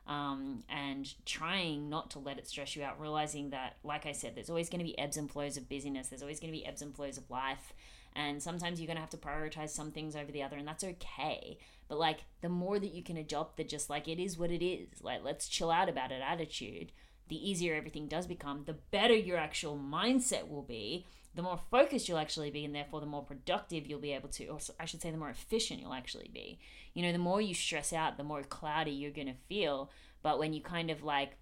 Um, 0.07 0.63
and 0.67 1.13
trying 1.25 1.87
not 1.87 2.09
to 2.11 2.19
let 2.19 2.39
it 2.39 2.47
stress 2.47 2.75
you 2.75 2.83
out, 2.83 2.99
realizing 2.99 3.51
that, 3.51 3.77
like 3.83 4.07
I 4.07 4.13
said, 4.13 4.33
there's 4.35 4.49
always 4.49 4.67
going 4.67 4.79
to 4.79 4.83
be 4.85 4.97
ebbs 4.97 5.15
and 5.15 5.29
flows 5.29 5.57
of 5.57 5.69
busyness. 5.69 6.07
There's 6.09 6.23
always 6.23 6.39
going 6.39 6.51
to 6.51 6.57
be 6.57 6.65
ebbs 6.65 6.81
and 6.81 6.93
flows 6.93 7.17
of 7.19 7.29
life. 7.29 7.71
And 8.15 8.41
sometimes 8.41 8.79
you're 8.79 8.87
going 8.87 8.97
to 8.97 9.01
have 9.01 9.09
to 9.11 9.17
prioritize 9.17 9.69
some 9.69 9.91
things 9.91 10.15
over 10.15 10.31
the 10.31 10.43
other, 10.43 10.57
and 10.57 10.67
that's 10.67 10.83
okay. 10.83 11.57
But 11.87 11.97
like, 11.97 12.25
the 12.41 12.49
more 12.49 12.79
that 12.79 12.93
you 12.93 13.03
can 13.03 13.17
adopt 13.17 13.57
the 13.57 13.63
just 13.63 13.89
like 13.89 14.07
it 14.07 14.19
is 14.19 14.37
what 14.37 14.51
it 14.51 14.63
is, 14.65 15.01
like, 15.01 15.23
let's 15.23 15.47
chill 15.47 15.71
out 15.71 15.89
about 15.89 16.11
it 16.11 16.21
attitude, 16.21 16.91
the 17.29 17.49
easier 17.49 17.75
everything 17.75 18.07
does 18.07 18.27
become, 18.27 18.63
the 18.65 18.77
better 18.91 19.15
your 19.15 19.37
actual 19.37 19.77
mindset 19.77 20.49
will 20.49 20.63
be, 20.63 21.05
the 21.33 21.41
more 21.41 21.59
focused 21.69 22.09
you'll 22.09 22.17
actually 22.17 22.51
be, 22.51 22.65
and 22.65 22.75
therefore 22.75 22.99
the 22.99 23.05
more 23.05 23.23
productive 23.23 23.87
you'll 23.87 23.99
be 23.99 24.11
able 24.11 24.29
to, 24.29 24.47
or 24.47 24.59
I 24.79 24.85
should 24.85 25.01
say, 25.01 25.11
the 25.11 25.17
more 25.17 25.29
efficient 25.29 25.79
you'll 25.79 25.93
actually 25.93 26.29
be. 26.33 26.59
You 26.93 27.03
know, 27.03 27.13
the 27.13 27.17
more 27.17 27.39
you 27.39 27.53
stress 27.53 27.93
out, 27.93 28.17
the 28.17 28.23
more 28.23 28.43
cloudy 28.43 28.91
you're 28.91 29.11
going 29.11 29.27
to 29.27 29.33
feel. 29.47 29.89
But 30.21 30.39
when 30.39 30.51
you 30.51 30.61
kind 30.61 30.91
of 30.91 31.03
like 31.03 31.37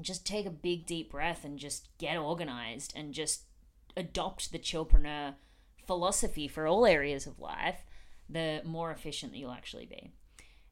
just 0.00 0.26
take 0.26 0.46
a 0.46 0.50
big 0.50 0.86
deep 0.86 1.10
breath 1.10 1.44
and 1.44 1.58
just 1.58 1.88
get 1.98 2.18
organized 2.18 2.92
and 2.94 3.14
just 3.14 3.44
adopt 3.96 4.52
the 4.52 4.58
chillpreneur 4.58 5.34
philosophy 5.92 6.48
for 6.48 6.66
all 6.66 6.86
areas 6.86 7.26
of 7.26 7.38
life, 7.38 7.84
the 8.30 8.62
more 8.64 8.90
efficient 8.90 9.36
you'll 9.36 9.52
actually 9.52 9.84
be. 9.84 10.10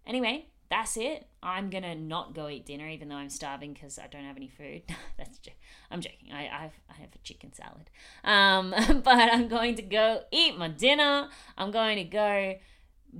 Anyway, 0.06 0.46
that's 0.70 0.96
it. 0.96 1.26
I'm 1.42 1.68
gonna 1.68 1.94
not 1.94 2.34
go 2.34 2.48
eat 2.48 2.64
dinner, 2.64 2.88
even 2.88 3.10
though 3.10 3.16
I'm 3.16 3.28
starving 3.28 3.74
because 3.74 3.98
I 3.98 4.06
don't 4.06 4.24
have 4.24 4.38
any 4.38 4.48
food. 4.48 4.82
that's 5.18 5.36
jo- 5.38 5.52
I'm 5.90 6.00
joking. 6.00 6.32
I 6.32 6.44
I 6.44 6.62
have, 6.62 6.72
I 6.88 6.94
have 6.94 7.10
a 7.14 7.18
chicken 7.18 7.52
salad. 7.52 7.90
Um, 8.24 8.70
but 9.04 9.30
I'm 9.30 9.48
going 9.48 9.74
to 9.74 9.82
go 9.82 10.22
eat 10.30 10.56
my 10.56 10.68
dinner. 10.68 11.28
I'm 11.58 11.70
going 11.70 11.98
to 11.98 12.04
go 12.04 12.54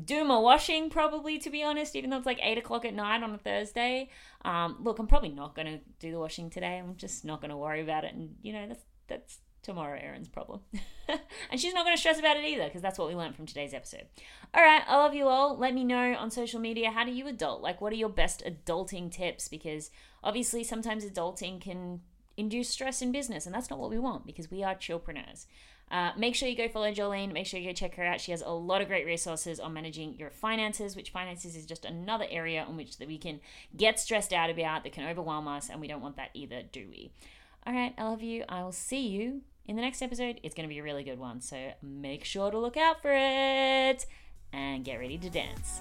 do 0.05 0.25
my 0.25 0.39
washing 0.39 0.89
probably 0.89 1.37
to 1.37 1.51
be 1.51 1.65
honest 1.65 1.97
even 1.97 2.11
though 2.11 2.17
it's 2.17 2.25
like 2.25 2.39
8 2.41 2.59
o'clock 2.59 2.85
at 2.85 2.95
night 2.95 3.25
on 3.25 3.35
a 3.35 3.39
thursday 3.39 4.09
um, 4.45 4.77
look 4.81 5.01
i'm 5.01 5.09
probably 5.09 5.31
not 5.31 5.57
going 5.57 5.67
to 5.67 5.81
do 5.99 6.13
the 6.13 6.19
washing 6.21 6.49
today 6.49 6.79
i'm 6.79 6.95
just 6.95 7.25
not 7.25 7.41
going 7.41 7.51
to 7.51 7.57
worry 7.57 7.81
about 7.81 8.05
it 8.05 8.15
and 8.15 8.37
you 8.41 8.53
know 8.53 8.69
that's 8.69 8.85
that's 9.09 9.39
tomorrow 9.63 9.99
erin's 10.03 10.29
problem 10.29 10.61
and 11.51 11.61
she's 11.61 11.75
not 11.75 11.85
going 11.85 11.95
to 11.95 12.01
stress 12.01 12.19
about 12.19 12.37
it 12.37 12.45
either 12.45 12.65
because 12.65 12.83
that's 12.83 12.99
what 12.99 13.09
we 13.09 13.15
learned 13.15 13.37
from 13.37 13.47
today's 13.47 13.75
episode 13.75 14.07
all 14.55 14.63
right 14.63 14.83
i 14.87 14.97
love 14.97 15.15
you 15.15 15.27
all 15.27 15.57
let 15.57 15.75
me 15.75 15.85
know 15.85 16.15
on 16.15 16.31
social 16.31 16.61
media 16.61 16.91
how 16.91 17.05
do 17.05 17.13
you 17.13 17.27
adult 17.27 17.61
like 17.61 17.81
what 17.81 17.93
are 17.93 17.97
your 17.97 18.09
best 18.09 18.43
adulting 18.45 19.11
tips 19.11 19.49
because 19.49 19.91
obviously 20.25 20.65
sometimes 20.65 21.05
adulting 21.05 21.61
can 21.61 22.01
induce 22.37 22.69
stress 22.69 23.03
in 23.03 23.13
business 23.13 23.47
and 23.47 23.55
that's 23.55 23.71
not 23.71 23.79
what 23.79 23.91
we 23.91 23.99
want 23.99 24.27
because 24.27 24.51
we 24.51 24.63
are 24.63 24.75
chillpreneurs 24.75 25.47
uh, 25.91 26.13
make 26.17 26.37
sure 26.37 26.49
you 26.49 26.57
go 26.57 26.69
follow 26.69 26.93
Jolene. 26.93 27.33
Make 27.33 27.47
sure 27.47 27.59
you 27.59 27.69
go 27.69 27.73
check 27.73 27.97
her 27.97 28.05
out. 28.05 28.21
She 28.21 28.31
has 28.31 28.43
a 28.43 28.51
lot 28.51 28.81
of 28.81 28.87
great 28.87 29.07
resources 29.07 29.59
on 29.59 29.73
managing 29.73 30.17
your 30.19 30.31
finances, 30.31 30.95
which 30.95 31.11
finances 31.11 31.57
is 31.57 31.67
just 31.67 31.85
another 31.85 32.27
area 32.31 32.65
in 32.69 32.77
which 32.77 32.99
that 32.99 33.09
we 33.09 33.19
can 33.19 33.41
get 33.77 33.99
stressed 33.99 34.33
out 34.33 34.51
about 34.51 34.85
that 34.85 34.93
can 34.93 35.09
overwhelm 35.09 35.49
us, 35.49 35.69
and 35.69 35.81
we 35.81 35.89
don't 35.89 36.01
want 36.01 36.17
that 36.17 36.31
either, 36.33 36.63
do 36.71 36.87
we? 36.89 37.11
All 37.67 37.75
right, 37.75 37.93
I 37.99 38.05
love 38.05 38.23
you. 38.23 38.45
I 38.49 38.63
will 38.63 38.73
see 38.73 39.09
you 39.09 39.43
in 39.67 39.77
the 39.77 39.83
next 39.83 40.03
episode. 40.03 40.41
It's 40.43 40.55
going 40.55 40.69
to 40.69 40.73
be 40.73 40.79
a 40.79 40.83
really 40.83 41.05
good 41.05 41.19
one, 41.19 41.41
so 41.41 41.73
make 41.83 42.25
sure 42.25 42.51
to 42.51 42.59
look 42.59 42.77
out 42.77 43.03
for 43.03 43.13
it 43.13 44.07
and 44.53 44.85
get 44.85 44.97
ready 44.97 45.19
to 45.19 45.31
dance. 45.31 45.81